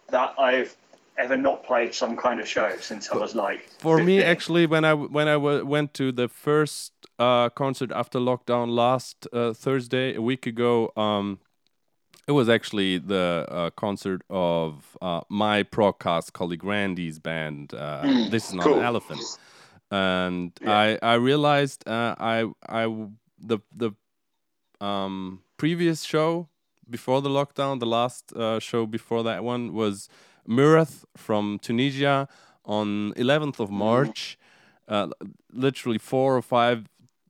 that 0.09 0.33
I've 0.39 0.75
ever 1.17 1.37
not 1.37 1.63
played 1.63 1.93
some 1.93 2.15
kind 2.17 2.39
of 2.39 2.47
show 2.47 2.75
since 2.79 3.09
I 3.09 3.17
was 3.17 3.35
like. 3.35 3.61
for 3.79 3.97
me 4.03 4.21
actually 4.21 4.65
when 4.65 4.83
I 4.85 4.93
when 4.93 5.27
i 5.27 5.33
w- 5.33 5.65
went 5.65 5.93
to 5.95 6.11
the 6.11 6.27
first 6.27 6.93
uh, 7.19 7.49
concert 7.49 7.91
after 7.91 8.19
lockdown 8.19 8.69
last 8.69 9.27
uh, 9.33 9.53
thursday 9.53 10.15
a 10.15 10.21
week 10.21 10.45
ago 10.47 10.91
um 10.97 11.39
it 12.27 12.31
was 12.31 12.47
actually 12.49 12.97
the 12.97 13.45
uh, 13.49 13.69
concert 13.85 14.21
of 14.29 14.97
uh, 15.01 15.21
my 15.29 15.63
podcast 15.63 16.33
colleague 16.33 16.63
randy's 16.63 17.19
band 17.19 17.73
uh, 17.73 18.01
this 18.29 18.47
is 18.49 18.53
not 18.53 18.65
cool. 18.65 18.79
an 18.79 18.85
elephant 18.85 19.37
and 19.91 20.51
i 20.65 20.97
i 21.01 21.13
realized 21.13 21.87
uh, 21.87 22.15
i 22.19 22.45
i 22.69 22.83
the 23.37 23.59
the 23.75 23.91
um 24.81 25.41
previous 25.57 26.03
show 26.03 26.47
before 26.89 27.21
the 27.21 27.29
lockdown 27.29 27.79
the 27.79 27.85
last 27.99 28.33
uh, 28.33 28.59
show 28.59 28.85
before 28.85 29.23
that 29.23 29.43
one 29.43 29.73
was 29.73 30.09
Myrath 30.47 31.05
from 31.15 31.59
Tunisia 31.59 32.27
on 32.65 33.13
11th 33.15 33.59
of 33.59 33.69
March, 33.69 34.37
uh, 34.87 35.07
literally 35.51 35.97
four 35.97 36.35
or 36.37 36.41
five 36.41 36.87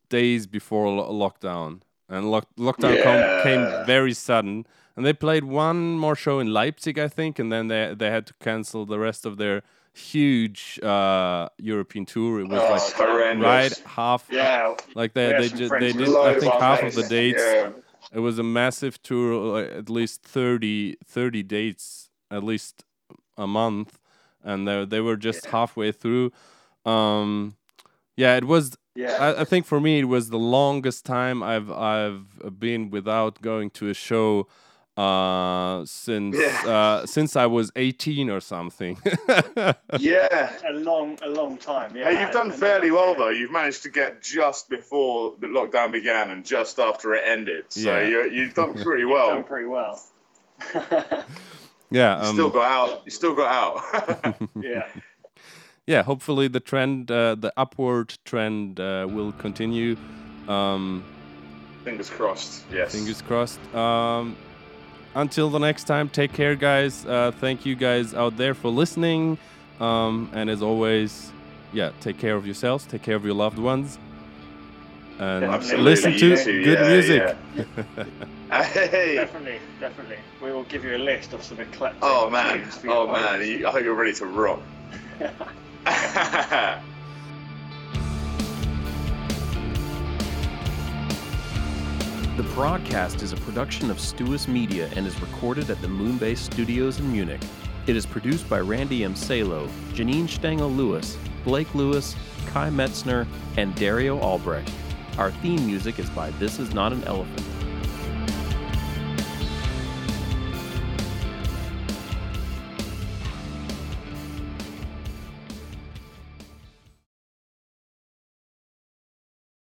days 0.09 0.47
before 0.47 0.87
lo- 0.89 1.11
lockdown. 1.11 1.81
And 2.09 2.29
lock- 2.29 2.53
lockdown 2.57 3.01
com- 3.03 3.43
came 3.43 3.85
very 3.85 4.13
sudden. 4.13 4.65
And 4.95 5.05
they 5.05 5.13
played 5.13 5.43
one 5.45 5.97
more 5.97 6.15
show 6.15 6.39
in 6.39 6.53
Leipzig, 6.53 6.99
I 6.99 7.07
think, 7.07 7.39
and 7.39 7.51
then 7.51 7.67
they 7.67 7.95
they 7.97 8.11
had 8.11 8.27
to 8.27 8.33
cancel 8.39 8.85
the 8.85 8.99
rest 8.99 9.25
of 9.25 9.37
their 9.37 9.63
huge 9.95 10.79
uh, 10.83 11.49
European 11.57 12.05
tour. 12.05 12.41
It 12.41 12.47
was 12.49 12.59
Oh, 12.61 12.71
like 12.73 12.93
horrendous. 12.93 13.43
right 13.45 13.83
half, 13.87 14.27
Yeah. 14.29 14.75
like 14.93 15.13
they 15.13 15.29
they, 15.33 15.47
some 15.47 15.57
ju- 15.57 15.67
friends 15.67 15.95
they 15.95 16.05
did 16.05 16.15
I 16.15 16.39
think 16.39 16.53
half 16.53 16.83
of 16.83 16.93
the 16.93 17.01
dates. 17.07 17.41
dates. 17.41 17.41
Yeah. 17.41 17.69
It 18.17 18.19
was 18.19 18.37
a 18.37 18.43
massive 18.43 19.01
tour, 19.01 19.33
like, 19.61 19.71
at 19.71 19.89
least 19.89 20.21
30, 20.23 20.97
30 21.05 21.41
dates, 21.41 22.09
at 22.29 22.43
least 22.43 22.83
a 23.37 23.47
month, 23.47 23.97
and 24.43 24.67
they 24.67 24.85
they 24.85 25.01
were 25.01 25.17
just 25.17 25.45
halfway 25.47 25.91
through. 25.91 26.31
Um, 26.85 27.55
yeah, 28.15 28.35
it 28.37 28.43
was. 28.45 28.75
Yeah. 28.95 29.17
I, 29.19 29.41
I 29.41 29.43
think 29.45 29.65
for 29.65 29.79
me, 29.79 29.99
it 29.99 30.05
was 30.05 30.29
the 30.29 30.37
longest 30.37 31.03
time 31.05 31.41
I've 31.41 31.71
I've 31.71 32.59
been 32.59 32.91
without 32.91 33.41
going 33.41 33.71
to 33.71 33.89
a 33.89 33.93
show 33.93 34.47
uh 34.95 35.83
since 35.85 36.37
Yeah. 36.37 36.69
uh 36.71 37.05
since 37.07 37.35
I 37.35 37.47
was 37.47 37.71
18 37.75 38.29
or 38.29 38.39
something. 38.39 38.99
Yeah. 39.99 40.53
a 40.69 40.73
long, 40.73 41.17
a 41.23 41.29
long 41.29 41.57
time. 41.57 41.95
Yeah. 41.95 42.11
Hey, 42.11 42.21
you've 42.21 42.31
done 42.31 42.51
And- 42.51 42.59
fairly 42.59 42.91
well 42.91 43.15
though. 43.15 43.29
You've 43.29 43.51
managed 43.51 43.81
to 43.83 43.89
get 43.89 44.21
just 44.21 44.69
before 44.69 45.33
the 45.39 45.47
lockdown 45.47 45.91
began 45.91 46.29
and 46.29 46.45
just 46.45 46.77
after 46.79 47.15
it 47.15 47.23
ended. 47.25 47.65
So 47.69 47.79
Yeah. 47.99 48.07
you, 48.07 48.29
you've 48.29 48.53
done 48.53 48.73
pretty 48.83 49.05
well. 49.05 49.29
Done 49.29 49.43
pretty 49.43 49.67
well. 49.67 49.99
yeah, 51.93 52.21
You 52.21 52.29
um, 52.29 52.35
still 52.35 52.49
got 52.49 52.71
out. 52.71 53.01
You 53.05 53.11
still 53.11 53.35
got 53.35 53.51
out. 53.51 54.35
yeah. 54.61 54.87
yeah. 55.85 56.03
Hopefully, 56.03 56.47
the 56.47 56.59
trend, 56.59 57.11
uh, 57.11 57.35
the 57.35 57.53
upward 57.55 58.15
trend, 58.25 58.79
uh, 58.79 59.07
will 59.09 59.31
continue. 59.33 59.95
Um, 60.47 61.03
Fingers 61.83 62.09
crossed. 62.09 62.63
Yes. 62.71 62.93
Fingers 62.93 63.21
crossed. 63.21 63.59
Um, 63.75 64.35
until 65.15 65.49
the 65.49 65.59
next 65.59 65.83
time, 65.83 66.09
take 66.09 66.33
care, 66.33 66.55
guys. 66.55 67.05
Uh, 67.05 67.31
thank 67.39 67.65
you 67.65 67.75
guys 67.75 68.15
out 68.15 68.37
there 68.37 68.55
for 68.55 68.69
listening. 68.69 69.37
Um, 69.79 70.31
and 70.33 70.49
as 70.49 70.63
always, 70.63 71.31
yeah, 71.73 71.91
take 71.99 72.17
care 72.17 72.35
of 72.35 72.45
yourselves, 72.45 72.85
take 72.85 73.03
care 73.03 73.15
of 73.15 73.25
your 73.25 73.35
loved 73.35 73.59
ones, 73.59 73.99
and 75.19 75.45
Absolutely, 75.45 75.83
listen 75.83 76.11
to 76.13 76.29
you 76.29 76.37
too, 76.37 76.63
good 76.63 76.79
yeah, 76.79 76.87
music. 76.87 77.37
Hey. 78.53 79.15
Definitely, 79.15 79.59
definitely. 79.79 80.17
We 80.39 80.51
will 80.51 80.63
give 80.65 80.83
you 80.83 80.95
a 80.95 80.99
list 80.99 81.33
of 81.33 81.41
some 81.41 81.59
eclectic. 81.59 81.97
Oh 82.03 82.29
man. 82.29 82.59
tunes 82.59 82.77
for 82.77 82.89
Oh 82.89 83.07
man. 83.11 83.39
playlist. 83.39 83.59
You, 83.59 83.67
I 83.67 83.71
hope 83.71 83.83
you're 83.83 83.95
ready 83.95 84.13
to 84.13 84.25
rock. 84.27 84.61
The 92.35 92.41
broadcast 92.55 93.21
is 93.21 93.31
a 93.31 93.35
production 93.37 93.91
of 93.91 93.97
Stuus 93.97 94.47
Media 94.47 94.89
and 94.95 95.05
is 95.05 95.21
recorded 95.21 95.69
at 95.69 95.79
the 95.81 95.87
Moonbase 95.87 96.39
Studios 96.39 96.99
in 96.99 97.11
Munich. 97.11 97.41
It 97.85 97.95
is 97.95 98.07
produced 98.07 98.49
by 98.49 98.59
Randy 98.59 99.03
M. 99.03 99.15
Salo, 99.15 99.67
Janine 99.93 100.27
Stengel 100.27 100.71
Lewis, 100.71 101.15
Blake 101.43 101.75
Lewis, 101.75 102.15
Kai 102.47 102.71
Metzner, 102.71 103.27
and 103.57 103.75
Dario 103.75 104.19
Albrecht. 104.19 104.71
Our 105.17 105.29
theme 105.29 105.63
music 105.67 105.99
is 105.99 106.09
by 106.09 106.31
This 106.31 106.57
Is 106.57 106.73
Not 106.73 106.91
an 106.91 107.03
Elephant. 107.03 107.52